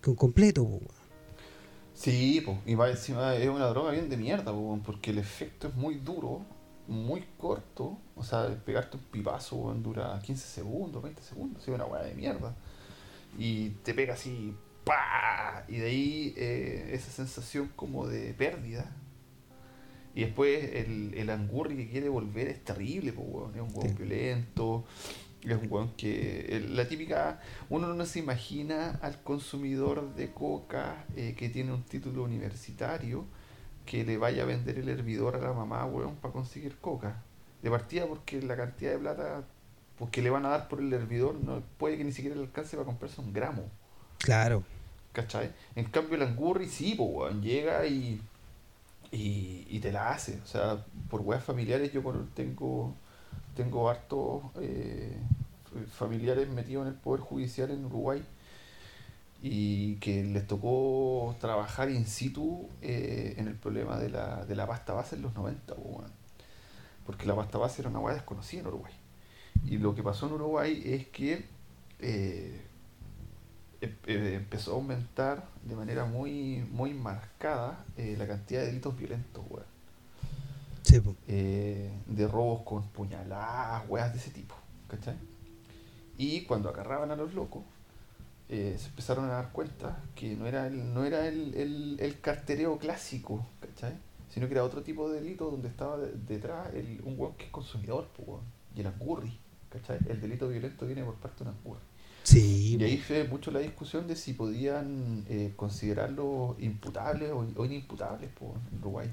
que 0.01 0.09
un 0.11 0.15
completo. 0.15 0.79
Sí, 1.99 2.39
po, 2.41 2.57
y 2.65 2.75
va 2.75 2.89
encima 2.89 3.35
es 3.35 3.49
una 3.49 3.67
droga 3.67 3.91
bien 3.91 4.07
de 4.09 4.15
mierda, 4.15 4.53
po, 4.53 4.79
porque 4.85 5.11
el 5.11 5.17
efecto 5.17 5.67
es 5.67 5.75
muy 5.75 5.95
duro, 5.95 6.41
muy 6.87 7.25
corto. 7.37 7.97
O 8.15 8.23
sea, 8.23 8.47
pegarte 8.65 8.95
un 8.95 9.03
pipazo 9.03 9.57
weón, 9.57 9.83
dura 9.83 10.17
15 10.23 10.47
segundos, 10.47 11.03
20 11.03 11.21
segundos, 11.21 11.61
es 11.61 11.67
una 11.67 11.83
weá 11.85 12.03
de 12.03 12.13
mierda. 12.15 12.55
Y 13.37 13.71
te 13.83 13.93
pega 13.93 14.13
así, 14.13 14.55
¡pa! 14.85 15.65
Y 15.67 15.75
de 15.77 15.85
ahí 15.87 16.33
eh, 16.37 16.91
esa 16.93 17.11
sensación 17.11 17.69
como 17.75 18.07
de 18.07 18.33
pérdida. 18.33 18.89
Y 20.15 20.21
después 20.21 20.71
el, 20.75 21.13
el 21.15 21.29
angurri 21.29 21.75
que 21.75 21.89
quiere 21.89 22.07
volver 22.07 22.47
es 22.47 22.63
terrible, 22.63 23.11
po, 23.11 23.51
es 23.53 23.61
un 23.61 23.69
Sí. 23.81 23.93
violento. 23.97 24.85
Es 25.43 25.55
un 25.55 25.67
weón 25.69 25.93
que. 25.95 26.65
la 26.69 26.87
típica. 26.87 27.41
Uno 27.69 27.93
no 27.93 28.05
se 28.05 28.19
imagina 28.19 28.99
al 29.01 29.21
consumidor 29.23 30.13
de 30.15 30.31
coca 30.33 31.05
eh, 31.15 31.35
que 31.37 31.49
tiene 31.49 31.73
un 31.73 31.83
título 31.83 32.23
universitario 32.23 33.25
que 33.85 34.03
le 34.05 34.17
vaya 34.17 34.43
a 34.43 34.45
vender 34.45 34.77
el 34.77 34.89
hervidor 34.89 35.35
a 35.35 35.39
la 35.39 35.53
mamá, 35.53 35.85
weón, 35.85 36.15
para 36.15 36.33
conseguir 36.33 36.77
coca. 36.77 37.23
De 37.61 37.69
partida 37.69 38.05
porque 38.05 38.41
la 38.41 38.55
cantidad 38.55 38.91
de 38.91 38.99
plata 38.99 39.43
pues, 39.97 40.11
que 40.11 40.21
le 40.21 40.29
van 40.29 40.45
a 40.45 40.49
dar 40.49 40.67
por 40.67 40.79
el 40.79 40.93
hervidor 40.93 41.35
no 41.35 41.61
puede 41.77 41.97
que 41.97 42.03
ni 42.03 42.11
siquiera 42.11 42.35
le 42.35 42.43
alcance 42.43 42.77
para 42.77 42.85
comprarse 42.85 43.19
un 43.19 43.33
gramo. 43.33 43.63
Claro, 44.19 44.63
¿Cachai? 45.11 45.51
En 45.75 45.85
cambio 45.85 46.15
el 46.15 46.23
angurri 46.23 46.67
sí, 46.67 46.93
pues, 46.95 47.09
weón, 47.11 47.41
llega 47.41 47.85
y, 47.85 48.21
y, 49.11 49.65
y 49.69 49.79
te 49.79 49.91
la 49.91 50.11
hace. 50.11 50.39
O 50.43 50.47
sea, 50.47 50.85
por 51.09 51.21
weas 51.21 51.43
familiares 51.43 51.91
yo 51.91 52.01
tengo, 52.35 52.95
tengo 53.59 53.89
hartos 53.89 54.43
eh, 54.61 55.17
familiares 55.91 56.47
metidos 56.47 56.87
en 56.87 56.93
el 56.93 56.97
Poder 56.97 57.19
Judicial 57.19 57.69
en 57.71 57.83
Uruguay 57.83 58.23
y 59.41 59.95
que 59.97 60.23
les 60.23 60.47
tocó 60.47 61.35
trabajar 61.41 61.89
in 61.89 62.05
situ 62.05 62.69
eh, 62.81 63.35
en 63.37 63.49
el 63.49 63.55
problema 63.55 63.97
de 63.99 64.09
la, 64.09 64.45
de 64.45 64.55
la 64.55 64.65
pasta 64.65 64.93
base 64.93 65.17
en 65.17 65.23
los 65.23 65.35
90, 65.35 65.75
pues, 65.75 65.85
weón. 65.85 66.11
porque 67.05 67.25
la 67.25 67.35
pasta 67.35 67.57
base 67.57 67.81
era 67.81 67.89
una 67.89 67.99
wea 67.99 68.13
desconocida 68.15 68.61
en 68.61 68.67
Uruguay. 68.67 68.93
Y 69.65 69.77
lo 69.77 69.93
que 69.93 70.03
pasó 70.03 70.27
en 70.27 70.33
Uruguay 70.33 70.81
es 70.85 71.07
que 71.07 71.45
eh, 71.99 72.61
em- 73.81 73.95
empezó 74.07 74.71
a 74.71 74.75
aumentar 74.75 75.49
de 75.65 75.75
manera 75.75 76.05
muy 76.05 76.65
muy 76.71 76.93
marcada 76.93 77.83
la 77.97 78.25
cantidad 78.25 78.61
de 78.61 78.67
delitos 78.67 78.97
violentos. 78.97 79.43
Sí, 80.89 80.99
po. 80.99 81.15
Eh, 81.27 81.91
de 82.07 82.27
robos 82.27 82.63
con 82.63 82.83
puñaladas, 82.89 83.83
weas 83.89 84.11
de 84.13 84.19
ese 84.19 84.31
tipo, 84.31 84.55
¿cachai? 84.87 85.15
Y 86.17 86.43
cuando 86.45 86.69
agarraban 86.69 87.11
a 87.11 87.15
los 87.15 87.33
locos, 87.33 87.63
eh, 88.49 88.75
se 88.79 88.87
empezaron 88.89 89.25
a 89.25 89.33
dar 89.33 89.51
cuenta 89.51 90.03
que 90.15 90.35
no 90.35 90.47
era 90.47 90.67
el, 90.67 90.93
no 90.93 91.05
era 91.05 91.27
el, 91.27 91.53
el, 91.55 91.97
el 91.99 92.19
cartereo 92.21 92.77
clásico, 92.79 93.45
¿cachai? 93.61 93.93
Sino 94.29 94.47
que 94.47 94.53
era 94.53 94.63
otro 94.63 94.83
tipo 94.83 95.09
de 95.09 95.21
delito 95.21 95.49
donde 95.51 95.67
estaba 95.69 95.97
de- 95.97 96.13
detrás 96.13 96.73
el, 96.73 97.01
un 97.03 97.15
weón 97.19 97.35
que 97.37 97.45
es 97.45 97.51
consumidor, 97.51 98.07
po, 98.09 98.41
y 98.75 98.81
el 98.81 98.87
angurri, 98.87 99.39
¿cachai? 99.69 99.99
El 100.09 100.21
delito 100.21 100.47
violento 100.49 100.85
viene 100.87 101.03
por 101.03 101.15
parte 101.15 101.43
de 101.43 101.49
un 101.51 101.57
angurri. 101.57 101.81
sí, 102.23 102.77
Y 102.77 102.83
ahí 102.83 102.97
fue 102.97 103.25
mucho 103.27 103.51
la 103.51 103.59
discusión 103.59 104.07
de 104.07 104.15
si 104.15 104.33
podían 104.33 105.25
eh, 105.29 105.53
considerarlos 105.55 106.55
imputables 106.59 107.31
o, 107.31 107.45
o 107.55 107.65
inimputables 107.65 108.29
po, 108.31 108.55
en 108.71 108.79
Uruguay. 108.79 109.11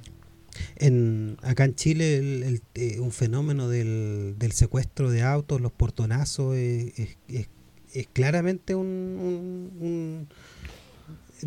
En, 0.77 1.37
acá 1.43 1.65
en 1.65 1.75
Chile 1.75 2.17
el, 2.19 2.43
el, 2.43 2.63
eh, 2.75 3.01
un 3.01 3.13
fenómeno 3.13 3.69
del, 3.69 4.35
del 4.39 4.53
secuestro 4.53 5.11
de 5.11 5.23
autos, 5.23 5.61
los 5.61 5.73
portonazos, 5.73 6.57
es, 6.57 6.99
es- 6.99 7.17
es- 7.29 7.49
es 7.95 8.07
claramente 8.13 8.75
un, 8.75 8.87
un- 8.87 9.71
un- 9.81 10.29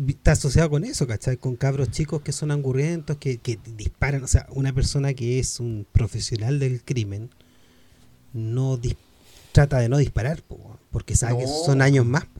Está 0.08 0.32
asociado 0.32 0.70
con 0.70 0.84
eso, 0.84 1.06
¿cachai? 1.06 1.36
Con 1.36 1.56
cabros 1.56 1.90
chicos 1.90 2.22
que 2.22 2.30
son 2.32 2.52
angurrientos, 2.52 3.16
que, 3.16 3.38
que 3.38 3.58
disparan. 3.76 4.22
O 4.22 4.28
sea, 4.28 4.46
una 4.50 4.72
persona 4.72 5.14
que 5.14 5.40
es 5.40 5.58
un 5.58 5.84
profesional 5.90 6.60
del 6.60 6.82
crimen 6.84 7.28
no 8.32 8.78
dis- 8.78 8.96
trata 9.52 9.80
de 9.80 9.88
no 9.88 9.98
disparar, 9.98 10.42
po, 10.42 10.78
porque 10.92 11.16
sabe 11.16 11.38
que 11.40 11.46
son 11.66 11.82
años 11.82 12.06
más. 12.06 12.24
po. 12.26 12.39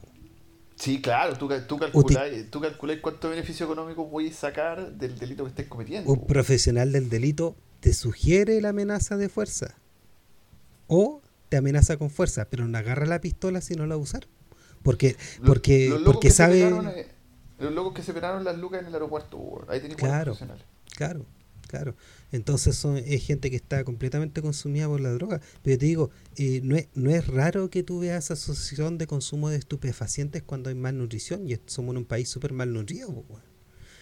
Sí, 0.81 0.99
claro, 0.99 1.37
tú, 1.37 1.47
tú 1.67 1.77
calculáis 1.77 2.47
calculáis 2.49 3.01
cuánto 3.01 3.29
beneficio 3.29 3.67
económico 3.67 4.05
voy 4.05 4.29
a 4.29 4.33
sacar 4.33 4.93
del 4.93 5.15
delito 5.19 5.43
que 5.43 5.49
estés 5.49 5.67
cometiendo. 5.67 6.11
Un 6.11 6.25
profesional 6.25 6.91
del 6.91 7.07
delito 7.07 7.55
te 7.81 7.93
sugiere 7.93 8.59
la 8.61 8.69
amenaza 8.69 9.15
de 9.15 9.29
fuerza 9.29 9.75
o 10.87 11.21
te 11.49 11.57
amenaza 11.57 11.97
con 11.97 12.09
fuerza, 12.09 12.47
pero 12.49 12.67
no 12.67 12.75
agarra 12.79 13.05
la 13.05 13.21
pistola 13.21 13.61
si 13.61 13.75
no 13.75 13.85
la 13.85 13.95
usar. 13.95 14.27
Porque, 14.81 15.17
porque, 15.45 15.89
los 15.89 16.01
porque 16.01 16.31
sabe. 16.31 16.63
pegaron, 16.63 16.87
eh, 16.87 17.07
los 17.59 17.73
locos 17.73 17.93
que 17.93 18.01
se 18.01 18.13
pegaron 18.13 18.43
las 18.43 18.57
lucas 18.57 18.81
en 18.81 18.87
el 18.87 18.93
aeropuerto, 18.95 19.63
ahí 19.69 19.81
tenéis 19.81 19.97
buenos 19.99 20.15
Claro. 20.15 20.23
profesionales. 20.31 20.65
Claro, 20.95 21.25
claro. 21.71 21.95
Entonces 22.31 22.75
son, 22.75 22.97
es 22.97 23.25
gente 23.25 23.49
que 23.49 23.55
está 23.55 23.83
completamente 23.83 24.41
consumida 24.43 24.87
por 24.87 25.01
la 25.01 25.11
droga. 25.11 25.41
Pero 25.63 25.75
yo 25.75 25.79
te 25.79 25.85
digo, 25.87 26.09
eh, 26.35 26.61
no, 26.63 26.75
es, 26.75 26.87
no 26.93 27.09
es 27.09 27.25
raro 27.27 27.69
que 27.69 27.81
tú 27.83 27.99
veas 27.99 28.29
asociación 28.29 28.97
de 28.99 29.07
consumo 29.07 29.49
de 29.49 29.57
estupefacientes 29.57 30.43
cuando 30.43 30.69
hay 30.69 30.75
malnutrición 30.75 31.47
y 31.49 31.57
somos 31.65 31.93
en 31.93 31.97
un 31.99 32.05
país 32.05 32.29
súper 32.29 32.53
malnutrido. 32.53 33.25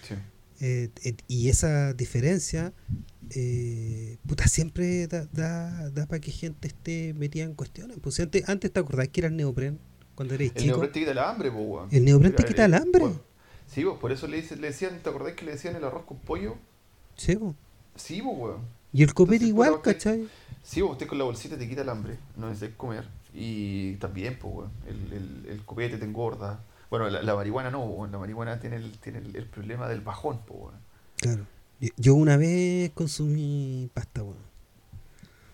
Sí. 0.08 0.16
Eh, 0.62 0.90
eh, 1.06 1.16
y 1.28 1.48
esa 1.50 1.94
diferencia, 1.94 2.74
puta, 4.26 4.48
siempre 4.48 5.08
da, 5.08 5.26
da, 5.32 5.90
da 5.92 6.06
para 6.08 6.20
que 6.20 6.32
gente 6.32 6.68
esté 6.68 7.14
metida 7.14 7.44
en 7.46 7.54
cuestiones. 7.54 7.98
Pues 8.02 8.20
antes, 8.20 8.48
antes 8.50 8.72
te 8.74 8.80
acordás 8.80 9.08
que 9.10 9.22
era 9.22 9.28
el 9.30 9.36
neopren 9.38 9.80
cuando 10.16 10.34
eres 10.36 10.52
El 10.56 10.64
chico. 10.64 10.72
neopren 10.74 10.92
te 10.92 11.00
quita 11.00 11.12
el 11.12 11.20
hambre, 11.20 11.50
weón. 11.50 11.88
¿El 11.92 12.04
neopren 12.06 12.36
te 12.36 12.44
quita 12.44 12.66
el 12.66 12.74
hambre? 12.74 13.02
bueno, 13.02 13.22
sí, 13.68 13.84
vos, 13.84 14.00
por 14.00 14.12
eso 14.12 14.28
le, 14.28 14.38
dice- 14.42 14.56
le 14.58 14.68
decían, 14.68 15.00
¿te 15.02 15.10
acordás 15.10 15.34
que 15.34 15.46
le 15.46 15.52
decían 15.54 15.76
el 15.76 15.84
arroz 15.84 16.06
con 16.06 16.20
pollo? 16.20 16.58
Sí, 17.20 17.36
po. 17.36 17.54
Sí, 17.96 18.22
vos, 18.22 18.34
weón. 18.38 18.62
Y 18.94 19.04
el 19.04 19.14
copete 19.14 19.46
Entonces, 19.46 19.50
igual, 19.50 19.82
¿cachai? 19.82 20.28
Sí, 20.64 20.82
vos, 20.82 20.94
usted 20.94 21.06
con 21.06 21.18
la 21.18 21.26
bolsita 21.26 21.58
te 21.58 21.68
quita 21.68 21.82
el 21.82 21.90
hambre, 21.90 22.18
no 22.38 22.48
necesitas 22.48 22.76
comer. 22.78 23.06
Y 23.34 23.96
también, 23.96 24.40
pues, 24.40 24.54
weón, 24.56 24.72
el, 24.88 25.14
el, 25.14 25.46
el 25.52 25.66
copete 25.66 25.98
te 25.98 26.06
engorda. 26.06 26.64
Bueno, 26.90 27.10
la, 27.10 27.22
la 27.22 27.36
marihuana 27.36 27.70
no, 27.70 27.84
weón, 27.84 28.12
la 28.12 28.18
marihuana 28.18 28.60
tiene 28.60 28.78
el, 28.78 28.98
tiene 29.00 29.20
el, 29.20 29.36
el 29.36 29.46
problema 29.46 29.90
del 29.90 30.00
bajón, 30.00 30.40
pues, 30.48 30.60
weón. 30.62 30.76
Claro. 31.18 31.46
Yo, 31.82 31.90
yo 31.98 32.16
una 32.16 32.38
vez 32.38 32.92
consumí 32.92 33.90
pasta, 33.94 34.24
weón. 34.24 34.50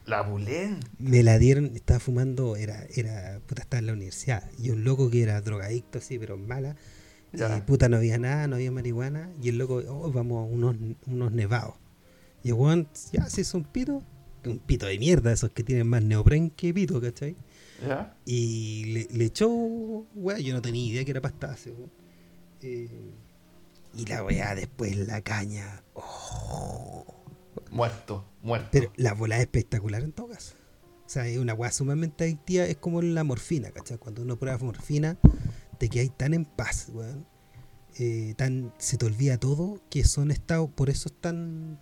La 0.05 0.21
bulén. 0.21 0.81
Me 0.99 1.23
la 1.23 1.39
dieron, 1.39 1.71
estaba 1.73 1.99
fumando, 1.99 2.55
era, 2.57 2.85
era, 2.95 3.39
puta, 3.47 3.63
estaba 3.63 3.79
en 3.79 3.87
la 3.87 3.93
universidad. 3.93 4.43
Y 4.59 4.69
un 4.69 4.83
loco 4.83 5.09
que 5.09 5.23
era 5.23 5.41
drogadicto, 5.41 5.97
así, 5.97 6.19
pero 6.19 6.37
mala. 6.37 6.75
Ya. 7.35 7.57
Y 7.57 7.61
puta, 7.61 7.89
no 7.89 7.97
había 7.97 8.17
nada, 8.17 8.47
no 8.47 8.55
había 8.55 8.71
marihuana. 8.71 9.29
Y 9.41 9.49
el 9.49 9.57
loco, 9.57 9.81
oh, 9.87 10.11
vamos 10.11 10.39
a 10.39 10.51
unos, 10.51 10.75
unos 11.07 11.31
nevados. 11.31 11.75
Y 12.43 12.49
el 12.49 12.53
weón, 12.55 12.87
ya 13.11 13.25
se 13.29 13.41
hizo 13.41 13.57
un 13.57 13.65
pito. 13.65 14.03
Un 14.45 14.59
pito 14.59 14.85
de 14.85 14.99
mierda, 14.99 15.31
esos 15.31 15.49
que 15.49 15.63
tienen 15.63 15.87
más 15.87 16.03
neopren 16.03 16.51
que 16.51 16.73
pito, 16.73 17.01
¿cachai? 17.01 17.35
¿Ya? 17.85 18.15
Y 18.25 18.85
le, 18.85 19.07
le 19.11 19.25
echó, 19.25 19.49
weá, 19.49 20.37
yo 20.39 20.53
no 20.53 20.61
tenía 20.61 20.85
idea 20.85 21.03
que 21.03 21.11
era 21.11 21.21
pasta 21.21 21.47
base, 21.47 21.71
weón. 21.71 21.91
Eh, 22.61 23.11
y 23.95 24.05
la 24.05 24.23
weá 24.23 24.55
después 24.55 24.95
la 24.97 25.21
caña. 25.21 25.83
oh. 25.93 27.05
Muerto, 27.71 28.25
muerto. 28.41 28.69
Pero 28.71 28.91
la 28.95 29.13
bola 29.13 29.35
es 29.35 29.41
espectacular 29.41 30.03
en 30.03 30.11
todo 30.11 30.29
caso. 30.29 30.55
O 31.05 31.09
sea, 31.09 31.27
es 31.27 31.37
una 31.37 31.53
weá 31.53 31.71
sumamente 31.71 32.23
adictiva, 32.23 32.65
es 32.65 32.77
como 32.77 33.01
la 33.01 33.23
morfina, 33.23 33.71
¿cachai? 33.71 33.97
Cuando 33.97 34.21
uno 34.21 34.37
prueba 34.37 34.57
morfina, 34.57 35.17
te 35.77 35.89
quedas 35.89 36.15
tan 36.17 36.33
en 36.33 36.45
paz, 36.45 36.89
weón. 36.93 37.25
Eh, 37.97 38.33
tan, 38.35 38.73
se 38.77 38.97
te 38.97 39.05
olvida 39.05 39.37
todo, 39.37 39.79
que 39.89 40.03
son 40.03 40.31
estados, 40.31 40.69
por 40.69 40.89
eso 40.89 41.07
es 41.07 41.15
tan 41.21 41.79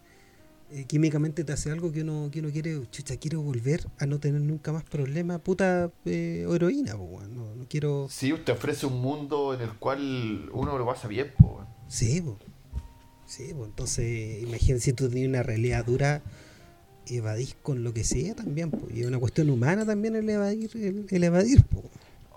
eh, 0.76 0.86
químicamente 0.86 1.44
te 1.44 1.54
hace 1.54 1.70
algo 1.70 1.91
que 1.91 2.02
uno, 2.02 2.30
que 2.32 2.39
uno 2.39 2.50
quiere, 2.50 2.82
chucha, 2.89 3.18
quiero 3.18 3.41
volver 3.41 3.88
a 4.00 4.08
no 4.08 4.20
tener 4.20 4.41
nunca 4.41 4.72
más 4.72 4.84
problemas, 4.84 5.39
puta 5.41 5.91
eh, 6.06 6.48
heroína, 6.50 6.98
po, 6.98 7.04
weón. 7.04 7.36
No, 7.36 7.56
no 7.56 7.66
quiero. 7.70 8.08
Sí, 8.10 8.34
usted 8.34 8.54
ofrece 8.54 8.88
un 8.88 9.00
mundo 9.00 9.54
en 9.54 9.62
el 9.62 9.74
cual 9.78 10.50
uno 10.52 10.76
lo 10.76 10.86
pasa 10.86 11.08
bien, 11.08 11.32
pues, 11.38 11.54
weón. 11.54 11.68
Sí, 11.88 12.22
po. 12.22 12.39
Sí, 13.28 13.52
pues 13.56 13.70
entonces, 13.70 14.41
imagínate 14.41 14.80
si 14.80 14.94
tú 14.94 15.10
tienes 15.10 15.30
una 15.30 15.44
realidad 15.44 15.86
dura, 15.86 16.24
evadís 17.06 17.56
con 17.62 17.84
lo 17.84 17.94
que 17.94 18.04
sea 18.04 18.34
también, 18.34 18.72
pues. 18.72 18.96
Y 18.96 19.02
es 19.02 19.08
una 19.08 19.20
cuestión 19.20 19.52
humana 19.52 19.86
también 19.86 20.16
el 20.16 20.28
evadir, 20.28 20.72
el, 20.74 21.06
el 21.08 21.24
evadir, 21.24 21.64
pues. 21.66 21.86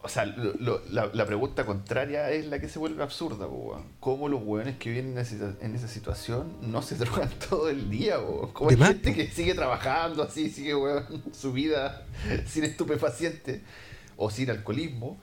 O 0.03 0.09
sea, 0.09 0.25
lo- 0.25 0.53
lo- 0.61 0.83
la, 0.91 1.11
la 1.13 1.27
pregunta 1.27 1.67
contraria 1.67 2.31
es 2.31 2.47
la 2.47 2.61
que 2.61 2.69
se 2.69 2.79
vuelve 2.79 3.03
absurda, 3.03 3.49
po. 3.49 3.81
¿Cómo 3.99 4.29
los 4.29 4.41
weones 4.45 4.77
que 4.77 4.91
viven 4.91 5.13
en 5.13 5.19
esa, 5.19 5.55
en 5.61 5.75
esa 5.75 5.89
situación 5.89 6.53
no 6.63 6.81
se 6.83 6.95
drogan 7.03 7.29
todo 7.49 7.69
el 7.69 7.91
día, 7.91 8.21
weón? 8.21 8.53
¿Cómo 8.53 8.71
hay 8.71 8.77
gente 8.77 9.11
po. 9.11 9.17
que 9.17 9.27
sigue 9.29 9.55
trabajando 9.55 10.23
así, 10.23 10.49
sigue, 10.51 10.77
weón, 10.77 11.25
su 11.33 11.53
vida 11.53 12.07
sin 12.47 12.63
estupefaciente 12.65 13.63
o 14.17 14.31
sin 14.31 14.51
alcoholismo? 14.51 15.17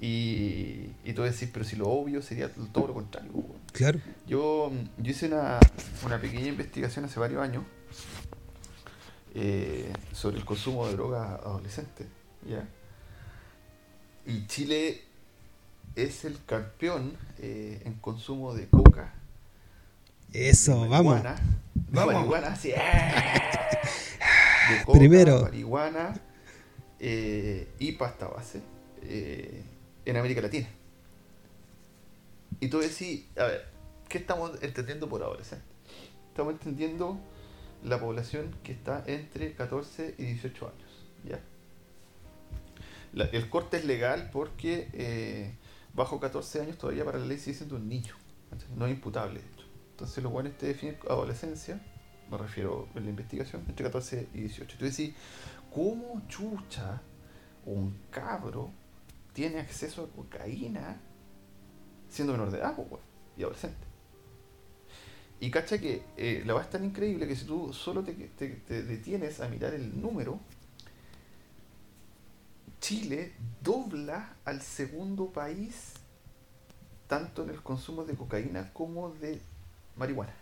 Y, 0.00 0.92
y 1.04 1.12
tú 1.12 1.22
decís, 1.22 1.50
pero 1.52 1.64
si 1.64 1.74
lo 1.74 1.88
obvio 1.88 2.22
sería 2.22 2.48
todo 2.72 2.86
lo 2.86 2.94
contrario, 2.94 3.32
weón. 3.34 3.58
Claro. 3.72 3.98
Yo, 4.28 4.70
yo 4.98 5.10
hice 5.10 5.26
una, 5.26 5.58
una 6.06 6.20
pequeña 6.20 6.46
investigación 6.46 7.04
hace 7.06 7.18
varios 7.18 7.42
años 7.42 7.64
eh, 9.34 9.92
sobre 10.12 10.36
el 10.38 10.44
consumo 10.44 10.86
de 10.86 10.92
drogas 10.92 11.40
adolescentes. 11.44 12.06
¿ya? 12.48 12.66
Y 14.28 14.46
Chile 14.46 15.00
es 15.96 16.26
el 16.26 16.38
campeón 16.44 17.16
eh, 17.38 17.80
en 17.86 17.94
consumo 17.94 18.54
de 18.54 18.68
coca. 18.68 19.14
Eso, 20.34 20.82
de 20.82 20.88
Vamos. 20.90 21.22
marihuana, 21.90 22.54
sí. 22.54 22.68
De 24.70 24.84
coca, 24.84 24.98
Primero. 24.98 25.40
marihuana 25.40 26.14
eh, 27.00 27.68
y 27.78 27.92
pasta 27.92 28.28
base 28.28 28.60
eh, 29.02 29.62
en 30.04 30.16
América 30.18 30.42
Latina. 30.42 30.68
Y 32.60 32.68
tú 32.68 32.80
decís, 32.80 33.24
a 33.38 33.44
ver, 33.44 33.66
¿qué 34.10 34.18
estamos 34.18 34.62
entendiendo 34.62 35.08
por 35.08 35.22
adolescente? 35.22 35.64
Estamos 36.28 36.52
entendiendo 36.52 37.18
la 37.82 37.98
población 37.98 38.54
que 38.62 38.72
está 38.72 39.02
entre 39.06 39.54
14 39.54 40.16
y 40.18 40.24
18 40.24 40.66
años. 40.66 41.06
¿ya? 41.24 41.40
La- 43.12 43.24
el 43.26 43.48
corte 43.48 43.78
es 43.78 43.84
legal 43.84 44.30
porque 44.32 44.88
eh, 44.92 45.54
bajo 45.94 46.20
14 46.20 46.60
años 46.60 46.78
todavía 46.78 47.04
para 47.04 47.18
la 47.18 47.26
ley 47.26 47.38
sigue 47.38 47.56
siendo 47.56 47.76
un 47.76 47.88
niño. 47.88 48.14
No 48.76 48.86
es 48.86 48.92
imputable. 48.92 49.40
Entonces 49.90 50.22
lo 50.22 50.30
bueno 50.30 50.48
es 50.48 50.56
te 50.58 50.66
define 50.66 50.96
adolescencia, 51.08 51.80
me 52.30 52.38
refiero 52.38 52.88
en 52.94 53.04
la 53.04 53.10
investigación, 53.10 53.64
entre 53.68 53.84
14 53.84 54.28
y 54.34 54.40
18. 54.42 54.78
Tú 54.78 54.84
decís, 54.84 55.12
¿cómo 55.74 56.22
chucha 56.28 57.00
un 57.66 57.98
cabro 58.10 58.70
tiene 59.32 59.58
acceso 59.58 60.04
a 60.04 60.16
cocaína 60.16 61.00
siendo 62.08 62.32
menor 62.32 62.50
de 62.50 62.58
edad 62.58 62.74
weón, 62.78 63.00
y 63.36 63.42
adolescente? 63.42 63.86
Y 65.40 65.50
cacha 65.50 65.78
que 65.78 66.02
eh, 66.16 66.42
la 66.46 66.54
va 66.54 66.62
es 66.62 66.70
tan 66.70 66.84
increíble 66.84 67.26
que 67.28 67.36
si 67.36 67.44
tú 67.44 67.72
solo 67.72 68.02
te 68.02 68.12
detienes 68.82 69.40
a 69.40 69.48
mirar 69.48 69.72
el 69.74 70.00
número, 70.00 70.40
Chile 72.80 73.32
dobla 73.62 74.36
al 74.44 74.62
segundo 74.62 75.26
país 75.26 75.92
tanto 77.06 77.42
en 77.44 77.50
el 77.50 77.62
consumo 77.62 78.04
de 78.04 78.14
cocaína 78.14 78.70
como 78.72 79.10
de 79.14 79.40
marihuana. 79.96 80.34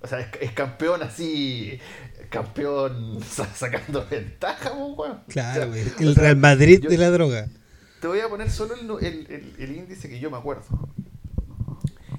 O 0.00 0.06
sea, 0.06 0.20
es, 0.20 0.28
es 0.40 0.52
campeón 0.52 1.02
así, 1.02 1.78
campeón 2.28 3.20
sa- 3.28 3.52
sacando 3.54 4.06
ventaja, 4.10 4.72
weón. 4.72 5.20
Claro, 5.28 5.70
O 5.70 5.74
sea, 5.74 5.82
el, 5.82 5.88
o 5.88 6.00
el 6.08 6.14
sea, 6.14 6.22
Real 6.24 6.36
Madrid 6.36 6.80
yo- 6.82 6.90
de 6.90 6.98
la 6.98 7.10
droga. 7.10 7.48
te 8.00 8.06
voy 8.08 8.20
a 8.20 8.28
poner 8.28 8.50
solo 8.50 8.74
el, 8.74 8.86
nu- 8.86 8.98
el- 8.98 9.26
el- 9.30 9.54
el 9.58 9.76
índice 9.76 10.08
que 10.08 10.18
yo 10.20 10.30
me 10.30 10.36
acuerdo. 10.36 10.64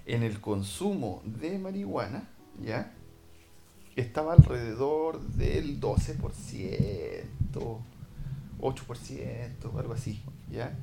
En 0.05 0.23
el 0.23 0.39
consumo 0.41 1.21
de 1.25 1.57
marihuana, 1.59 2.27
¿ya? 2.61 2.91
Estaba 3.95 4.33
alrededor 4.33 5.21
del 5.21 5.79
12%, 5.79 7.77
8%, 8.63 9.77
algo 9.77 9.93
así, 9.93 10.21
¿ya? 10.49 10.73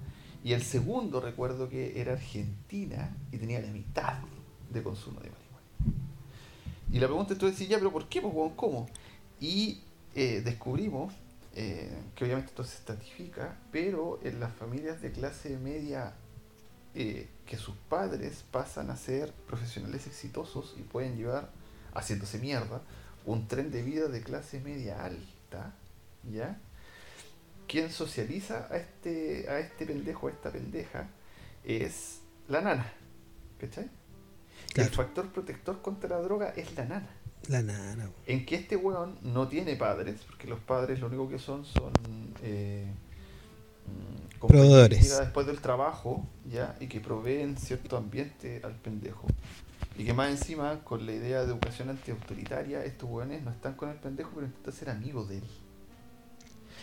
Y 0.44 0.52
el 0.52 0.62
segundo 0.62 1.20
recuerdo 1.20 1.68
que 1.68 2.00
era 2.00 2.12
Argentina 2.12 3.16
y 3.32 3.38
tenía 3.38 3.60
la 3.60 3.70
mitad 3.70 4.18
de 4.70 4.82
consumo 4.82 5.20
de 5.20 5.30
marihuana. 5.30 6.00
Y 6.92 6.98
la 6.98 7.06
pregunta 7.06 7.32
es 7.32 7.38
tú 7.38 7.46
decís, 7.46 7.68
ya, 7.68 7.78
pero 7.78 7.90
¿por 7.90 8.08
qué? 8.08 8.20
Pues, 8.20 8.34
¿cómo? 8.56 8.88
Y 9.40 9.80
eh, 10.14 10.42
descubrimos 10.44 11.14
eh, 11.54 11.90
que 12.14 12.24
obviamente 12.24 12.50
esto 12.50 12.64
se 12.64 12.76
estratifica, 12.76 13.56
pero 13.72 14.20
en 14.22 14.40
las 14.40 14.52
familias 14.52 15.00
de 15.00 15.10
clase 15.12 15.56
media 15.58 16.14
eh, 16.94 17.28
que 17.46 17.56
sus 17.56 17.74
padres 17.88 18.44
pasan 18.50 18.90
a 18.90 18.96
ser 18.96 19.32
profesionales 19.46 20.06
exitosos 20.06 20.74
y 20.78 20.82
pueden 20.82 21.16
llevar, 21.16 21.50
haciéndose 21.94 22.38
mierda, 22.38 22.82
un 23.24 23.48
tren 23.48 23.70
de 23.70 23.82
vida 23.82 24.08
de 24.08 24.22
clase 24.22 24.60
media 24.60 25.04
alta, 25.04 25.74
¿ya? 26.30 26.58
Quien 27.70 27.88
socializa 27.88 28.66
a 28.68 28.78
este, 28.78 29.48
a 29.48 29.60
este 29.60 29.86
pendejo, 29.86 30.26
a 30.26 30.30
esta 30.32 30.50
pendeja, 30.50 31.08
es 31.62 32.20
la 32.48 32.62
nana, 32.62 32.92
¿cachai? 33.60 33.88
Claro. 34.72 34.90
El 34.90 34.96
factor 34.96 35.32
protector 35.32 35.80
contra 35.80 36.08
la 36.08 36.20
droga 36.20 36.48
es 36.56 36.74
la 36.74 36.84
nana. 36.84 37.08
La 37.46 37.62
nana. 37.62 38.02
weón. 38.06 38.14
En 38.26 38.44
que 38.44 38.56
este 38.56 38.74
weón 38.74 39.18
no 39.22 39.46
tiene 39.46 39.76
padres, 39.76 40.20
porque 40.26 40.48
los 40.48 40.58
padres 40.58 40.98
lo 40.98 41.06
único 41.06 41.28
que 41.28 41.38
son 41.38 41.64
son 41.64 41.92
eh, 42.42 42.92
mm, 43.86 44.48
Proveedores. 44.48 45.20
después 45.20 45.46
del 45.46 45.60
trabajo, 45.60 46.26
ya, 46.50 46.76
y 46.80 46.88
que 46.88 46.98
proveen 46.98 47.56
cierto 47.56 47.96
ambiente 47.96 48.62
al 48.64 48.74
pendejo. 48.74 49.28
Y 49.96 50.04
que 50.04 50.12
más 50.12 50.28
encima, 50.28 50.80
con 50.82 51.06
la 51.06 51.12
idea 51.12 51.38
de 51.38 51.44
educación 51.44 51.88
antiautoritaria, 51.90 52.84
estos 52.84 53.08
weones 53.08 53.44
no 53.44 53.52
están 53.52 53.74
con 53.74 53.90
el 53.90 53.96
pendejo, 53.96 54.32
pero 54.34 54.46
intentan 54.46 54.72
ser 54.72 54.90
amigos 54.90 55.28
de 55.28 55.38
él. 55.38 55.44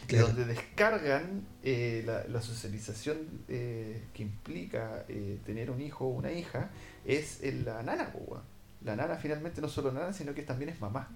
Claro. 0.08 0.28
donde 0.28 0.46
descargan 0.46 1.46
eh, 1.64 2.02
la, 2.06 2.24
la 2.28 2.42
socialización 2.42 3.18
eh, 3.50 4.06
que 4.14 4.24
implica 4.24 5.04
eh, 5.10 5.40
tener 5.46 5.70
un 5.70 5.82
hijo 5.82 6.06
o 6.06 6.10
una 6.10 6.32
hija 6.32 6.70
es 7.06 7.44
en 7.44 7.66
la 7.66 7.84
nana, 7.84 8.12
weón. 8.14 8.42
La 8.86 8.96
nana 8.96 9.18
finalmente 9.18 9.60
no 9.60 9.68
solo 9.68 9.92
nana, 9.92 10.14
sino 10.14 10.34
que 10.34 10.44
también 10.44 10.70
es 10.70 10.80
mamá. 10.80 11.10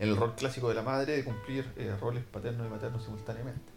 En 0.00 0.08
el 0.08 0.16
rol 0.16 0.34
clásico 0.34 0.68
de 0.68 0.74
la 0.74 0.82
madre 0.82 1.16
de 1.16 1.24
cumplir 1.24 1.64
roles 2.00 2.24
paternos 2.24 2.66
y 2.66 2.70
maternos 2.70 3.04
simultáneamente. 3.04 3.72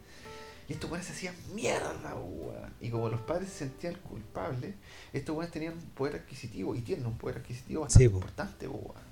Y 0.68 0.74
estos 0.74 0.90
weones 0.90 1.08
se 1.08 1.14
hacían 1.14 1.36
mierda, 1.54 2.16
weón. 2.16 2.74
Y 2.82 2.90
como 2.90 3.10
los 3.10 3.22
padres 3.22 3.50
se 3.50 3.60
sentían 3.60 3.96
culpables, 3.96 4.74
estos 5.14 5.36
weones 5.36 5.52
tenían 5.52 5.74
un 5.74 5.90
poder 5.92 6.16
adquisitivo 6.16 6.74
y 6.76 6.82
tienen 6.82 7.06
un 7.06 7.18
poder 7.18 7.38
adquisitivo 7.38 7.82
bastante 7.82 8.08
Sí, 8.08 8.12
importante, 8.12 8.68
po, 8.68 8.74
weón. 8.74 9.07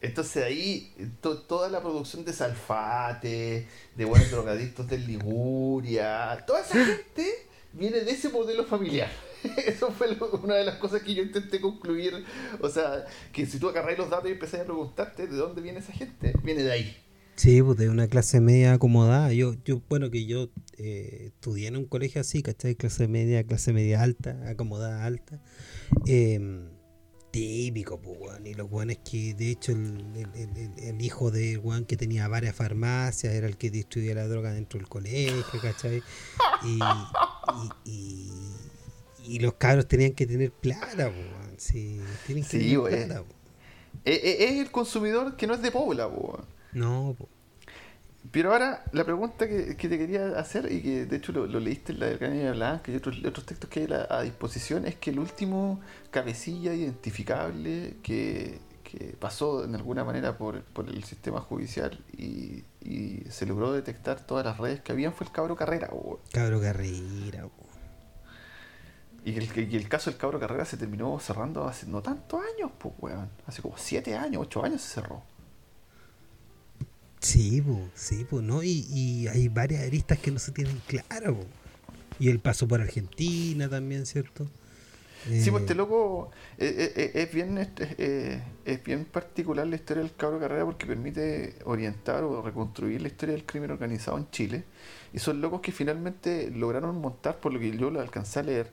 Entonces 0.00 0.44
ahí 0.44 0.92
to- 1.20 1.38
toda 1.42 1.68
la 1.68 1.80
producción 1.80 2.24
de 2.24 2.32
Salfate, 2.32 3.66
de 3.96 4.04
buenos 4.04 4.30
drogadictos 4.30 4.88
de 4.88 4.98
Liguria, 4.98 6.44
toda 6.46 6.60
esa 6.60 6.84
gente 6.84 7.26
viene 7.72 8.00
de 8.00 8.10
ese 8.12 8.28
modelo 8.28 8.64
familiar. 8.64 9.10
Eso 9.66 9.90
fue 9.92 10.16
una 10.42 10.54
de 10.56 10.64
las 10.64 10.76
cosas 10.76 11.02
que 11.02 11.14
yo 11.14 11.22
intenté 11.22 11.60
concluir. 11.60 12.24
O 12.60 12.68
sea, 12.68 13.04
que 13.32 13.46
si 13.46 13.58
tú 13.58 13.68
agarras 13.68 13.98
los 13.98 14.10
datos 14.10 14.28
y 14.28 14.32
empezás 14.32 14.60
a 14.60 14.64
preguntarte 14.64 15.26
de 15.26 15.36
dónde 15.36 15.60
viene 15.62 15.80
esa 15.80 15.92
gente, 15.92 16.32
viene 16.42 16.62
de 16.62 16.72
ahí. 16.72 16.96
Sí, 17.36 17.62
pues 17.62 17.78
de 17.78 17.88
una 17.88 18.08
clase 18.08 18.40
media 18.40 18.72
acomodada. 18.72 19.32
Yo, 19.32 19.54
yo 19.64 19.80
bueno, 19.88 20.10
que 20.10 20.26
yo 20.26 20.48
eh, 20.76 21.26
estudié 21.34 21.68
en 21.68 21.76
un 21.76 21.84
colegio 21.84 22.20
así, 22.20 22.42
¿cachai? 22.42 22.74
Clase 22.74 23.06
media, 23.06 23.44
clase 23.44 23.72
media 23.72 24.02
alta, 24.02 24.48
acomodada 24.48 25.04
alta. 25.04 25.40
Eh, 26.08 26.40
típico, 27.30 28.00
pues, 28.00 28.18
weón. 28.20 28.46
Y 28.46 28.54
los 28.54 28.70
weones 28.70 28.98
que, 28.98 29.34
de 29.34 29.50
hecho, 29.50 29.72
el, 29.72 30.04
el- 30.14 30.30
el- 30.34 30.56
el- 30.56 30.78
el 30.78 31.02
hijo 31.02 31.30
del 31.30 31.58
weón 31.58 31.84
que 31.84 31.96
tenía 31.96 32.26
varias 32.28 32.54
farmacias 32.54 33.34
era 33.34 33.46
el 33.46 33.56
que 33.56 33.70
distribuía 33.70 34.14
la 34.14 34.26
droga 34.26 34.52
dentro 34.52 34.78
del 34.78 34.88
colegio, 34.88 35.60
¿cachai? 35.62 36.02
Y, 36.64 36.78
y, 37.84 37.90
y- 37.90 38.32
y 39.34 39.38
los 39.40 39.54
cabros 39.54 39.86
tenían 39.86 40.12
que 40.12 40.26
tener 40.26 40.50
plata, 40.52 41.08
weón. 41.08 41.54
Sí, 41.58 42.00
tienen 42.26 42.44
que 42.44 42.50
Sí, 42.50 42.58
tener 42.58 42.78
weón. 42.78 43.06
plata. 43.06 43.22
Eh, 44.04 44.20
eh, 44.22 44.36
Es 44.48 44.60
el 44.60 44.70
consumidor 44.70 45.36
que 45.36 45.46
no 45.46 45.54
es 45.54 45.62
de 45.62 45.70
Pobla, 45.70 46.08
po. 46.08 46.40
No, 46.72 47.14
pues. 47.18 47.28
Pero 48.30 48.52
ahora, 48.52 48.84
la 48.92 49.04
pregunta 49.04 49.48
que, 49.48 49.74
que 49.76 49.88
te 49.88 49.96
quería 49.96 50.38
hacer, 50.38 50.70
y 50.70 50.82
que 50.82 51.06
de 51.06 51.16
hecho 51.16 51.32
lo, 51.32 51.46
lo 51.46 51.60
leíste 51.60 51.92
en 51.92 52.00
la 52.00 52.06
del 52.06 52.18
Canilla 52.18 52.52
Blanca 52.52 52.92
y 52.92 52.96
otros, 52.96 53.16
otros 53.24 53.46
textos 53.46 53.70
que 53.70 53.80
hay 53.80 53.88
a, 53.92 54.06
a 54.18 54.22
disposición, 54.22 54.84
es 54.86 54.96
que 54.96 55.10
el 55.10 55.18
último 55.18 55.80
cabecilla 56.10 56.74
identificable 56.74 57.96
que, 58.02 58.60
que 58.84 59.16
pasó 59.18 59.64
en 59.64 59.74
alguna 59.74 60.04
manera 60.04 60.38
por, 60.38 60.62
por 60.62 60.88
el 60.88 61.04
sistema 61.04 61.40
judicial 61.40 62.02
y, 62.16 62.64
y 62.82 63.24
se 63.30 63.46
logró 63.46 63.72
detectar 63.72 64.20
todas 64.26 64.44
las 64.44 64.58
redes 64.58 64.80
que 64.80 64.92
habían 64.92 65.12
fue 65.12 65.26
el 65.26 65.32
cabro 65.32 65.56
Carrera. 65.56 65.90
Cabro 66.32 66.60
carrera, 66.60 67.48
pues. 67.48 67.68
Y 69.24 69.36
el, 69.36 69.52
que- 69.52 69.62
y 69.70 69.76
el 69.76 69.88
caso 69.88 70.10
del 70.10 70.18
cabro 70.18 70.40
Carrera 70.40 70.64
se 70.64 70.76
terminó 70.76 71.18
cerrando 71.20 71.64
hace 71.66 71.86
no 71.86 72.00
tantos 72.02 72.40
años, 72.54 72.70
pues, 72.78 72.94
weón. 72.98 73.28
Hace 73.46 73.60
como 73.62 73.76
7 73.76 74.16
años, 74.16 74.42
8 74.42 74.64
años 74.64 74.80
se 74.80 74.94
cerró. 74.94 75.22
Sí, 77.20 77.60
po, 77.60 77.78
sí, 77.94 78.24
po, 78.24 78.40
¿no? 78.40 78.62
Y, 78.62 78.86
y 78.90 79.26
hay 79.28 79.48
varias 79.48 79.82
aristas 79.82 80.18
que 80.18 80.30
no 80.30 80.38
se 80.38 80.52
tienen 80.52 80.80
claras. 80.86 81.34
Y 82.20 82.28
el 82.30 82.38
paso 82.38 82.66
por 82.68 82.80
Argentina 82.80 83.68
también, 83.68 84.06
¿cierto? 84.06 84.46
Sí, 85.36 85.50
pues 85.50 85.60
Eh, 85.60 85.64
este 85.64 85.74
loco 85.74 86.30
eh, 86.58 86.92
eh, 86.96 87.12
es 87.14 87.32
bien 87.32 87.58
este, 87.58 88.42
es 88.64 88.84
bien 88.84 89.04
particular 89.04 89.66
la 89.66 89.76
historia 89.76 90.02
del 90.02 90.14
cabro 90.14 90.38
Carrera 90.40 90.64
porque 90.64 90.86
permite 90.86 91.56
orientar 91.64 92.24
o 92.24 92.42
reconstruir 92.42 93.00
la 93.02 93.08
historia 93.08 93.34
del 93.34 93.44
crimen 93.46 93.70
organizado 93.70 94.18
en 94.18 94.30
Chile. 94.30 94.64
Y 95.12 95.18
son 95.20 95.40
locos 95.40 95.60
que 95.60 95.72
finalmente 95.72 96.50
lograron 96.50 96.96
montar, 97.00 97.38
por 97.38 97.52
lo 97.52 97.60
que 97.60 97.76
yo 97.76 97.90
lo 97.90 98.00
alcancé 98.00 98.40
a 98.40 98.42
leer, 98.42 98.70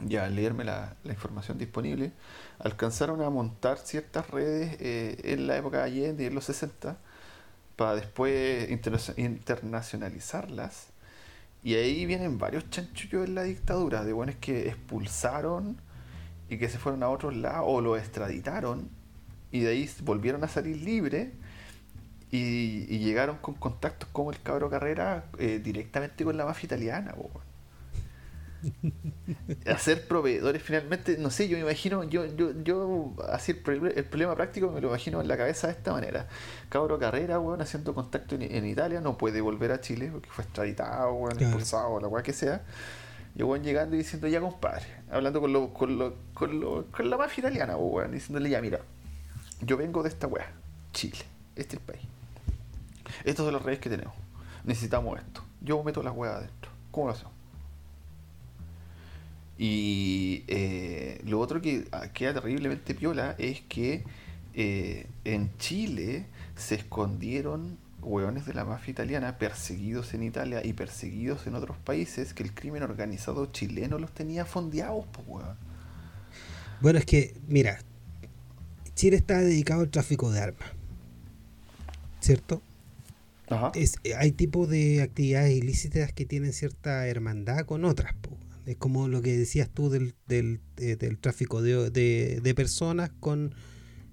ya 0.00 0.24
al 0.24 0.34
leerme 0.34 0.64
la, 0.64 0.96
la 1.04 1.12
información 1.12 1.56
disponible, 1.58 2.12
alcanzaron 2.58 3.22
a 3.22 3.30
montar 3.30 3.78
ciertas 3.78 4.28
redes 4.30 4.76
en 4.80 5.46
la 5.46 5.56
época 5.56 5.78
de 5.78 5.84
Allende 5.84 6.24
y 6.24 6.26
en 6.26 6.34
los 6.34 6.44
60 6.46 6.98
para 7.76 7.94
después 7.96 8.70
interna- 8.70 8.98
internacionalizarlas. 9.18 10.88
Y 11.64 11.74
ahí 11.74 12.06
vienen 12.06 12.38
varios 12.38 12.70
chanchullos 12.70 13.26
en 13.26 13.34
la 13.34 13.42
dictadura, 13.42 14.04
de 14.04 14.12
buenos 14.12 14.36
que 14.36 14.68
expulsaron 14.68 15.76
y 16.48 16.58
que 16.58 16.68
se 16.68 16.78
fueron 16.78 17.02
a 17.02 17.08
otros 17.08 17.34
lados 17.34 17.64
o 17.66 17.80
lo 17.80 17.96
extraditaron 17.96 18.88
y 19.54 19.60
de 19.60 19.70
ahí 19.70 19.90
volvieron 20.02 20.42
a 20.42 20.48
salir 20.48 20.76
libres 20.82 21.28
y, 22.32 22.98
llegaron 22.98 23.36
con 23.36 23.54
contactos 23.54 24.08
como 24.12 24.32
el 24.32 24.42
cabro 24.42 24.68
Carrera 24.68 25.26
eh, 25.38 25.60
directamente 25.62 26.24
con 26.24 26.36
la 26.36 26.44
mafia 26.44 26.66
italiana. 26.66 27.14
ser 29.78 30.06
proveedores 30.08 30.62
finalmente, 30.62 31.16
no 31.18 31.30
sé, 31.30 31.48
yo 31.48 31.56
me 31.56 31.62
imagino, 31.62 32.04
yo, 32.04 32.24
yo, 32.26 32.52
yo 32.62 33.12
así 33.30 33.52
el, 33.52 33.62
proble- 33.64 33.92
el 33.96 34.04
problema 34.04 34.34
práctico 34.34 34.70
me 34.70 34.80
lo 34.80 34.88
imagino 34.88 35.20
en 35.20 35.28
la 35.28 35.36
cabeza 35.36 35.66
de 35.68 35.72
esta 35.74 35.92
manera. 35.92 36.28
Cabro 36.68 36.98
Carrera, 36.98 37.38
weón, 37.40 37.60
haciendo 37.60 37.94
contacto 37.94 38.34
en, 38.34 38.42
en 38.42 38.66
Italia, 38.66 39.00
no 39.00 39.16
puede 39.18 39.40
volver 39.40 39.72
a 39.72 39.80
Chile 39.80 40.10
porque 40.12 40.30
fue 40.30 40.44
extraditado, 40.44 41.12
weón, 41.14 41.30
Claro. 41.36 41.46
expulsado, 41.46 42.00
la 42.00 42.08
weá 42.08 42.22
que 42.22 42.32
sea. 42.32 42.62
Y 43.34 43.40
el 43.40 43.44
weón 43.44 43.62
llegando 43.64 43.94
y 43.96 43.98
diciendo, 43.98 44.28
ya 44.28 44.40
compadre, 44.40 44.86
hablando 45.10 45.40
con, 45.40 45.52
lo, 45.52 45.72
con, 45.74 45.98
lo, 45.98 46.14
con, 46.34 46.60
lo, 46.60 46.86
con 46.86 47.10
la 47.10 47.16
mafia 47.16 47.40
italiana, 47.42 47.76
weón, 47.76 48.12
diciéndole, 48.12 48.48
ya 48.50 48.60
mira, 48.60 48.80
yo 49.60 49.76
vengo 49.76 50.02
de 50.02 50.08
esta 50.08 50.26
weá, 50.26 50.50
Chile, 50.92 51.18
este 51.56 51.76
es 51.76 51.80
el 51.82 51.86
país. 51.86 52.02
Estos 53.24 53.44
son 53.44 53.54
las 53.54 53.62
redes 53.62 53.80
que 53.80 53.90
tenemos. 53.90 54.14
Necesitamos 54.64 55.18
esto. 55.18 55.42
Yo 55.60 55.82
meto 55.82 56.02
las 56.02 56.14
weas 56.14 56.36
adentro. 56.36 56.70
¿Cómo 56.90 57.06
lo 57.08 57.12
hacemos? 57.12 57.32
Y 59.56 60.44
eh, 60.48 61.20
lo 61.24 61.38
otro 61.38 61.62
que 61.62 61.86
ah, 61.92 62.08
queda 62.12 62.34
terriblemente 62.34 62.94
piola 62.94 63.36
es 63.38 63.60
que 63.62 64.04
eh, 64.54 65.06
en 65.24 65.56
Chile 65.58 66.26
se 66.56 66.74
escondieron 66.74 67.78
hueones 68.02 68.46
de 68.46 68.54
la 68.54 68.64
mafia 68.64 68.92
italiana 68.92 69.38
perseguidos 69.38 70.12
en 70.14 70.22
Italia 70.22 70.60
y 70.64 70.72
perseguidos 70.72 71.46
en 71.46 71.54
otros 71.54 71.76
países 71.78 72.34
que 72.34 72.42
el 72.42 72.52
crimen 72.52 72.82
organizado 72.82 73.46
chileno 73.46 73.98
los 73.98 74.12
tenía 74.12 74.44
fondeados, 74.44 75.06
pues 75.12 75.26
weón. 75.26 75.56
Bueno, 76.80 76.98
es 76.98 77.06
que, 77.06 77.34
mira, 77.48 77.78
Chile 78.94 79.16
está 79.16 79.38
dedicado 79.38 79.82
al 79.82 79.90
tráfico 79.90 80.30
de 80.30 80.40
armas, 80.40 80.68
¿cierto? 82.20 82.60
Ajá. 83.48 83.72
Es, 83.74 83.96
hay 84.18 84.32
tipos 84.32 84.68
de 84.68 85.02
actividades 85.02 85.56
ilícitas 85.56 86.12
que 86.12 86.26
tienen 86.26 86.52
cierta 86.52 87.06
hermandad 87.06 87.64
con 87.64 87.84
otras. 87.84 88.14
po. 88.14 88.36
Es 88.66 88.76
como 88.76 89.08
lo 89.08 89.20
que 89.20 89.36
decías 89.36 89.68
tú 89.68 89.90
del, 89.90 90.14
del, 90.26 90.60
eh, 90.78 90.96
del 90.96 91.18
tráfico 91.18 91.60
de, 91.60 91.90
de, 91.90 92.40
de 92.42 92.54
personas 92.54 93.10
con, 93.20 93.54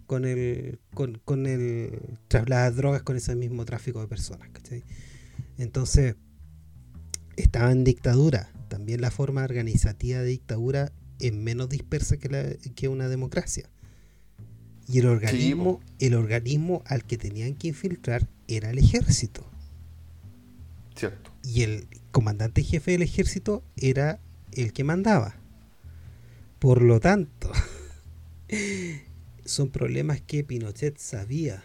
con 0.08 0.26
el 0.26 0.80
con, 0.94 1.22
con 1.24 1.48
el 1.48 2.18
trasladar 2.28 2.76
drogas 2.76 3.02
con 3.04 3.16
ese 3.16 3.36
mismo 3.36 3.64
tráfico 3.66 4.02
de 4.02 4.08
personas. 4.08 4.50
¿cachai? 4.50 4.84
Entonces, 5.58 6.16
estaba 7.38 7.72
en 7.72 7.84
dictadura. 7.84 8.52
También 8.68 9.02
la 9.02 9.12
forma 9.12 9.44
organizativa 9.44 10.20
de 10.20 10.26
dictadura 10.26 10.92
es 11.20 11.34
menos 11.34 11.70
dispersa 11.70 12.18
que, 12.18 12.30
la, 12.30 12.44
que 12.76 12.88
una 12.88 13.08
democracia. 13.08 13.70
Y 14.88 15.00
el 15.00 15.08
organismo, 15.08 15.80
el 16.00 16.16
organismo 16.16 16.84
al 16.86 17.06
que 17.06 17.18
tenían 17.18 17.56
que 17.56 17.70
infiltrar 17.70 18.28
era 18.48 18.72
el 18.72 18.80
ejército. 18.80 19.50
Cierto. 20.96 21.32
Y 21.44 21.62
el 21.62 21.88
comandante 22.12 22.64
jefe 22.64 22.92
del 22.92 23.04
ejército 23.04 23.64
era 23.78 24.20
el 24.54 24.74
que 24.74 24.84
mandaba. 24.84 25.36
Por 26.60 26.82
lo 26.82 27.00
tanto, 27.00 27.52
son 29.46 29.70
problemas 29.70 30.22
que 30.22 30.44
Pinochet 30.44 30.98
sabía 30.98 31.64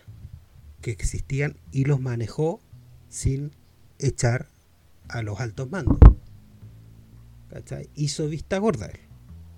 que 0.80 0.91
existían 0.91 1.57
y 1.72 1.84
los 1.84 2.01
manejó 2.01 2.61
sin 3.09 3.53
echar 3.99 4.49
a 5.09 5.22
los 5.22 5.41
altos 5.41 5.70
mandos. 5.70 5.99
¿Cachai? 7.51 7.89
Hizo 7.95 8.28
vista 8.28 8.59
gorda 8.59 8.87
él. 8.87 9.01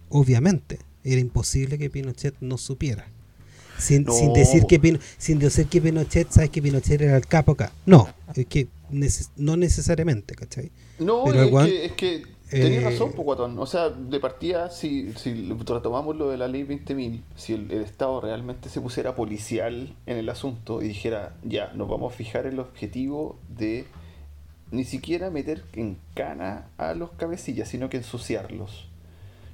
Obviamente. 0.08 0.78
Era 1.04 1.20
imposible 1.20 1.78
que 1.78 1.88
Pinochet 1.90 2.34
no 2.40 2.58
supiera. 2.58 3.06
Sin, 3.78 4.02
No. 4.04 4.12
sin 4.12 4.32
decir 4.32 4.64
que 4.68 4.80
Pino- 4.80 4.98
sin 5.16 5.38
decir 5.38 5.66
que 5.68 5.80
Pinochet, 5.80 6.30
sabes 6.30 6.50
que 6.50 6.60
Pinochet 6.60 7.00
era 7.00 7.16
el 7.16 7.26
capo 7.26 7.52
acá. 7.52 7.72
No, 7.86 8.08
es 8.34 8.46
que 8.46 8.66
neces- 8.90 9.30
no 9.36 9.56
necesariamente, 9.56 10.34
¿cachai? 10.34 10.70
No, 10.98 11.22
Pero 11.24 11.42
es, 11.42 11.46
el 11.48 11.54
weón- 11.54 11.66
que, 11.66 11.84
es 11.86 11.92
que 11.92 12.22
tenías 12.50 12.82
eh, 12.82 12.90
razón, 12.90 13.12
pues, 13.12 13.24
guatón. 13.24 13.58
O 13.58 13.66
sea, 13.66 13.90
de 13.90 14.20
partida, 14.20 14.70
si, 14.70 15.12
si 15.14 15.50
retomamos 15.66 16.16
lo 16.16 16.30
de 16.30 16.36
la 16.36 16.48
ley 16.48 16.64
20.000, 16.64 17.22
si 17.36 17.54
el, 17.54 17.70
el 17.70 17.82
Estado 17.82 18.20
realmente 18.20 18.68
se 18.68 18.80
pusiera 18.80 19.14
policial 19.14 19.94
en 20.06 20.16
el 20.16 20.28
asunto 20.28 20.82
y 20.82 20.88
dijera, 20.88 21.34
ya, 21.42 21.72
nos 21.74 21.88
vamos 21.88 22.12
a 22.12 22.16
fijar 22.16 22.46
el 22.46 22.58
objetivo 22.58 23.38
de 23.48 23.86
ni 24.70 24.84
siquiera 24.84 25.30
meter 25.30 25.64
en 25.72 25.98
cana 26.14 26.68
a 26.76 26.94
los 26.94 27.10
cabecillas, 27.12 27.68
sino 27.68 27.88
que 27.88 27.98
ensuciarlos, 27.98 28.88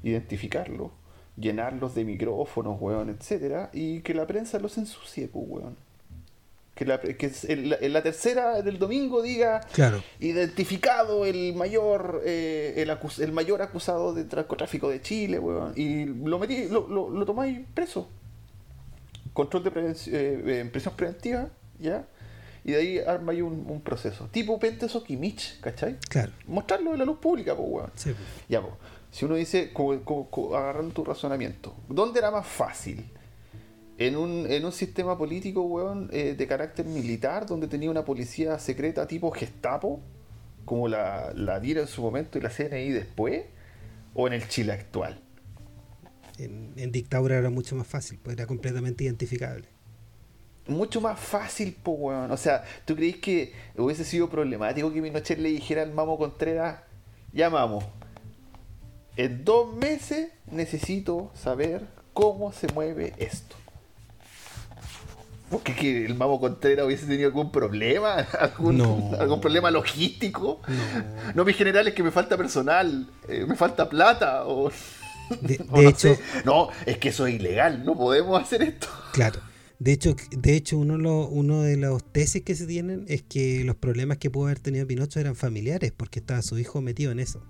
identificarlos, 0.03 0.91
llenarlos 1.37 1.95
de 1.95 2.05
micrófonos, 2.05 2.81
weón, 2.81 3.11
etcétera, 3.11 3.71
y 3.73 4.01
que 4.01 4.15
la 4.15 4.27
prensa 4.27 4.59
los 4.59 4.79
ensucie, 4.79 5.29
pues, 5.29 5.45
weón. 5.49 5.77
Que, 6.75 6.85
la, 6.85 7.01
que 7.01 7.31
en 7.45 7.71
la- 7.71 7.77
en 7.81 7.93
la 7.93 8.03
tercera 8.03 8.61
del 8.61 8.81
domingo 8.81 9.23
diga 9.23 9.61
Claro. 9.73 10.03
identificado 10.19 11.25
el 11.25 11.55
mayor 11.55 12.23
eh, 12.25 12.75
el, 12.79 12.91
acus- 12.91 13.21
el 13.23 13.31
mayor 13.31 13.63
acusado 13.63 14.13
de 14.13 14.25
narcotráfico 14.25 14.89
de 14.89 15.01
Chile, 15.01 15.39
weón, 15.39 15.73
y 15.77 16.05
lo 16.07 16.39
metí, 16.41 16.69
lo, 16.69 16.89
lo, 16.89 17.11
lo 17.11 17.25
tomáis 17.25 17.61
preso. 17.75 18.09
Control 19.33 19.63
de 19.65 19.73
prevenci- 19.73 20.13
eh, 20.13 20.43
eh, 20.61 20.69
prisión 20.71 20.95
preventiva, 20.97 21.49
¿ya? 21.81 22.05
Y 22.65 22.73
de 22.73 22.77
ahí 22.79 22.99
armáis 22.99 23.43
un, 23.43 23.67
un 23.69 23.81
proceso. 23.81 24.29
Tipo 24.33 24.59
Penteso 24.59 25.03
Kimich, 25.05 25.61
¿cachai? 25.61 25.97
Claro. 26.09 26.33
Mostrarlo 26.47 26.93
en 26.93 26.99
la 26.99 27.05
luz 27.05 27.19
pública, 27.19 27.55
pues, 27.55 27.69
weón. 27.71 27.91
Sí, 27.95 28.11
pues. 28.11 28.27
Ya, 28.49 28.61
pues. 28.63 28.75
Si 29.11 29.25
uno 29.27 29.35
dice, 29.37 29.73
como- 29.73 30.01
como- 30.03 30.31
como- 30.31 30.55
agarrando 30.57 30.93
tu 30.95 31.05
razonamiento, 31.05 31.75
¿dónde 31.89 32.19
era 32.19 32.31
más 32.33 32.47
fácil? 32.47 33.05
En 33.99 34.17
un, 34.17 34.47
en 34.51 34.65
un 34.65 34.73
sistema 34.73 35.17
político, 35.17 35.63
weón, 35.63 36.09
eh, 36.13 36.35
de 36.37 36.47
carácter 36.47 36.87
militar, 36.87 37.47
donde 37.47 37.69
tenía 37.69 37.91
una 37.91 38.05
policía 38.05 38.59
secreta 38.59 39.07
tipo 39.07 39.31
Gestapo, 39.31 40.01
como 40.65 40.89
la, 40.89 41.33
la 41.35 41.61
DIRA 41.61 41.83
en 41.83 41.87
su 41.87 42.03
momento 42.03 42.39
y 42.39 42.41
la 42.41 42.51
CNI 42.51 42.91
después, 42.91 43.45
o 44.15 44.27
en 44.27 44.33
el 44.33 44.49
Chile 44.49 44.73
actual. 44.73 45.21
En, 46.39 46.73
en 46.77 46.91
dictadura 46.91 47.37
era 47.37 47.51
mucho 47.51 47.77
más 47.77 47.87
fácil, 47.87 48.19
pues 48.23 48.37
era 48.37 48.47
completamente 48.47 49.05
identificable. 49.05 49.69
Mucho 50.67 51.01
más 51.01 51.21
fácil, 51.21 51.77
po, 51.81 51.93
weón. 51.93 52.31
O 52.31 52.37
sea, 52.37 52.65
¿tú 52.87 52.97
crees 52.97 53.17
que 53.19 53.53
hubiese 53.77 54.05
sido 54.05 54.29
problemático 54.29 54.93
que 54.93 55.03
Pinochet 55.03 55.39
le 55.39 55.51
dijera 55.51 55.83
al 55.83 55.93
Mamo 55.93 56.19
Contreras, 56.19 56.81
ya 57.33 57.51
Mamo, 57.51 57.83
en 59.17 59.45
dos 59.45 59.77
meses 59.77 60.31
necesito 60.51 61.31
saber 61.35 61.87
cómo 62.13 62.53
se 62.53 62.67
mueve 62.73 63.13
esto? 63.19 63.55
Porque 65.51 65.75
que 65.75 66.07
el 66.07 66.15
Mamo 66.15 66.41
Contreras 66.41 66.87
hubiese 66.87 67.07
tenido 67.07 67.27
algún 67.29 67.53
problema, 67.53 68.15
algún, 68.41 68.79
No. 68.79 69.13
algún 69.19 69.41
problema 69.41 69.71
logístico. 69.71 70.61
No. 70.67 71.33
No, 71.35 71.45
mi 71.45 71.53
general, 71.53 71.87
es 71.89 71.95
que 71.95 72.03
me 72.03 72.11
falta 72.11 72.37
personal, 72.37 73.07
eh, 73.29 73.45
me 73.47 73.55
falta 73.57 73.89
plata, 73.89 74.47
o... 74.47 74.71
De, 75.41 75.59
o 75.71 75.81
no 75.81 75.89
hecho, 75.89 76.15
sé. 76.15 76.21
No, 76.45 76.69
es 76.85 76.99
que 76.99 77.09
eso 77.09 77.27
es 77.27 77.35
ilegal, 77.35 77.85
no 77.85 77.95
podemos 77.97 78.41
hacer 78.43 78.63
esto. 78.63 78.89
claro. 79.13 79.41
De 79.81 79.93
hecho, 79.93 80.15
de 80.31 80.55
hecho 80.55 80.79
uno, 80.79 80.97
lo, 80.97 81.27
uno 81.27 81.63
de 81.63 81.77
los 81.77 82.03
tesis 82.13 82.43
que 82.43 82.55
se 82.55 82.65
tienen 82.67 83.05
es 83.09 83.23
que 83.23 83.65
los 83.65 83.75
problemas 83.75 84.19
que 84.19 84.31
pudo 84.31 84.47
haber 84.47 84.61
tenido 84.61 84.87
Pinocho 84.87 85.19
eran 85.19 85.35
familiares, 85.35 85.93
porque 85.95 86.21
estaba 86.21 86.41
su 86.43 86.57
hijo 86.59 86.81
metido 86.81 87.11
en 87.11 87.19
eso. 87.19 87.43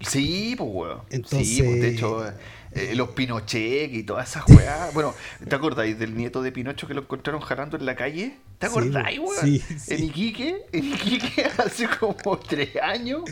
Sí, 0.00 0.54
pues, 0.56 0.70
weón. 0.72 1.00
Entonces- 1.10 1.48
Sí, 1.48 1.62
pues, 1.62 1.80
de 1.80 1.88
hecho, 1.90 2.26
eh, 2.72 2.94
los 2.94 3.10
Pinochet 3.10 3.92
y 3.92 4.02
todas 4.02 4.28
esas 4.30 4.48
weas. 4.48 4.92
bueno, 4.94 5.14
¿te 5.48 5.54
acordáis 5.54 5.98
del 5.98 6.16
nieto 6.16 6.42
de 6.42 6.52
Pinocho 6.52 6.86
que 6.86 6.94
lo 6.94 7.02
encontraron 7.02 7.40
jalando 7.42 7.76
en 7.76 7.84
la 7.86 7.94
calle? 7.96 8.38
¿Te 8.58 8.66
Sí, 8.66 8.70
acordáis, 8.72 9.18
weón. 9.18 9.30
weón? 9.30 9.44
Sí, 9.44 9.58
sí. 9.78 9.94
En 9.94 10.04
Iquique, 10.04 10.56
en 10.72 10.84
Iquique 10.84 11.44
hace 11.58 11.86
como 11.98 12.38
tres 12.38 12.70
años. 12.82 13.22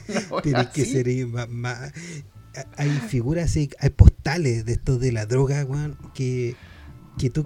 Tienes 0.43 0.69
que 0.69 0.85
ser 0.85 1.27
más, 1.27 1.49
más- 1.49 1.93
hay 2.77 2.91
figuras 2.91 3.55
hay 3.57 3.91
postales 3.91 4.65
de 4.65 4.73
estos 4.73 4.99
de 5.01 5.13
la 5.13 5.27
droga, 5.27 5.65
weón, 5.65 5.97
que, 6.15 6.57
que 7.19 7.31
tú 7.31 7.45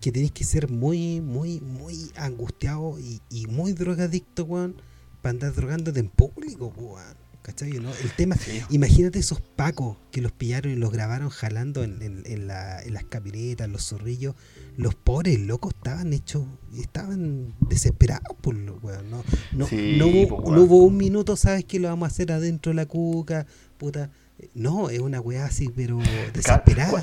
que 0.00 0.10
tenés 0.12 0.32
que 0.32 0.44
ser 0.44 0.70
muy, 0.70 1.20
muy, 1.20 1.60
muy 1.60 2.10
angustiado 2.16 2.98
y, 2.98 3.20
y 3.30 3.46
muy 3.46 3.74
drogadicto, 3.74 4.44
weón, 4.44 4.80
para 5.22 5.30
andar 5.32 5.52
drogándote 5.54 6.00
en 6.00 6.08
público, 6.08 6.72
weón. 6.76 7.16
¿Cachai? 7.50 7.70
¿no? 7.80 7.90
El 7.92 8.10
tema, 8.12 8.36
Sí. 8.36 8.62
imagínate 8.70 9.18
esos 9.18 9.40
pacos 9.40 9.96
que 10.12 10.20
los 10.20 10.30
pillaron 10.32 10.72
y 10.72 10.76
los 10.76 10.92
grabaron 10.92 11.30
jalando 11.30 11.82
en, 11.82 12.00
en- 12.00 12.22
en 12.26 12.46
la- 12.46 12.80
en 12.82 12.94
las 12.94 13.04
camionetas, 13.04 13.68
los 13.68 13.84
zorrillos. 13.88 14.34
Los 14.76 14.94
pobres 14.94 15.38
locos 15.40 15.74
estaban 15.74 16.12
hechos, 16.12 16.44
estaban 16.78 17.54
desesperados 17.68 18.36
por 18.40 18.54
lo 18.54 18.76
weón. 18.76 19.10
No, 19.10 19.24
no, 19.52 19.66
Sí, 19.66 19.96
no 19.98 20.06
hubo, 20.06 20.42
po, 20.44 20.52
no 20.52 20.62
hubo 20.62 20.84
un 20.84 20.96
minuto, 20.96 21.36
¿sabes 21.36 21.64
que 21.64 21.80
lo 21.80 21.88
vamos 21.88 22.08
a 22.08 22.12
hacer 22.12 22.30
adentro 22.32 22.70
de 22.70 22.76
la 22.76 22.86
cuca? 22.86 23.46
Puta. 23.78 24.10
No, 24.54 24.88
es 24.90 25.00
una 25.00 25.20
weá 25.20 25.44
así, 25.46 25.68
pero 25.74 25.98
desesperada. 26.32 27.02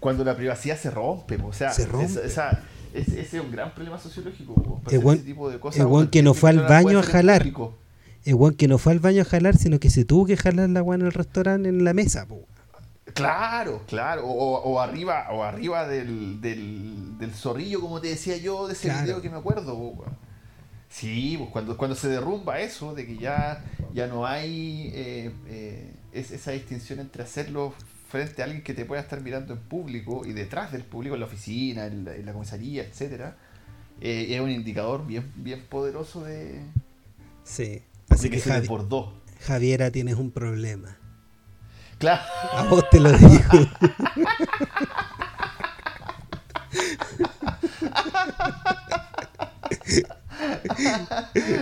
Cuando 0.00 0.24
la 0.24 0.36
privacidad 0.36 0.78
se 0.78 0.90
rompe, 0.90 1.38
po, 1.38 1.48
o 1.48 1.52
sea, 1.52 1.72
Se 1.72 1.86
rompe. 1.86 2.06
esa- 2.06 2.22
esa- 2.24 2.62
ese, 2.94 3.20
ese 3.20 3.36
es 3.38 3.42
un 3.44 3.50
gran 3.50 3.74
problema 3.74 3.98
sociológico. 3.98 4.54
po, 4.54 4.80
para 4.80 4.96
El 4.96 5.06
ese 5.08 5.18
tipo 5.24 5.50
de 5.50 5.60
cosas, 5.60 5.80
el 5.80 5.86
weón, 5.86 6.08
que 6.08 6.22
no 6.22 6.34
fue 6.34 6.50
al 6.50 6.60
baño 6.60 6.98
a 6.98 7.02
jalar. 7.02 7.42
público. 7.42 7.78
El 8.24 8.34
weón 8.36 8.54
que 8.54 8.68
no 8.68 8.78
fue 8.78 8.92
al 8.92 9.00
baño 9.00 9.22
a 9.22 9.24
jalar, 9.24 9.56
sino 9.56 9.78
que 9.78 9.90
se 9.90 10.04
tuvo 10.04 10.24
que 10.26 10.36
jalar 10.36 10.70
la 10.70 10.82
weá 10.82 10.96
en 10.98 11.04
el 11.06 11.12
restaurante 11.12 11.68
en 11.68 11.84
la 11.84 11.92
mesa, 11.92 12.26
po. 12.26 12.46
Claro, 13.12 13.82
claro. 13.86 14.26
O, 14.26 14.56
o 14.62 14.80
arriba, 14.80 15.26
o 15.30 15.42
arriba 15.44 15.86
del, 15.86 16.40
del, 16.40 17.18
del 17.18 17.30
zorrillo, 17.32 17.80
como 17.80 18.00
te 18.00 18.08
decía 18.08 18.36
yo, 18.38 18.66
de 18.66 18.72
ese 18.72 18.88
Claro. 18.88 19.02
video 19.04 19.22
que 19.22 19.30
me 19.30 19.36
acuerdo. 19.36 19.74
po, 19.74 19.88
weón. 20.00 20.16
Sí, 20.88 21.34
pues 21.38 21.50
cuando, 21.50 21.76
cuando 21.76 21.96
se 21.96 22.08
derrumba 22.08 22.60
eso, 22.60 22.94
de 22.94 23.04
que 23.06 23.16
ya, 23.18 23.64
ya 23.92 24.06
no 24.06 24.26
hay 24.26 24.90
eh, 24.94 25.32
eh, 25.48 25.92
es- 26.12 26.30
esa 26.30 26.52
distinción 26.52 27.00
entre 27.00 27.24
hacerlo 27.24 27.74
frente 28.08 28.42
a 28.42 28.44
alguien 28.44 28.62
que 28.62 28.74
te 28.74 28.84
pueda 28.84 29.02
estar 29.02 29.20
mirando 29.20 29.52
en 29.54 29.60
público 29.60 30.24
y 30.24 30.32
detrás 30.32 30.70
del 30.72 30.82
público, 30.84 31.14
en 31.16 31.20
la 31.20 31.26
oficina, 31.26 31.86
en 31.86 32.04
la, 32.04 32.14
en 32.14 32.24
la 32.24 32.32
comisaría, 32.32 32.84
etcétera, 32.84 33.36
eh, 34.00 34.26
es 34.30 34.40
un 34.40 34.50
indicador 34.50 35.04
bien, 35.06 35.30
bien 35.36 35.62
poderoso 35.68 36.22
de, 36.24 36.60
Sí. 37.42 37.82
Así 38.14 38.30
que 38.30 38.40
se 38.40 38.50
Javi- 38.50 38.60
desbordó. 38.62 39.12
Javiera 39.46 39.90
tienes 39.90 40.16
un 40.16 40.30
problema. 40.30 40.96
Claro. 41.98 42.22
A 42.52 42.64
vos 42.64 42.88
te 42.90 42.98
lo 43.00 43.12
digo. 43.18 43.68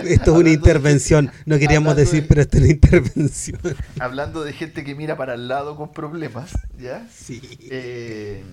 Esto 0.05 0.33
es 0.33 0.37
una 0.39 0.49
intervención. 0.49 1.31
No 1.45 1.57
queríamos 1.59 1.95
decir, 1.95 2.21
de- 2.23 2.27
pero 2.27 2.41
esto 2.41 2.57
es 2.57 2.63
una 2.63 2.71
intervención. 2.71 3.59
Hablando 3.99 4.43
de 4.43 4.53
gente 4.53 4.83
que 4.83 4.95
mira 4.95 5.17
para 5.17 5.33
el 5.35 5.47
lado 5.47 5.75
con 5.75 5.91
problemas, 5.91 6.51
¿ya? 6.77 7.07
Sí. 7.13 7.41
Eh, 7.69 8.43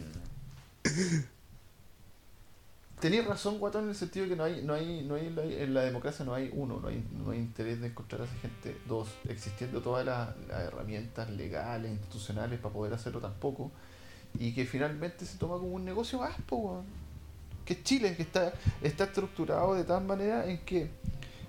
Tenías 3.01 3.27
razón, 3.27 3.59
Guatón, 3.59 3.85
en 3.85 3.91
el 3.91 3.97
sentido 3.97 4.29
que 4.29 4.37
no 4.37 4.45
hay, 4.45 4.63
no 4.63 4.75
hay, 4.75 5.03
no 5.03 5.15
hay 5.15 5.27
en 5.59 5.73
la, 5.73 5.83
democracia 5.83 6.23
no 6.25 6.35
hay 6.35 6.51
uno, 6.53 6.81
no 6.81 6.89
hay, 6.89 7.03
no 7.13 7.31
hay 7.31 7.39
interés 7.39 7.81
de 7.81 7.87
encontrar 7.87 8.21
a 8.21 8.25
esa 8.25 8.35
gente. 8.37 8.77
Dos, 8.87 9.09
existiendo 9.27 9.81
todas 9.81 10.05
las, 10.05 10.35
herramientas 10.51 11.31
legales, 11.31 11.91
institucionales 11.91 12.61
para 12.61 12.75
poder 12.75 12.93
hacerlo 12.93 13.21
tampoco. 13.21 13.71
Y 14.39 14.53
que 14.55 14.67
finalmente 14.67 15.25
se 15.25 15.39
toma 15.39 15.57
como 15.57 15.73
un 15.73 15.85
negocio 15.85 16.19
más, 16.19 16.37
po, 16.43 16.85
que 17.65 17.73
es 17.73 17.83
Chile, 17.85 18.15
que 18.17 18.23
está, 18.23 18.53
está 18.83 19.05
estructurado 19.05 19.75
de 19.75 19.85
tal 19.85 20.05
manera 20.05 20.47
en 20.47 20.59
que 20.59 20.91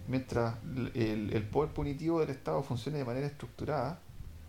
mientras 0.07 0.55
el, 0.95 1.31
el 1.33 1.43
poder 1.43 1.73
punitivo 1.73 2.21
del 2.21 2.29
Estado 2.29 2.63
funcione 2.63 2.97
de 2.97 3.05
manera 3.05 3.27
estructurada 3.27 3.99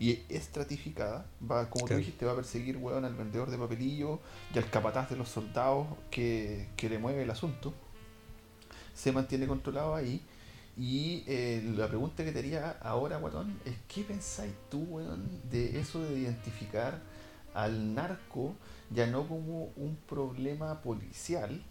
y 0.03 0.21
estratificada, 0.29 1.27
va, 1.49 1.71
como 1.71 1.87
Claro. 1.87 2.01
tú 2.01 2.05
dijiste, 2.05 2.27
va 2.27 2.33
a 2.33 2.35
perseguir 2.35 2.77
weón, 2.77 3.05
al 3.05 3.15
vendedor 3.15 3.49
de 3.53 3.57
papelillo 3.57 4.19
y 4.53 4.59
al 4.59 4.69
capataz 4.69 5.09
de 5.11 5.17
los 5.17 5.29
soldados 5.29 5.87
que, 6.11 6.67
que 6.77 6.89
le 6.91 6.99
mueve 6.99 7.23
el 7.23 7.31
asunto, 7.31 7.73
se 8.95 9.13
mantiene 9.13 9.47
controlado 9.47 9.95
ahí. 9.95 10.21
Y 10.77 11.23
eh, 11.29 11.63
la 11.77 11.87
pregunta 11.87 12.25
que 12.25 12.33
te 12.33 12.41
haría 12.41 12.71
ahora, 12.81 13.19
Guatón, 13.19 13.57
es 13.65 13.77
¿qué 13.87 14.03
pensáis 14.03 14.53
tú, 14.69 14.81
weón, 14.81 15.23
de 15.49 15.79
eso 15.79 16.03
de 16.03 16.19
identificar 16.19 16.99
al 17.55 17.95
narco 17.95 18.57
ya 18.91 19.07
no 19.07 19.29
como 19.29 19.67
un 19.77 19.97
problema 20.09 20.83
policial, 20.83 21.63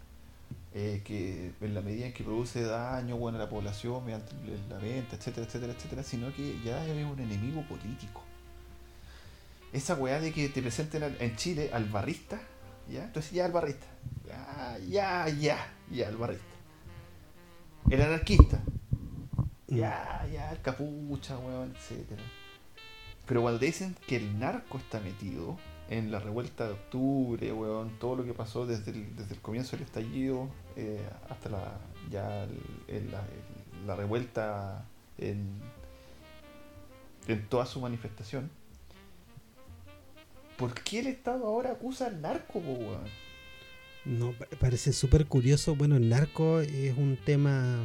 eh, 0.74 1.02
que 1.04 1.52
en 1.60 1.74
la 1.74 1.80
medida 1.82 2.06
en 2.06 2.12
que 2.12 2.24
produce 2.24 2.62
daño 2.62 3.16
bueno, 3.16 3.38
a 3.38 3.42
la 3.42 3.48
población 3.50 4.04
mediante 4.04 4.32
la 4.70 4.78
venta, 4.78 5.16
etcétera, 5.16 5.46
etcétera, 5.46 5.72
etcétera, 5.74 6.02
sino 6.02 6.32
que 6.34 6.58
ya 6.64 6.84
es 6.86 7.04
un 7.04 7.18
enemigo 7.20 7.62
político. 7.68 8.22
Esa 9.72 9.94
weá 9.94 10.20
de 10.20 10.32
que 10.32 10.48
te 10.48 10.60
presenten 10.62 11.02
al- 11.02 11.16
en 11.20 11.36
Chile 11.36 11.70
al 11.72 11.84
barrista, 11.86 12.40
¿ya? 12.90 13.04
Entonces 13.04 13.32
ya 13.32 13.44
al 13.46 13.52
barrista. 13.52 13.86
Ya, 14.26 14.78
ya, 14.88 15.28
ya, 15.28 15.72
ya, 15.90 16.08
al 16.08 16.16
barrista. 16.16 16.44
El 17.90 18.02
anarquista. 18.02 18.60
Ya, 19.68 20.26
ya, 20.32 20.52
el 20.52 20.60
capucha, 20.60 21.38
weón, 21.38 21.74
etcétera. 21.76 22.22
Pero 23.26 23.40
cuando 23.42 23.60
te 23.60 23.66
dicen 23.66 23.96
que 24.06 24.16
el 24.16 24.38
narco 24.38 24.78
está 24.78 25.00
metido 25.00 25.56
en 25.90 26.10
la 26.10 26.20
revuelta 26.20 26.66
de 26.66 26.72
octubre, 26.72 27.52
weón, 27.52 27.90
todo 27.98 28.16
lo 28.16 28.24
que 28.24 28.32
pasó 28.32 28.66
desde 28.66 28.92
el, 28.92 29.14
desde 29.16 29.34
el 29.34 29.40
comienzo 29.40 29.76
del 29.76 29.84
estallido 29.86 30.48
eh, 30.76 31.00
hasta 31.28 31.48
la 31.50 31.78
ya 32.10 32.28
la, 32.28 32.46
el- 32.88 33.10
la 33.86 33.96
revuelta 33.96 34.84
en, 35.18 35.46
en 37.28 37.46
toda 37.48 37.66
su 37.66 37.80
manifestación. 37.80 38.50
¿Por 40.56 40.74
qué 40.74 41.00
el 41.00 41.06
Estado 41.08 41.46
ahora 41.46 41.72
acusa 41.72 42.06
al 42.06 42.20
narco, 42.20 42.58
weón? 42.60 43.02
No, 44.04 44.32
pa- 44.32 44.46
parece 44.60 44.92
súper 44.92 45.26
curioso. 45.26 45.74
Bueno, 45.74 45.96
el 45.96 46.08
narco 46.08 46.60
es 46.60 46.96
un 46.96 47.16
tema. 47.24 47.82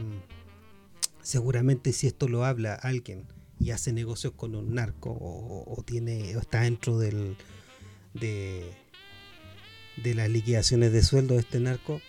Seguramente, 1.22 1.94
si 1.94 2.08
esto 2.08 2.28
lo 2.28 2.46
habla 2.46 2.76
alguien 2.76 3.26
y 3.60 3.72
hace 3.72 3.92
negocios 3.92 4.34
con 4.36 4.56
un 4.56 4.76
narco 4.76 5.10
o, 5.12 5.64
o 5.76 5.84
tiene 5.84 6.36
o 6.38 6.40
está 6.40 6.62
dentro 6.62 7.00
del 7.00 7.36
de, 8.20 8.72
de 9.98 10.16
las 10.16 10.30
liquidaciones 10.30 10.92
de 10.92 11.04
sueldo 11.04 11.36
de 11.36 11.42
este 11.42 11.60
narco, 11.60 12.02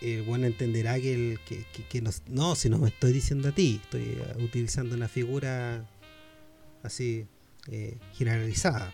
el 0.00 0.22
bueno 0.22 0.46
entenderá 0.46 1.00
que 1.00 1.38
que, 1.88 2.02
no, 2.28 2.54
si 2.54 2.68
no 2.68 2.78
me 2.78 2.88
estoy 2.88 3.12
diciendo 3.12 3.48
a 3.48 3.52
ti, 3.52 3.80
estoy 3.82 4.02
eh, 4.02 4.42
utilizando 4.42 4.94
una 4.94 5.08
figura 5.08 5.88
así 6.82 7.26
eh, 7.68 7.96
generalizada. 8.14 8.92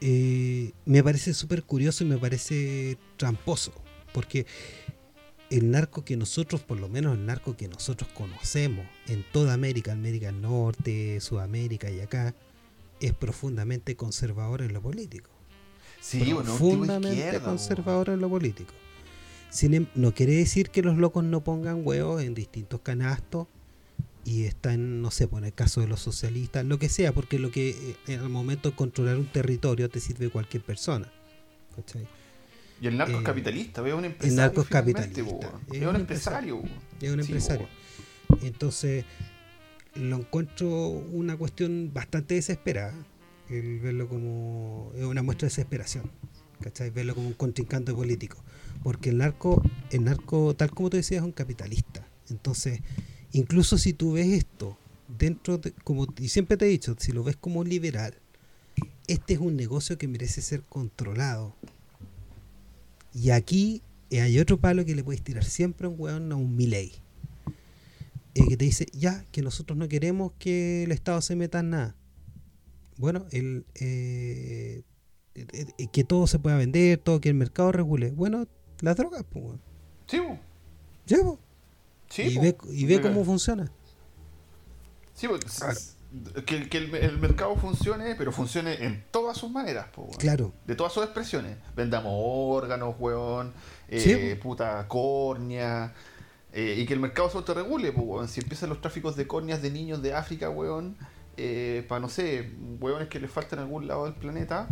Eh, 0.00 0.72
me 0.84 1.02
parece 1.02 1.34
súper 1.34 1.62
curioso 1.62 2.04
y 2.04 2.06
me 2.06 2.18
parece 2.18 2.98
tramposo, 3.16 3.72
porque 4.12 4.46
el 5.50 5.70
narco 5.70 6.04
que 6.04 6.16
nosotros, 6.16 6.62
por 6.62 6.78
lo 6.78 6.88
menos 6.88 7.16
el 7.16 7.24
narco 7.24 7.56
que 7.56 7.68
nosotros 7.68 8.10
conocemos 8.12 8.86
en 9.06 9.24
toda 9.32 9.54
América, 9.54 9.92
América 9.92 10.26
del 10.26 10.42
Norte, 10.42 11.20
Sudamérica 11.20 11.90
y 11.90 12.00
acá, 12.00 12.34
es 13.00 13.12
profundamente 13.12 13.96
conservador 13.96 14.62
en 14.62 14.72
lo 14.72 14.82
político. 14.82 15.35
Sí, 16.08 16.20
profundamente 16.20 17.16
izquierda, 17.16 17.40
po. 17.40 17.46
conservador 17.46 18.10
en 18.10 18.20
lo 18.20 18.28
político. 18.28 18.72
Sin 19.50 19.74
em- 19.74 19.86
no 19.94 20.12
quiere 20.14 20.34
decir 20.34 20.70
que 20.70 20.82
los 20.82 20.96
locos 20.96 21.24
no 21.24 21.42
pongan 21.42 21.80
huevos 21.84 22.22
en 22.22 22.34
distintos 22.34 22.80
canastos 22.80 23.46
y 24.24 24.44
están, 24.44 25.00
no 25.02 25.10
sé, 25.10 25.26
por 25.28 25.44
el 25.44 25.52
caso 25.52 25.80
de 25.80 25.88
los 25.88 26.00
socialistas, 26.00 26.64
lo 26.64 26.78
que 26.78 26.88
sea, 26.88 27.12
porque 27.12 27.38
lo 27.38 27.50
que 27.50 27.70
eh, 27.70 27.96
en 28.08 28.20
el 28.20 28.28
momento 28.28 28.70
de 28.70 28.76
controlar 28.76 29.16
un 29.16 29.26
territorio 29.26 29.88
te 29.88 30.00
sirve 30.00 30.30
cualquier 30.30 30.62
persona. 30.62 31.10
¿cachai? 31.74 32.06
Y 32.80 32.86
el 32.88 32.96
narco 32.96 33.14
es 33.14 33.20
Eh, 33.20 33.24
capitalista, 33.24 33.86
es 33.88 33.94
un 33.94 34.04
empresario. 34.04 34.36
narco 34.42 34.60
es 34.62 34.68
capitalista, 34.68 35.20
es 35.20 35.26
Es, 35.80 35.86
un 35.86 35.96
empresario. 35.96 36.62
Es 37.00 37.10
un 37.10 37.22
Sí, 37.22 37.32
empresario. 37.32 37.68
po. 38.28 38.38
Entonces, 38.42 39.04
lo 39.94 40.16
encuentro 40.16 40.68
una 40.88 41.36
cuestión 41.36 41.90
bastante 41.94 42.34
desesperada. 42.34 42.94
El 43.50 43.80
verlo 43.80 44.08
como. 44.08 44.92
Es 44.96 45.04
una 45.04 45.22
muestra 45.22 45.46
de 45.46 45.50
desesperación. 45.50 46.10
¿Cachai? 46.60 46.90
Verlo 46.90 47.14
como 47.14 47.28
un 47.28 47.34
contrincante 47.34 47.92
político. 47.92 48.42
Porque 48.82 49.10
el 49.10 49.18
narco, 49.18 49.62
el 49.90 50.04
narco, 50.04 50.54
tal 50.54 50.70
como 50.70 50.90
tú 50.90 50.96
decías, 50.96 51.20
es 51.20 51.24
un 51.24 51.32
capitalista. 51.32 52.06
Entonces, 52.28 52.80
incluso 53.32 53.78
si 53.78 53.92
tú 53.92 54.12
ves 54.12 54.28
esto 54.28 54.78
dentro 55.18 55.58
de. 55.58 55.72
Como, 55.84 56.06
y 56.18 56.28
siempre 56.28 56.56
te 56.56 56.66
he 56.66 56.68
dicho, 56.68 56.96
si 56.98 57.12
lo 57.12 57.22
ves 57.22 57.36
como 57.36 57.62
liberal, 57.62 58.14
este 59.06 59.34
es 59.34 59.40
un 59.40 59.56
negocio 59.56 59.98
que 59.98 60.08
merece 60.08 60.42
ser 60.42 60.62
controlado. 60.62 61.54
Y 63.14 63.30
aquí 63.30 63.82
eh, 64.10 64.20
hay 64.20 64.38
otro 64.38 64.58
palo 64.58 64.84
que 64.84 64.94
le 64.94 65.02
puedes 65.02 65.22
tirar 65.22 65.44
siempre 65.44 65.86
a 65.86 65.90
un 65.90 65.96
weón, 65.98 66.32
a 66.32 66.36
un 66.36 66.56
Milei 66.56 66.92
eh, 68.34 68.44
que 68.48 68.56
te 68.56 68.64
dice, 68.64 68.86
ya, 68.92 69.24
que 69.32 69.42
nosotros 69.42 69.78
no 69.78 69.88
queremos 69.88 70.32
que 70.38 70.84
el 70.84 70.92
Estado 70.92 71.20
se 71.22 71.36
meta 71.36 71.60
en 71.60 71.70
nada. 71.70 71.94
Bueno, 72.98 73.26
el, 73.30 73.66
eh, 73.74 74.82
eh, 75.34 75.66
eh, 75.78 75.86
que 75.92 76.04
todo 76.04 76.26
se 76.26 76.38
pueda 76.38 76.56
vender, 76.56 76.98
todo 76.98 77.20
que 77.20 77.28
el 77.28 77.34
mercado 77.34 77.72
regule. 77.72 78.10
Bueno, 78.12 78.46
las 78.80 78.96
drogas, 78.96 79.24
pues. 79.30 79.44
Sí, 80.06 80.18
po. 80.20 80.38
Po. 81.22 81.38
Sí, 82.08 82.22
y 82.22 82.34
po. 82.36 82.42
ve, 82.42 82.56
y 82.70 82.86
ve 82.86 83.00
cómo 83.00 83.24
funciona. 83.24 83.70
Sí, 85.14 85.26
s- 85.46 85.94
que, 86.46 86.68
que 86.68 86.78
el, 86.78 86.94
el 86.94 87.18
mercado 87.18 87.56
funcione, 87.56 88.14
pero 88.14 88.32
funcione 88.32 88.84
en 88.84 89.04
todas 89.10 89.36
sus 89.36 89.50
maneras, 89.50 89.88
po. 89.94 90.08
Claro, 90.18 90.52
De 90.66 90.74
todas 90.74 90.92
sus 90.92 91.02
expresiones. 91.04 91.56
Vendamos 91.74 92.12
órganos, 92.14 92.94
weón, 92.98 93.52
eh, 93.88 94.00
Sí, 94.00 94.40
puta 94.42 94.86
córnea. 94.88 95.92
eh, 96.52 96.76
y 96.78 96.86
que 96.86 96.94
el 96.94 97.00
mercado 97.00 97.28
se 97.28 97.36
autorregule, 97.36 97.90
weón. 97.90 98.28
Si 98.28 98.40
empiezan 98.40 98.68
los 98.70 98.80
tráficos 98.80 99.16
de 99.16 99.26
córneas 99.26 99.60
de 99.62 99.70
niños 99.70 100.00
de 100.02 100.14
África, 100.14 100.48
weón, 100.48 100.96
para 101.88 102.00
no 102.00 102.08
sé, 102.08 102.50
weones 102.80 103.08
que 103.08 103.20
les 103.20 103.30
faltan 103.30 103.58
en 103.58 103.64
algún 103.64 103.86
lado 103.86 104.04
del 104.04 104.14
planeta. 104.14 104.68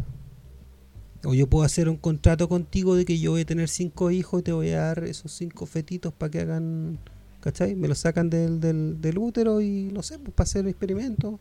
o 1.25 1.35
yo 1.35 1.47
puedo 1.47 1.65
hacer 1.65 1.89
un 1.89 1.97
contrato 1.97 2.49
contigo 2.49 2.97
de 2.97 3.05
que 3.05 3.19
yo 3.19 3.33
voy 3.33 3.43
a 3.43 3.47
tener 3.47 3.69
cinco 3.69 4.11
hijos 4.11 4.41
y 4.41 4.43
te 4.45 4.53
voy 4.53 4.71
a 4.71 4.81
dar 4.81 5.05
esos 5.05 5.33
cinco 5.33 5.67
fetitos 5.67 6.13
para 6.13 6.31
que 6.31 6.41
hagan, 6.41 6.99
¿cachai? 7.41 7.75
Me 7.75 7.89
los 7.89 7.99
sacan 7.99 8.31
del, 8.31 8.61
del, 8.61 9.01
del 9.01 9.19
útero 9.19 9.61
y, 9.61 9.91
no 9.93 10.03
sé, 10.03 10.19
pues 10.19 10.33
para 10.35 10.45
hacer 10.45 10.67
experimentos. 10.69 11.41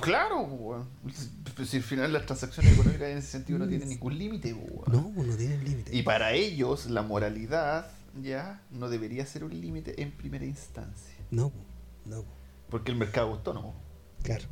Claro, 0.00 0.46
pues, 0.48 0.60
weón. 0.60 1.66
Si 1.66 1.76
al 1.78 1.82
final 1.82 2.12
las 2.12 2.24
transacciones 2.26 2.72
económicas 2.74 3.08
en 3.08 3.18
ese 3.18 3.28
sentido 3.32 3.58
no 3.58 3.66
tienen 3.66 3.88
ningún 3.88 4.16
límite, 4.16 4.54
pues. 4.54 4.88
No, 4.92 5.10
pues 5.14 5.26
no 5.26 5.34
tienen 5.36 5.64
límite. 5.64 5.96
Y 5.96 6.02
para 6.02 6.32
ellos, 6.32 6.86
la 6.86 7.02
moralidad 7.02 7.90
ya 8.22 8.62
no 8.70 8.88
debería 8.88 9.26
ser 9.26 9.42
un 9.44 9.60
límite 9.60 10.00
en 10.02 10.12
primera 10.12 10.44
instancia. 10.44 11.14
No, 11.32 11.50
pues, 11.50 11.64
no, 12.04 12.16
pues, 12.22 12.26
Porque 12.70 12.92
el 12.92 12.98
mercado 12.98 13.28
autónomo. 13.32 13.74
Claro. 14.22 14.44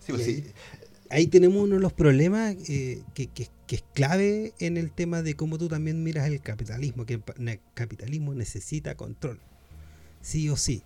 Sí, 0.00 0.12
pues, 0.12 0.26
ahí- 0.26 0.34
sí. 0.42 0.52
ahí 1.10 1.26
tenemos 1.26 1.62
uno 1.62 1.76
de 1.76 1.80
los 1.80 1.92
problemas 1.92 2.54
eh, 2.68 3.02
que, 3.14 3.26
que- 3.28 3.48
que 3.66 3.76
es 3.76 3.84
clave 3.94 4.52
en 4.58 4.76
el 4.76 4.90
tema 4.90 5.22
de 5.22 5.34
cómo 5.34 5.56
tú 5.56 5.68
también 5.68 6.02
miras 6.02 6.26
el 6.26 6.40
capitalismo, 6.40 7.06
que 7.06 7.14
el 7.14 7.60
capitalismo 7.74 8.34
necesita 8.34 8.96
control, 8.96 9.38
sí 10.22 10.48
o 10.48 10.56
sí. 10.56 10.82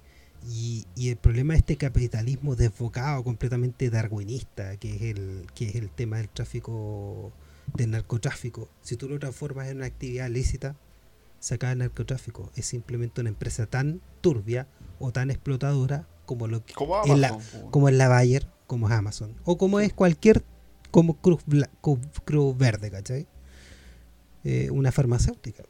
Y, 0.46 0.84
y 0.94 1.08
el 1.08 1.16
problema 1.16 1.54
de 1.54 1.60
este 1.60 1.76
capitalismo 1.78 2.54
desbocado, 2.56 3.24
completamente 3.24 3.88
darwinista, 3.88 4.76
que 4.76 4.94
es 4.96 5.02
el, 5.16 5.46
que 5.54 5.68
es 5.70 5.74
el 5.76 5.88
tema 5.88 6.18
del 6.18 6.28
tráfico, 6.28 7.32
del 7.74 7.92
narcotráfico, 7.92 8.68
si 8.82 8.96
tú 8.96 9.08
lo 9.08 9.18
transformas 9.18 9.68
en 9.68 9.78
una 9.78 9.86
actividad 9.86 10.28
lícita, 10.28 10.76
se 11.40 11.54
acaba 11.54 11.72
el 11.72 11.78
narcotráfico. 11.78 12.52
Es 12.56 12.66
simplemente 12.66 13.22
una 13.22 13.30
empresa 13.30 13.64
tan 13.64 14.02
turbia 14.20 14.66
o 14.98 15.12
tan 15.12 15.30
explotadora 15.30 16.06
como 16.24 16.46
lo 16.46 16.64
que 16.64 16.74
Como 16.74 17.04
en 17.04 17.20
la- 17.20 17.28
Amazon, 17.28 17.60
pues. 17.60 17.72
como 17.72 17.88
es 17.88 17.94
la 17.94 18.08
Bayer, 18.08 18.46
como 18.66 18.88
es 18.88 18.94
Amazon, 18.94 19.34
o 19.44 19.58
como 19.58 19.80
es 19.80 19.92
cualquier, 19.92 20.42
como 20.90 21.14
Cruz, 21.16 21.42
Bla- 21.46 21.70
Cruz, 21.80 21.98
Cruz 22.24 22.56
Verde, 22.56 22.90
¿cachai? 22.90 23.26
Eh, 24.44 24.70
una 24.70 24.92
farmacéutica. 24.92 25.64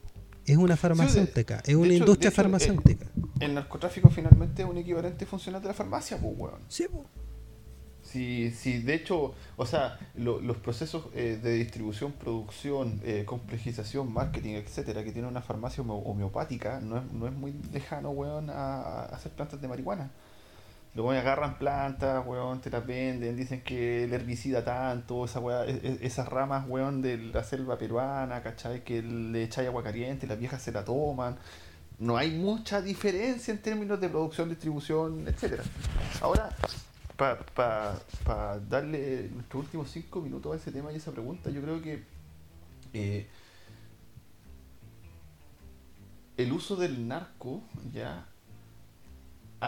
Es 0.45 0.57
una 0.57 0.77
farmacéutica, 0.77 1.61
es 1.65 1.73
una 1.75 1.87
hecho- 1.87 1.93
industria 1.95 2.29
hecho, 2.29 2.35
farmacéutica. 2.35 3.07
El 3.39 3.55
narcotráfico 3.55 4.09
finalmente 4.09 4.61
es 4.61 4.67
un 4.69 4.77
equivalente 4.77 5.25
funcional 5.25 5.61
de 5.61 5.69
la 5.69 5.73
farmacia, 5.73 6.17
pues, 6.19 6.33
weón. 6.37 6.59
Sí, 6.67 6.85
po. 6.91 7.05
Si, 8.03 8.51
si 8.51 8.77
de 8.83 8.93
hecho, 8.93 9.33
o 9.57 9.65
sea, 9.65 9.97
lo- 10.13 10.39
los 10.39 10.57
procesos 10.57 11.07
eh, 11.15 11.39
de 11.41 11.53
distribución, 11.53 12.11
producción, 12.11 13.01
eh, 13.03 13.23
complejización, 13.25 14.13
marketing, 14.13 14.51
etcétera, 14.53 15.03
que 15.03 15.11
tiene 15.11 15.27
una 15.27 15.41
farmacia 15.41 15.83
homeopática, 15.83 16.79
no 16.79 16.97
es, 16.99 17.11
no 17.11 17.27
es 17.27 17.33
muy 17.33 17.53
lejano, 17.73 18.11
weón, 18.11 18.51
a, 18.51 18.81
a 18.81 19.05
hacer 19.05 19.31
plantas 19.31 19.59
de 19.59 19.67
marihuana. 19.67 20.11
Luego 20.95 21.11
agarran 21.11 21.57
plantas, 21.57 22.25
weón, 22.25 22.61
te 22.61 22.69
las 22.69 22.85
venden, 22.87 23.35
dicen 23.35 23.61
que 23.61 24.05
el 24.05 24.13
herbicida 24.13 24.63
tanto, 24.63 25.25
esa 25.25 25.41
weá, 25.41 25.65
e- 25.65 25.81
e- 25.83 25.99
esas 26.01 26.29
ramas, 26.29 26.65
weón, 26.69 27.01
de 27.01 27.17
la 27.17 27.43
selva 27.43 27.77
peruana, 27.77 28.41
¿cachai? 28.41 28.81
Que 28.85 29.01
le 29.01 29.43
echáis 29.43 29.67
agua 29.67 29.83
caliente, 29.83 30.25
las 30.25 30.39
viejas 30.39 30.61
se 30.61 30.71
la 30.71 30.85
toman. 30.85 31.35
No 31.99 32.15
hay 32.15 32.31
mucha 32.31 32.81
diferencia 32.81 33.53
en 33.53 33.61
términos 33.61 33.99
de 33.99 34.07
producción, 34.07 34.47
distribución, 34.47 35.27
etcétera. 35.27 35.63
Ahora, 36.21 36.55
para 37.17 38.59
darle 38.69 39.29
nuestros 39.33 39.65
últimos 39.65 39.91
cinco 39.91 40.21
minutos 40.21 40.53
a 40.53 40.55
ese 40.55 40.71
tema 40.71 40.93
y 40.93 40.95
esa 40.95 41.11
pregunta, 41.11 41.49
yo 41.49 41.61
creo 41.61 41.81
que 41.81 42.03
eh, 42.93 43.27
el 46.37 46.51
uso 46.53 46.77
del 46.77 47.05
narco 47.05 47.63
ya 47.93 48.25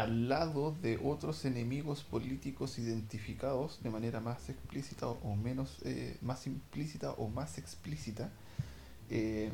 al 0.01 0.29
lado 0.29 0.75
de 0.81 0.99
otros 1.03 1.45
enemigos 1.45 2.03
políticos 2.03 2.77
identificados 2.79 3.79
de 3.83 3.89
manera 3.89 4.19
más 4.19 4.49
explícita 4.49 5.07
o 5.07 5.35
menos 5.35 5.77
eh, 5.83 6.17
más 6.21 6.47
implícita 6.47 7.11
o 7.11 7.27
más 7.29 7.57
explícita 7.57 8.29
eh, 9.09 9.51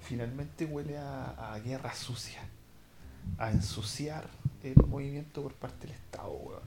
finalmente 0.00 0.66
huele 0.66 0.98
a, 0.98 1.58
guerra 1.64 1.94
sucia 1.94 2.40
a 3.38 3.50
ensuciar 3.50 4.28
el 4.62 4.76
movimiento 4.86 5.42
por 5.42 5.54
parte 5.54 5.86
del 5.86 5.96
Estado 5.96 6.62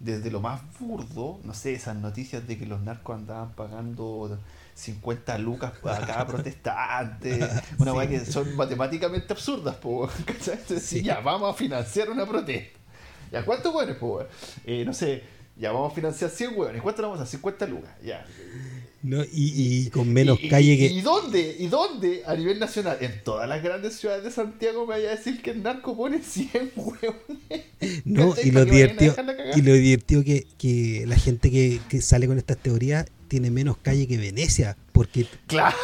desde 0.00 0.32
lo 0.32 0.40
más 0.40 0.60
burdo, 0.80 1.38
no 1.44 1.54
sé, 1.54 1.74
esas 1.74 1.94
noticias 1.96 2.46
de 2.48 2.58
que 2.58 2.66
los 2.66 2.80
narcos 2.80 3.14
andaban 3.14 3.52
pagando 3.52 4.36
50 4.74 5.38
lucas 5.38 5.72
a 5.84 6.06
cada 6.06 6.26
protestante, 6.26 7.34
una 7.78 7.90
Sí. 7.92 7.96
weá 7.96 8.08
que 8.08 8.20
son 8.26 8.56
matemáticamente 8.56 9.32
absurdas, 9.32 9.76
po, 9.76 10.08
¿cachai? 10.26 10.54
Entonces, 10.54 10.82
Sí. 10.84 11.02
ya, 11.02 11.20
vamos 11.20 11.54
a 11.54 11.56
financiar 11.58 12.10
una 12.10 12.26
protesta. 12.26 12.78
¿Ya 13.30 13.44
cuántos 13.44 13.74
hueones, 13.74 13.96
po? 13.96 14.24
Eh, 14.64 14.84
no 14.84 14.92
sé, 14.92 15.22
ya 15.56 15.72
vamos 15.72 15.92
a 15.92 15.94
financiar 15.94 16.30
100 16.30 16.52
hueones, 16.56 16.82
¿cuánto 16.82 17.02
vamos 17.02 17.18
a 17.20 17.22
hacer? 17.22 17.32
50 17.38 17.66
lucas, 17.66 17.90
ya. 18.04 18.26
No, 19.02 19.22
y, 19.24 19.28
y 19.32 19.90
con 19.90 20.12
menos 20.12 20.38
¿Y- 20.40 20.46
y- 20.46 20.48
calle 20.48 20.72
y, 20.74 20.78
que. 20.78 20.86
¿Y 20.86 21.00
dónde? 21.00 21.56
¿Y 21.58 21.66
dónde 21.66 22.22
a 22.24 22.36
nivel 22.36 22.60
nacional? 22.60 22.98
En 23.00 23.24
todas 23.24 23.48
las 23.48 23.60
grandes 23.62 23.96
ciudades 23.96 24.22
de 24.22 24.30
Santiago 24.30 24.86
me 24.86 24.94
vaya 24.94 25.08
a 25.08 25.16
decir 25.16 25.42
que 25.42 25.50
el 25.50 25.62
narco 25.62 25.96
pone 25.96 26.22
100 26.22 26.72
hueones. 26.76 28.02
No, 28.04 28.34
y 28.42 28.50
lo 28.52 28.64
divertido, 28.64 29.16
y 29.56 29.62
lo 29.62 29.72
divertido 29.72 30.22
que, 30.22 30.46
que 30.56 31.04
la 31.08 31.16
gente 31.16 31.50
que, 31.50 31.80
que 31.88 32.00
sale 32.00 32.28
con 32.28 32.38
estas 32.38 32.58
teorías 32.58 33.06
tiene 33.32 33.50
menos 33.50 33.78
calle 33.78 34.06
que 34.06 34.18
Venecia, 34.18 34.76
porque 34.92 35.26
Claro. 35.46 35.74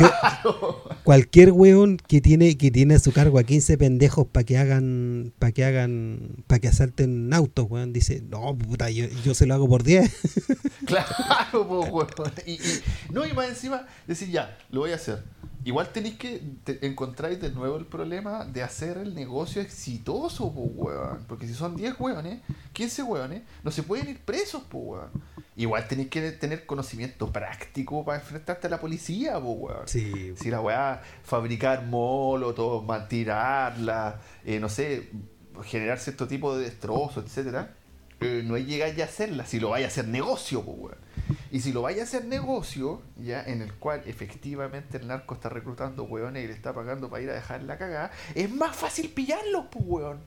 yo, 0.00 0.82
cualquier 1.04 1.52
weón 1.52 1.98
que 2.08 2.20
tiene 2.20 2.58
que 2.58 2.72
tiene 2.72 2.96
a 2.96 2.98
su 2.98 3.12
cargo 3.12 3.38
a 3.38 3.44
15 3.44 3.78
pendejos 3.78 4.26
para 4.26 4.42
que 4.42 4.58
hagan 4.58 5.32
para 5.38 5.52
que 5.52 5.64
hagan 5.64 6.18
para 6.48 6.58
que 6.58 6.66
asalten 6.66 7.32
autos 7.32 7.66
weón 7.70 7.92
dice 7.92 8.24
no 8.28 8.58
puta 8.58 8.90
yo, 8.90 9.06
yo 9.24 9.34
se 9.34 9.46
lo 9.46 9.54
hago 9.54 9.68
por 9.68 9.84
10 9.84 10.10
Claro, 10.86 11.66
po, 11.68 11.80
weón. 11.86 12.08
Y, 12.44 12.54
y- 12.54 12.82
no, 13.12 13.24
y 13.24 13.32
más 13.32 13.48
encima, 13.48 13.86
decir 14.08 14.28
ya, 14.30 14.56
lo 14.70 14.80
voy 14.80 14.90
a 14.92 14.96
hacer. 14.96 15.22
Igual 15.64 15.90
tenéis 15.92 16.14
que 16.16 16.40
te- 16.62 16.86
encontráis 16.86 17.40
de 17.40 17.50
nuevo 17.50 17.76
el 17.76 17.86
problema 17.86 18.44
de 18.44 18.62
hacer 18.62 18.98
el 18.98 19.14
negocio 19.14 19.60
exitoso, 19.62 20.52
po, 20.52 20.60
weón. 20.62 21.24
Porque 21.26 21.46
si 21.48 21.54
son 21.54 21.76
10 21.76 21.98
weones, 21.98 22.40
15 22.72 23.02
weones, 23.02 23.42
no 23.64 23.70
se 23.72 23.82
pueden 23.82 24.08
ir 24.10 24.18
presos, 24.20 24.62
po, 24.70 24.78
weón. 24.78 25.10
Igual 25.58 25.88
tenéis 25.88 26.08
que 26.10 26.32
tener 26.32 26.66
conocimiento 26.66 27.32
práctico 27.32 28.04
para 28.04 28.18
enfrentarte 28.18 28.66
a 28.66 28.70
la 28.70 28.78
policía, 28.80 29.40
po, 29.40 29.52
weón. 29.52 29.88
sí 29.88 30.34
Si 30.36 30.50
la 30.50 30.60
weá, 30.60 31.00
fabricar 31.24 31.86
molotov, 31.86 32.84
man- 32.84 33.08
tirarla, 33.08 34.20
eh, 34.44 34.60
no 34.60 34.68
sé, 34.68 35.08
generar 35.64 35.98
cierto 35.98 36.28
tipo 36.28 36.54
de 36.56 36.64
destrozos, 36.64 37.24
etcétera, 37.24 37.74
eh, 38.20 38.42
no 38.44 38.56
es 38.56 38.66
llegar 38.66 38.94
ya 38.94 39.04
a 39.04 39.08
hacerla, 39.08 39.46
si 39.46 39.58
lo 39.58 39.70
vaya 39.70 39.86
a 39.86 39.88
hacer 39.88 40.06
negocio, 40.08 40.62
pues, 40.62 40.76
weón. 40.78 40.96
Y 41.50 41.60
si 41.60 41.72
lo 41.72 41.80
vaya 41.82 42.02
a 42.02 42.04
hacer 42.04 42.26
negocio, 42.26 43.00
ya 43.16 43.42
en 43.42 43.62
el 43.62 43.72
cual 43.74 44.02
efectivamente 44.06 44.98
el 44.98 45.06
narco 45.06 45.34
está 45.34 45.48
reclutando 45.48 46.04
hueones 46.04 46.44
y 46.44 46.48
le 46.48 46.52
está 46.52 46.74
pagando 46.74 47.08
para 47.08 47.22
ir 47.22 47.30
a 47.30 47.34
dejar 47.34 47.62
la 47.62 47.78
cagada, 47.78 48.10
es 48.34 48.50
más 48.50 48.76
fácil 48.76 49.08
pillarlos, 49.08 49.66
pues, 49.70 49.84
weón. 49.88 50.20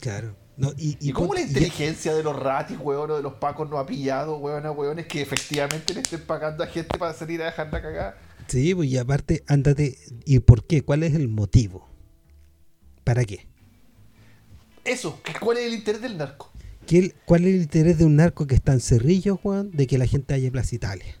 Claro. 0.00 0.34
No, 0.56 0.70
y, 0.76 0.98
¿Y, 1.00 1.12
cómo 1.12 1.32
la 1.32 1.40
inteligencia 1.40 2.14
de 2.14 2.22
los 2.22 2.36
ratis, 2.38 2.76
weón, 2.78 3.10
o 3.10 3.16
de 3.16 3.22
los 3.22 3.34
pacos 3.34 3.70
no 3.70 3.78
ha 3.78 3.86
pillado, 3.86 4.36
weón, 4.36 4.66
a 4.66 4.70
weones 4.70 5.06
que 5.06 5.22
efectivamente 5.22 5.94
le 5.94 6.00
estén 6.00 6.20
pagando 6.20 6.62
a 6.62 6.66
gente 6.66 6.98
para 6.98 7.14
salir 7.14 7.40
a 7.42 7.46
dejar 7.46 7.72
la 7.72 7.80
cagada? 7.80 8.18
Sí, 8.48 8.74
pues 8.74 8.90
y 8.90 8.98
aparte, 8.98 9.44
ándate. 9.46 9.96
¿Y 10.26 10.40
por 10.40 10.66
qué? 10.66 10.82
¿Cuál 10.82 11.04
es 11.04 11.14
el 11.14 11.28
motivo? 11.28 11.88
¿Para 13.02 13.24
qué? 13.24 13.46
Eso, 14.84 15.20
¿qué- 15.24 15.32
¿cuál 15.40 15.56
es 15.58 15.66
el 15.66 15.74
interés 15.74 16.02
del 16.02 16.18
narco? 16.18 16.50
¿Qué 16.86 17.14
¿Cuál 17.24 17.42
es 17.46 17.54
el 17.54 17.62
interés 17.62 17.98
de 17.98 18.04
un 18.04 18.16
narco 18.16 18.46
que 18.46 18.54
está 18.54 18.72
en 18.72 18.80
Cerrillo, 18.80 19.36
Juan, 19.36 19.70
de 19.70 19.86
que 19.86 19.96
la 19.96 20.06
gente 20.06 20.34
haya 20.34 20.50
Plaza 20.50 20.74
Italia? 20.74 21.14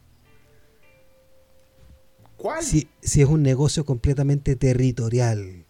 ¿Cuál? 2.36 2.62
Si, 2.62 2.88
si 3.00 3.22
es 3.22 3.28
un 3.28 3.42
negocio 3.42 3.84
completamente 3.84 4.56
territorial. 4.56 5.61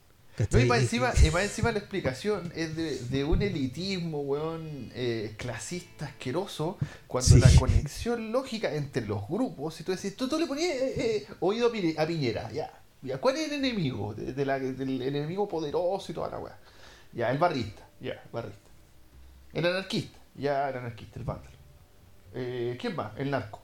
No, 0.51 0.59
y 0.61 0.65
más 0.67 0.81
encima, 0.81 1.13
y 1.23 1.31
más 1.31 1.43
encima 1.45 1.73
la 1.73 1.79
explicación 1.79 2.53
es 2.55 2.75
de, 2.77 2.99
de 2.99 3.25
un 3.25 3.43
elitismo, 3.43 4.21
weón, 4.23 4.91
eh, 4.95 5.35
clasista, 5.37 6.07
asqueroso, 6.07 6.79
cuando 7.07 7.29
Sí. 7.37 7.41
la 7.41 7.51
conexión 7.59 8.33
lógica 8.33 8.75
entre 8.75 9.07
los 9.07 9.27
grupos, 9.29 9.75
si 9.75 9.85
tú 9.85 9.93
decís, 9.93 10.17
tú, 10.17 10.29
tú 10.29 10.39
le 10.39 10.47
ponías 10.47 10.75
eh, 10.75 10.95
eh, 11.17 11.27
oído 11.41 11.69
a, 11.69 11.73
Pi- 11.73 11.95
a 11.97 12.07
Piñera, 12.07 12.51
ya, 12.53 12.71
ya, 13.03 13.19
¿cuál 13.19 13.37
es 13.37 13.49
el 13.51 13.65
enemigo? 13.65 14.15
De, 14.15 14.33
de 14.33 14.45
la- 14.45 14.59
del 14.59 15.03
enemigo 15.03 15.49
poderoso 15.49 16.13
y 16.13 16.15
toda 16.15 16.29
la 16.31 16.39
weá. 16.39 16.59
Ya, 17.13 17.31
el 17.31 17.39
barrista, 17.39 17.87
ya, 18.01 18.13
el 18.13 18.31
barrista. 18.33 18.59
El 19.53 19.67
anarquista, 19.67 20.19
ya, 20.35 20.69
el 20.71 20.77
anarquista, 20.79 21.19
el 21.19 21.25
vándalo. 21.25 21.57
¿Quién 22.33 22.97
más? 22.97 23.13
El 23.19 23.31
narco. 23.31 23.62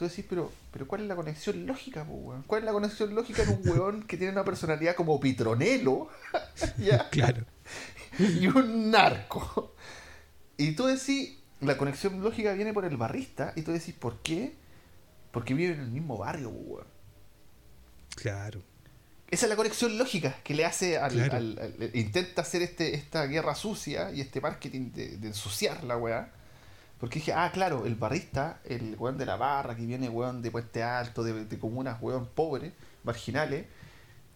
Tú 0.00 0.08
decís, 0.08 0.24
pero, 0.26 0.50
pero 0.72 0.88
¿cuál 0.88 1.02
es 1.02 1.08
la 1.08 1.14
conexión 1.14 1.66
lógica, 1.66 2.04
po, 2.06 2.14
weón? 2.14 2.42
¿Cuál 2.44 2.60
es 2.62 2.64
la 2.64 2.72
conexión 2.72 3.14
lógica 3.14 3.42
en 3.42 3.50
un 3.50 3.68
weón 3.68 4.02
que 4.04 4.16
tiene 4.16 4.32
una 4.32 4.44
personalidad 4.44 4.94
como 4.94 5.20
Pitronelo? 5.20 6.08
¿Ya? 6.78 7.10
Claro. 7.10 7.44
y 8.18 8.46
un 8.46 8.90
narco. 8.90 9.74
Y 10.56 10.72
tú 10.72 10.86
decís, 10.86 11.36
la 11.60 11.76
conexión 11.76 12.22
lógica 12.22 12.54
viene 12.54 12.72
por 12.72 12.86
el 12.86 12.96
barrista, 12.96 13.52
y 13.56 13.60
tú 13.60 13.72
decís, 13.72 13.94
¿por 13.94 14.20
qué? 14.20 14.54
Porque 15.32 15.52
viven 15.52 15.74
en 15.74 15.80
el 15.84 15.90
mismo 15.90 16.16
barrio, 16.16 16.50
po, 16.50 16.56
weón. 16.60 16.86
Claro. 18.16 18.62
Esa 19.30 19.44
es 19.44 19.50
la 19.50 19.56
conexión 19.56 19.98
lógica 19.98 20.38
que 20.42 20.54
le 20.54 20.64
hace 20.64 20.96
al, 20.96 21.12
Claro. 21.12 21.36
al- 21.36 21.58
al- 21.58 21.90
intenta 21.94 22.40
hacer 22.40 22.62
este, 22.62 22.94
esta 22.94 23.26
guerra 23.26 23.54
sucia 23.54 24.10
y 24.12 24.22
este 24.22 24.40
marketing 24.40 24.92
de, 24.92 25.18
de 25.18 25.26
ensuciar 25.28 25.84
la 25.84 25.98
weá. 25.98 26.32
Porque 27.00 27.18
dije, 27.18 27.32
ah, 27.32 27.50
claro, 27.52 27.86
el 27.86 27.94
barrista, 27.94 28.60
el 28.64 28.94
weón 28.98 29.16
de 29.16 29.24
la 29.26 29.36
barra, 29.36 29.74
que 29.74 29.86
viene 29.86 30.08
weón 30.10 30.42
de 30.42 30.50
Puente 30.50 30.82
Alto, 30.82 31.22
de, 31.24 31.46
de 31.46 31.58
comunas 31.58 31.96
weón 32.02 32.26
pobres, 32.34 32.72
marginales, 33.04 33.64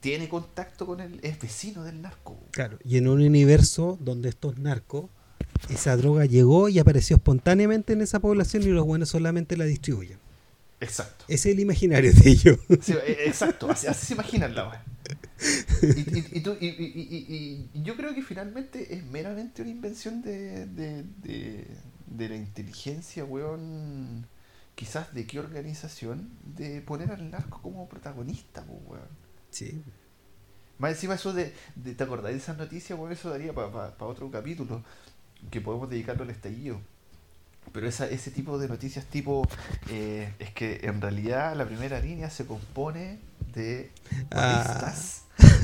tiene 0.01 0.29
contacto 0.29 0.87
con 0.87 1.01
el, 1.01 1.21
es 1.23 1.39
vecino 1.39 1.85
del 1.85 2.01
narco. 2.01 2.39
Claro. 2.53 2.79
Y 2.85 2.97
en 2.97 3.09
un 3.09 3.21
universo 3.21 3.99
donde 4.01 4.31
estos 4.31 4.59
narcos, 4.59 5.07
esa 5.69 5.97
droga 5.97 6.25
llegó 6.25 6.69
y 6.69 6.79
apareció 6.79 7.17
espontáneamente 7.17 7.93
en 7.93 8.01
esa 8.01 8.19
población 8.21 8.63
y 8.63 8.67
los 8.67 8.85
buenos 8.87 9.11
solamente 9.11 9.57
la 9.57 9.65
distribuyen. 9.65 10.19
Exacto. 10.81 11.25
Ese 11.29 11.51
es 11.51 11.55
el 11.55 11.61
imaginario 11.61 12.13
de 12.13 12.31
ellos. 12.31 12.59
Sí, 12.83 12.93
eh, 12.93 13.19
exacto, 13.27 13.71
así, 13.71 13.87
así 13.87 14.07
se 14.07 14.15
imaginan 14.15 14.55
la 14.55 14.69
weá. 14.69 14.85
Y, 15.83 15.87
y- 16.19 16.27
y 16.33 16.41
tú- 16.41 16.57
y- 16.61 16.67
y- 16.67 16.71
y- 16.71 17.27
y- 17.35 17.71
y 17.75 17.83
yo 17.83 17.95
creo 17.97 18.15
que 18.15 18.23
finalmente 18.23 18.95
es 18.95 19.05
meramente 19.05 19.63
una 19.63 19.71
invención 19.71 20.23
de, 20.23 20.67
de, 20.67 21.05
de- 21.23 21.67
de 22.07 22.29
la 22.29 22.37
inteligencia, 22.37 23.25
weón. 23.25 24.27
Quizás 24.75 25.15
de 25.15 25.27
qué 25.27 25.39
organización, 25.39 26.31
de 26.43 26.81
poner 26.81 27.13
al 27.13 27.31
narco 27.31 27.63
como 27.63 27.89
protagonista, 27.89 28.65
pues, 28.65 28.79
weón. 28.87 29.09
Sí. 29.51 29.83
Más 30.79 30.91
encima 30.93 31.15
eso 31.15 31.33
de, 31.33 31.55
de 31.77 31.95
¿te 31.95 32.05
acordás 32.05 32.33
de 32.33 32.39
esas 32.39 32.59
noticias? 32.59 32.99
Bueno, 32.99 33.15
eso 33.15 33.31
daría 33.31 33.53
para 33.55 33.95
otro 34.01 34.31
capítulo 34.31 34.83
que 35.51 35.61
podemos 35.61 35.89
dedicarlo 35.89 36.25
al 36.25 36.31
estallido. 36.31 36.81
Pero 37.73 37.89
esa, 37.89 38.07
ese 38.09 38.31
tipo 38.31 38.59
de 38.59 38.69
noticias 38.69 39.07
tipo 39.07 39.49
eh, 39.91 40.33
es 40.39 40.51
que 40.51 40.81
en 40.83 41.01
realidad 41.01 41.57
la 41.57 41.67
primera 41.67 42.01
línea 42.01 42.31
se 42.31 42.47
compone 42.47 43.19
de 43.55 43.91
Ah. 44.31 44.93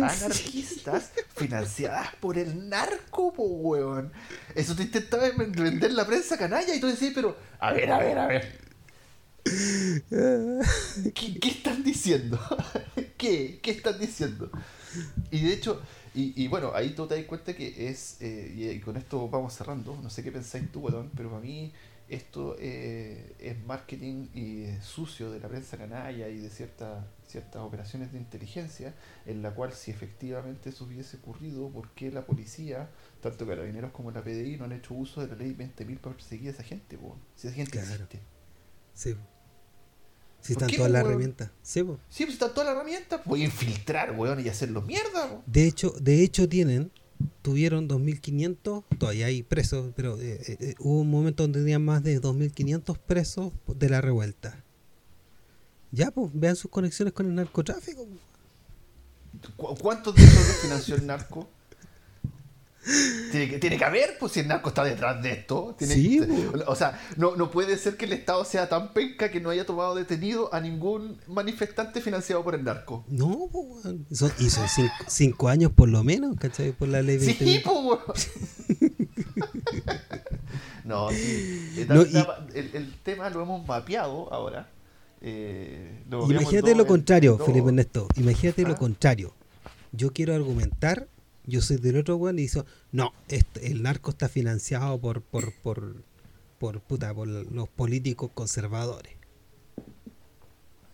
Anarquistas 0.00 1.12
financiadas 1.36 2.14
por 2.20 2.38
el 2.38 2.68
narco, 2.68 3.32
po, 3.32 3.44
weón. 3.44 4.12
Eso 4.54 4.74
te 4.76 4.84
intentaba 4.84 5.24
ven- 5.36 5.52
vender 5.52 5.92
la 5.92 6.06
prensa 6.06 6.36
canalla 6.38 6.74
y 6.74 6.80
tú 6.80 6.86
decís, 6.88 7.12
pero 7.14 7.36
a 7.58 7.72
ver, 7.72 7.90
a 7.92 7.98
ver, 7.98 8.18
a 8.18 8.26
ver. 8.26 8.60
¿Qué, 11.14 11.38
qué 11.40 11.48
están 11.48 11.82
diciendo? 11.82 12.38
¿Qué? 13.16 13.60
¿Qué 13.62 13.70
están 13.72 13.98
diciendo? 13.98 14.50
Y 15.30 15.42
de 15.44 15.52
hecho, 15.54 15.82
y, 16.14 16.42
y 16.42 16.48
bueno, 16.48 16.72
ahí 16.74 16.90
tú 16.94 17.06
te 17.06 17.16
das 17.16 17.24
cuenta 17.26 17.54
que 17.54 17.88
es, 17.88 18.18
eh, 18.20 18.52
y, 18.56 18.68
y 18.68 18.80
con 18.80 18.96
esto 18.96 19.28
vamos 19.28 19.54
cerrando, 19.54 19.98
no 20.02 20.10
sé 20.10 20.22
qué 20.22 20.32
pensáis 20.32 20.70
tú, 20.72 20.80
weón, 20.80 21.10
pero 21.16 21.30
para 21.30 21.42
mí 21.42 21.72
esto 22.08 22.56
eh, 22.58 23.34
es 23.38 23.58
marketing 23.66 24.28
y 24.34 24.64
es 24.64 24.84
sucio 24.84 25.30
de 25.30 25.40
la 25.40 25.48
prensa 25.48 25.76
canalla 25.78 26.28
y 26.28 26.38
de 26.38 26.50
cierta, 26.50 27.06
ciertas 27.30 27.62
operaciones 27.62 28.12
de 28.12 28.18
inteligencia, 28.18 28.94
en 29.26 29.42
la 29.42 29.54
cual 29.54 29.72
si 29.72 29.90
efectivamente 29.90 30.70
eso 30.70 30.84
hubiese 30.84 31.16
ocurrido, 31.18 31.68
¿por 31.70 31.90
qué 31.90 32.10
la 32.10 32.26
policía, 32.26 32.90
tanto 33.20 33.46
carabineros 33.46 33.92
como 33.92 34.10
la 34.10 34.22
PDI, 34.22 34.56
no 34.56 34.64
han 34.64 34.72
hecho 34.72 34.94
uso 34.94 35.20
de 35.20 35.28
la 35.28 35.36
ley 35.36 35.54
20.000 35.54 35.98
para 35.98 36.16
perseguir 36.16 36.48
a 36.48 36.52
esa 36.52 36.62
gente? 36.62 36.98
Si 37.36 37.46
esa 37.46 37.56
gente 37.56 37.72
Claro. 37.72 37.88
existe. 37.92 38.20
Sí. 38.94 39.16
Si 40.40 40.54
¿Por 40.54 40.62
están 40.64 40.76
todas 40.76 40.90
las 40.92 41.04
herramientas. 41.04 41.50
Sí, 41.62 41.82
po. 41.82 41.98
Sí, 42.08 42.24
pues 42.24 42.34
están 42.34 42.54
todas 42.54 42.68
las 42.68 42.76
herramientas. 42.76 43.20
Voy 43.26 43.42
a 43.42 43.44
infiltrar, 43.44 44.18
weón, 44.18 44.44
y 44.44 44.48
hacerlo 44.48 44.80
mierda. 44.82 45.42
De 45.46 45.66
hecho, 45.66 45.90
de 46.00 46.22
hecho 46.22 46.48
tienen, 46.48 46.90
tuvieron 47.42 47.88
2.500, 47.88 48.84
todavía 48.98 49.26
hay 49.26 49.42
presos, 49.42 49.92
pero 49.94 50.18
eh, 50.20 50.40
eh, 50.46 50.56
eh, 50.60 50.74
hubo 50.78 51.00
un 51.00 51.10
momento 51.10 51.42
donde 51.42 51.60
tenían 51.60 51.84
más 51.84 52.02
de 52.02 52.20
2.500 52.20 52.98
presos 52.98 53.52
de 53.66 53.88
la 53.90 54.00
revuelta. 54.00 54.64
Ya, 55.92 56.10
pues, 56.10 56.30
vean 56.32 56.56
sus 56.56 56.70
conexiones 56.70 57.12
con 57.14 57.26
el 57.26 57.34
narcotráfico. 57.34 58.04
po. 58.06 58.16
¿Cu- 59.56 59.76
¿Cuántos 59.76 60.14
de 60.14 60.22
esos 60.24 60.56
financió 60.62 60.94
el 60.96 61.06
narco? 61.06 61.48
Tiene 63.30 63.50
que, 63.50 63.58
tiene 63.58 63.76
que 63.76 63.84
haber, 63.84 64.16
pues 64.18 64.32
si 64.32 64.40
el 64.40 64.48
narco 64.48 64.70
está 64.70 64.82
detrás 64.82 65.22
de 65.22 65.32
esto. 65.32 65.74
Tiene 65.78 65.94
Sí, 65.94 66.18
que- 66.20 66.62
o 66.66 66.74
sea, 66.74 66.98
no, 67.18 67.36
no 67.36 67.50
puede 67.50 67.76
ser 67.76 67.96
que 67.98 68.06
el 68.06 68.12
Estado 68.14 68.42
sea 68.46 68.68
tan 68.70 68.94
penca 68.94 69.30
que 69.30 69.38
no 69.40 69.50
haya 69.50 69.66
tomado 69.66 69.94
detenido 69.94 70.52
a 70.54 70.60
ningún 70.60 71.18
manifestante 71.26 72.00
financiado 72.00 72.42
por 72.42 72.54
el 72.54 72.64
narco. 72.64 73.04
No, 73.08 73.48
po, 73.52 73.60
weón. 73.60 74.06
Son- 74.10 74.32
y 74.38 74.48
son 74.48 74.66
cinco, 74.68 74.92
cinco 75.08 75.48
años 75.48 75.72
por 75.72 75.88
lo 75.90 76.02
menos, 76.02 76.36
¿cachai? 76.38 76.72
Por 76.72 76.88
la 76.88 77.02
ley 77.02 77.18
20.000. 77.18 77.36
Sí, 77.36 77.60
pues, 77.62 77.76
weón. 77.76 78.00
No, 80.84 81.10
sí. 81.10 81.86
No, 81.88 82.02
y- 82.04 82.16
el, 82.58 82.70
el 82.74 82.94
tema 83.04 83.30
lo 83.30 83.42
hemos 83.42 83.64
mapeado 83.66 84.32
ahora. 84.32 84.68
Eh, 85.22 86.02
lo 86.08 86.30
Imagínate 86.30 86.74
lo 86.74 86.86
contrario, 86.86 87.36
todo. 87.36 87.46
Felipe 87.46 87.68
Ernesto. 87.68 88.08
Imagínate 88.16 88.62
lo 88.62 88.72
Ah. 88.72 88.78
contrario. 88.78 89.34
Yo 89.92 90.12
quiero 90.12 90.34
argumentar, 90.34 91.08
yo 91.46 91.60
soy 91.60 91.76
del 91.78 91.96
otro 91.98 92.16
weón 92.16 92.38
y 92.38 92.42
dice, 92.42 92.62
no, 92.92 93.12
este- 93.28 93.66
el 93.70 93.82
narco 93.82 94.10
está 94.10 94.28
financiado 94.28 94.98
por, 95.00 95.20
por, 95.22 95.52
por, 95.62 95.96
por, 96.58 96.80
puta, 96.80 97.12
por 97.14 97.28
los 97.28 97.68
políticos 97.68 98.30
conservadores. 98.34 99.14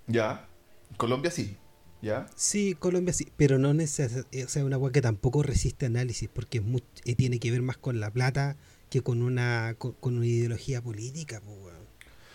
Ya. 0.06 0.48
Colombia 0.96 1.30
sí. 1.30 1.56
Ya. 2.02 2.26
Sí, 2.36 2.74
Colombia 2.78 3.12
sí, 3.12 3.28
pero 3.36 3.58
no 3.58 3.74
necesariamente, 3.74 4.44
o 4.44 4.48
sea, 4.48 4.64
una 4.64 4.78
weá 4.78 4.92
que 4.92 5.00
tampoco 5.02 5.42
resiste 5.42 5.86
análisis, 5.86 6.28
porque 6.32 6.58
es 6.58 6.64
much- 6.64 6.82
eh, 7.04 7.14
tiene 7.14 7.38
que 7.40 7.50
ver 7.50 7.62
más 7.62 7.76
con 7.78 8.00
la 8.00 8.10
plata 8.10 8.56
que 8.90 9.00
con 9.02 9.22
una, 9.22 9.74
con, 9.78 9.92
con 9.92 10.16
una 10.16 10.26
ideología 10.26 10.80
política, 10.82 11.40
pues. 11.44 11.74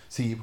Sí. 0.09 0.37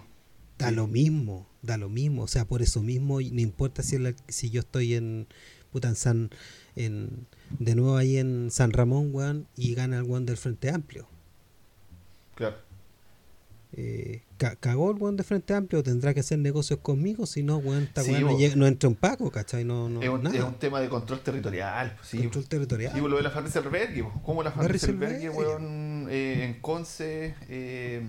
Da 0.59 0.71
lo 0.71 0.87
mismo, 0.87 1.47
da 1.63 1.77
lo 1.77 1.89
mismo. 1.89 2.23
O 2.23 2.29
sea, 2.29 2.45
por 2.45 2.63
eso 2.63 2.83
mismo, 2.83 3.21
y 3.21 3.31
no 3.31 3.41
importa 3.41 3.83
si, 3.83 3.97
si 4.29 4.51
yo 4.51 4.61
estoy 4.61 4.95
en, 4.95 5.27
puta, 5.71 5.89
en 5.89 5.97
San, 5.97 6.31
en, 6.77 7.27
de 7.59 7.75
nuevo 7.75 7.97
ahí 7.97 8.19
en 8.19 8.51
San 8.51 8.73
Ramón, 8.73 9.11
weón, 9.13 9.47
y 9.57 9.75
gana 9.75 9.99
el 9.99 10.03
weón 10.03 10.27
del 10.27 10.37
Frente 10.37 10.71
Amplio. 10.71 11.07
Claro. 12.35 12.57
Eh, 13.73 14.23
cagó 14.39 14.91
el 14.91 14.97
weón 14.99 15.17
del 15.17 15.27
Frente 15.27 15.53
Amplio, 15.55 15.83
tendrá 15.83 16.15
que 16.15 16.21
hacer 16.21 16.39
negocios 16.39 16.79
conmigo, 16.81 17.27
si 17.27 17.43
no, 17.43 17.59
weón, 17.59 17.83
esta 17.83 18.03
Sí, 18.03 18.13
weón 18.13 18.23
no, 18.23 18.31
vos. 18.33 18.41
llega- 18.41 18.57
no 18.57 18.67
entra 18.67 18.89
un 18.89 18.95
paco, 18.95 19.31
¿cachai? 19.31 19.65
No, 19.65 19.89
no, 19.89 20.01
es, 20.01 20.09
un, 20.09 20.23
nada. 20.23 20.37
es 20.37 20.43
un 20.45 20.55
tema 20.55 20.81
de 20.81 20.89
control 20.89 21.21
territorial. 21.21 21.95
pues, 21.97 22.09
Sí, 22.09 22.19
Control 22.19 22.49
territorial. 22.49 22.93
Sí, 22.95 23.01
lo 23.01 23.17
de 23.17 23.23
la 23.23 23.31
Van 23.31 23.45
Rieselberghe, 23.45 24.03
pues, 24.05 24.15
cómo 24.25 24.43
la 24.43 24.51
Rieselberghe, 24.51 25.19
Rieselberghe. 25.19 25.31
weón, 25.31 26.07
eh, 26.11 26.45
en 26.45 26.61
Conce 26.61 27.35
eh, 27.49 28.03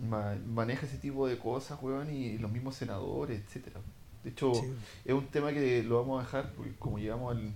ma- 0.00 0.36
maneja 0.46 0.86
ese 0.86 0.98
tipo 0.98 1.26
de 1.26 1.38
cosas, 1.38 1.78
weón, 1.82 2.10
y 2.14 2.38
los 2.38 2.52
mismos 2.52 2.76
senadores, 2.76 3.40
etcétera. 3.44 3.80
De 4.22 4.30
hecho, 4.30 4.52
Sí. 4.54 4.62
es 5.06 5.14
un 5.14 5.26
tema 5.28 5.50
que 5.52 5.82
lo 5.82 5.98
vamos 6.00 6.20
a 6.20 6.24
dejar, 6.26 6.52
porque 6.54 6.74
como 6.78 6.98
llegamos 6.98 7.34
al 7.36 7.54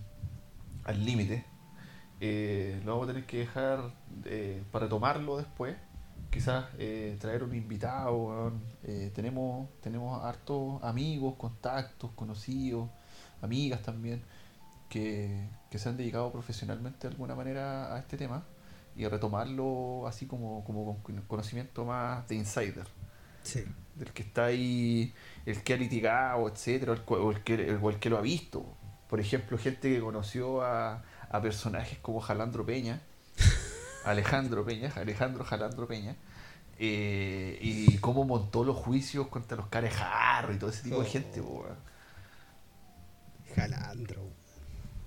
al 0.84 1.04
límite, 1.04 1.44
eh, 2.20 2.80
lo 2.84 2.92
vamos 2.92 3.08
a 3.08 3.12
tener 3.12 3.26
que 3.26 3.38
dejar 3.38 3.92
eh, 4.26 4.62
para 4.70 4.88
tomarlo 4.88 5.36
después, 5.38 5.76
quizás 6.34 6.66
eh, 6.78 7.16
traer 7.20 7.44
un 7.44 7.54
invitado. 7.54 8.52
Eh, 8.82 9.10
tenemos, 9.14 9.68
tenemos 9.80 10.22
hartos 10.22 10.82
amigos, 10.82 11.36
contactos, 11.38 12.10
conocidos, 12.14 12.90
amigas 13.40 13.82
también, 13.82 14.22
que, 14.88 15.48
que 15.70 15.78
se 15.78 15.88
han 15.88 15.96
dedicado 15.96 16.30
profesionalmente 16.32 17.06
de 17.06 17.12
alguna 17.14 17.34
manera 17.34 17.94
a 17.94 17.98
este 18.00 18.16
tema 18.16 18.44
y 18.96 19.06
retomarlo 19.06 20.06
así 20.06 20.26
como, 20.26 20.64
como 20.64 20.98
con 21.02 21.20
conocimiento 21.22 21.84
más 21.84 22.26
de 22.28 22.34
insider 22.36 22.86
Sí. 23.42 23.64
del 23.94 24.12
que 24.12 24.22
está 24.22 24.46
ahí, 24.46 25.12
el 25.46 25.62
que 25.62 25.74
ha 25.74 25.76
litigado, 25.76 26.48
etcétera, 26.48 26.94
el, 26.94 27.02
o 27.06 27.30
el 27.30 27.42
que, 27.42 27.54
el, 27.54 27.78
o 27.82 27.90
el 27.90 27.98
que 27.98 28.10
lo 28.10 28.18
ha 28.18 28.22
visto. 28.22 28.64
Por 29.08 29.20
ejemplo, 29.20 29.58
gente 29.58 29.88
que 29.94 30.00
conoció 30.00 30.62
a, 30.62 31.02
a 31.28 31.42
personajes 31.42 31.98
como 31.98 32.20
Jalandro 32.20 32.64
Peña, 32.64 33.02
Alejandro 34.04 34.64
Peña, 34.64 34.92
Alejandro 34.96 35.44
Jalandro 35.44 35.86
Peña, 35.86 36.16
eh, 36.78 37.58
y 37.60 37.98
cómo 37.98 38.24
montó 38.24 38.64
los 38.64 38.76
juicios 38.76 39.28
contra 39.28 39.56
los 39.56 39.68
carejarros 39.68 40.56
y 40.56 40.58
todo 40.58 40.70
ese 40.70 40.82
tipo 40.84 41.00
de 41.00 41.08
Oh. 41.08 41.10
gente. 41.10 41.42
po. 41.42 41.66
Jalandro. 43.54 44.22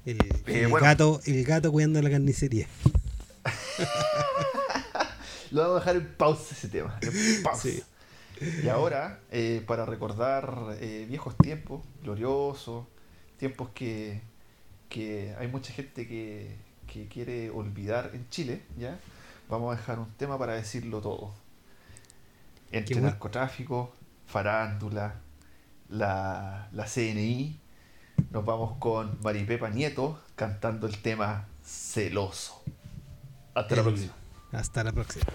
El, 0.05 0.17
Eh, 0.45 0.61
el 0.63 0.67
bueno. 0.69 0.85
gato, 0.85 1.19
el 1.25 1.43
gato 1.43 1.71
cuidando 1.71 2.01
la 2.01 2.09
carnicería. 2.09 2.67
Lo 5.51 5.61
vamos 5.61 5.77
a 5.77 5.79
dejar 5.79 5.95
en 5.95 6.13
pausa 6.15 6.53
ese 6.55 6.67
tema. 6.69 6.97
en 7.01 7.43
pausa. 7.43 7.61
Sí. 7.61 7.83
Y 8.63 8.67
ahora, 8.67 9.19
eh, 9.31 9.63
para 9.65 9.85
recordar 9.85 10.77
eh, 10.79 11.05
viejos 11.09 11.35
tiempos, 11.37 11.83
gloriosos, 12.03 12.85
tiempos 13.37 13.69
que, 13.73 14.21
que 14.89 15.35
hay 15.39 15.47
mucha 15.47 15.73
gente 15.73 16.07
que, 16.07 16.55
que 16.97 17.07
quiere 17.07 17.49
olvidar 17.49 18.11
en 18.13 18.29
Chile, 18.29 18.63
¿ya? 18.77 18.97
Vamos 19.49 19.73
a 19.73 19.79
dejar 19.79 19.99
un 19.99 20.11
tema 20.11 20.37
para 20.37 20.53
decirlo 20.53 21.01
todo. 21.01 21.33
Entre 22.71 22.95
Qué 22.95 23.01
narcotráfico, 23.01 23.93
farándula, 24.25 25.15
la, 25.89 26.69
la 26.71 26.85
CNI, 26.85 27.59
nos 28.31 28.45
vamos 28.45 28.77
con 28.79 29.17
Maripepa 29.23 29.69
Nieto 29.69 30.19
cantando 30.35 30.87
el 30.87 30.97
tema 31.01 31.47
Celoso. 31.63 32.61
Hasta 33.53 33.75
la 33.75 33.83
próxima. 33.83 34.13
Hasta 34.51 34.83
la 34.83 34.91
próxima. 34.91 35.25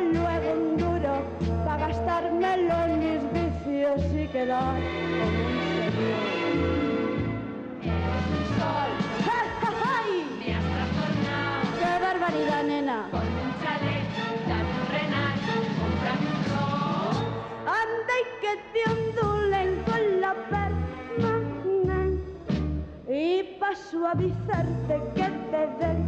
Luego 0.00 0.50
en 0.52 0.76
duro 0.76 1.22
para 1.64 1.88
gastármelo 1.88 2.74
en 2.84 2.98
mis 2.98 3.22
vicios 3.32 4.00
y 4.14 4.28
quedar 4.28 4.74
como 4.74 5.26
un 5.26 5.90
señor. 5.92 6.36
sol. 8.58 8.90
¡Ja, 9.26 9.38
ja, 9.60 9.70
ja! 9.80 9.96
Me 10.38 10.54
has 10.54 10.64
trastornado 10.74 11.60
¡Qué 11.80 11.92
barbaridad, 12.04 12.62
nena! 12.64 12.98
con 13.10 13.20
un 13.20 13.50
chalet, 13.62 14.06
dame 14.48 14.72
un 14.80 14.86
renal, 14.96 15.36
cómprame 15.78 16.26
un 16.34 16.40
ron. 16.50 17.24
Anda 17.82 18.14
y 18.22 18.24
que 18.42 18.52
te 18.72 18.82
ondulen 18.92 19.70
con 19.84 20.02
la 20.20 20.32
perna 20.50 20.66
y 23.08 23.42
pa' 23.58 23.74
suavizarte 23.74 24.94
que 25.14 25.28
te 25.50 25.62
den 25.78 25.98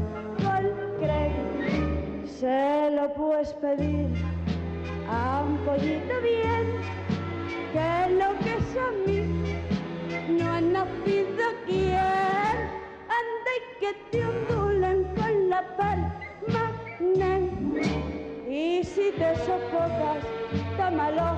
se 2.41 2.91
lo 2.93 3.13
puedes 3.15 3.53
pedir 3.55 4.07
a 5.11 5.43
un 5.45 5.57
pollito 5.67 6.15
bien 6.23 6.67
que 7.73 8.15
lo 8.15 8.29
que 8.39 8.55
es 8.59 8.77
a 8.77 8.91
no 10.31 10.53
ha 10.53 10.61
nacido 10.61 11.45
quien 11.67 12.57
anda 13.19 13.51
y 13.59 13.81
que 13.81 13.93
te 14.11 14.25
ondulen 14.25 15.03
con 15.17 15.49
la 15.49 15.63
palma 15.77 16.65
nen. 17.01 17.81
y 18.49 18.85
si 18.85 19.11
te 19.19 19.35
sofocas 19.39 20.23
tómalo 20.77 21.31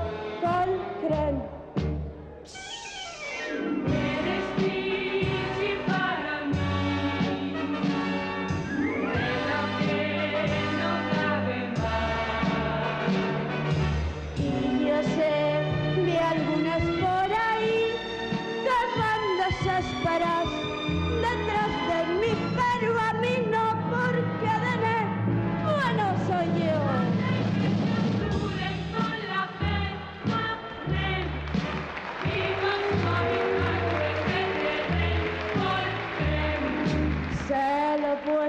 con 0.43 0.69
crema 1.01 1.61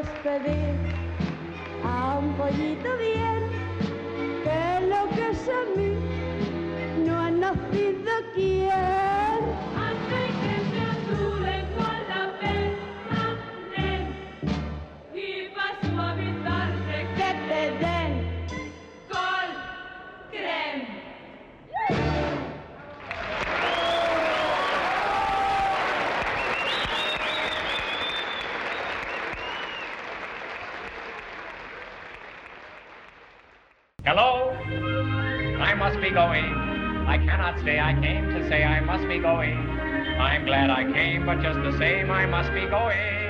puedes 0.01 0.09
pedir 0.23 0.75
a 1.83 2.17
un 2.17 2.33
pollito 2.33 2.97
bien 2.97 3.43
que 4.43 4.87
lo 4.87 5.09
que 5.15 5.29
es 5.29 5.49
a 5.49 5.77
mí 5.77 7.05
no 7.05 7.19
ha 7.19 7.31
nacido 7.31 8.11
quien 8.33 9.20
must 35.81 35.99
be 35.99 36.11
going. 36.11 36.45
I 37.07 37.17
cannot 37.17 37.59
stay. 37.61 37.79
I 37.79 37.99
came 37.99 38.29
to 38.29 38.47
say 38.49 38.63
I 38.63 38.81
must 38.81 39.07
be 39.07 39.17
going. 39.17 39.57
I'm 39.57 40.45
glad 40.45 40.69
I 40.69 40.83
came, 40.93 41.25
but 41.25 41.41
just 41.41 41.57
the 41.63 41.75
same, 41.79 42.11
I 42.11 42.27
must 42.27 42.53
be 42.53 42.67
going. 42.67 43.20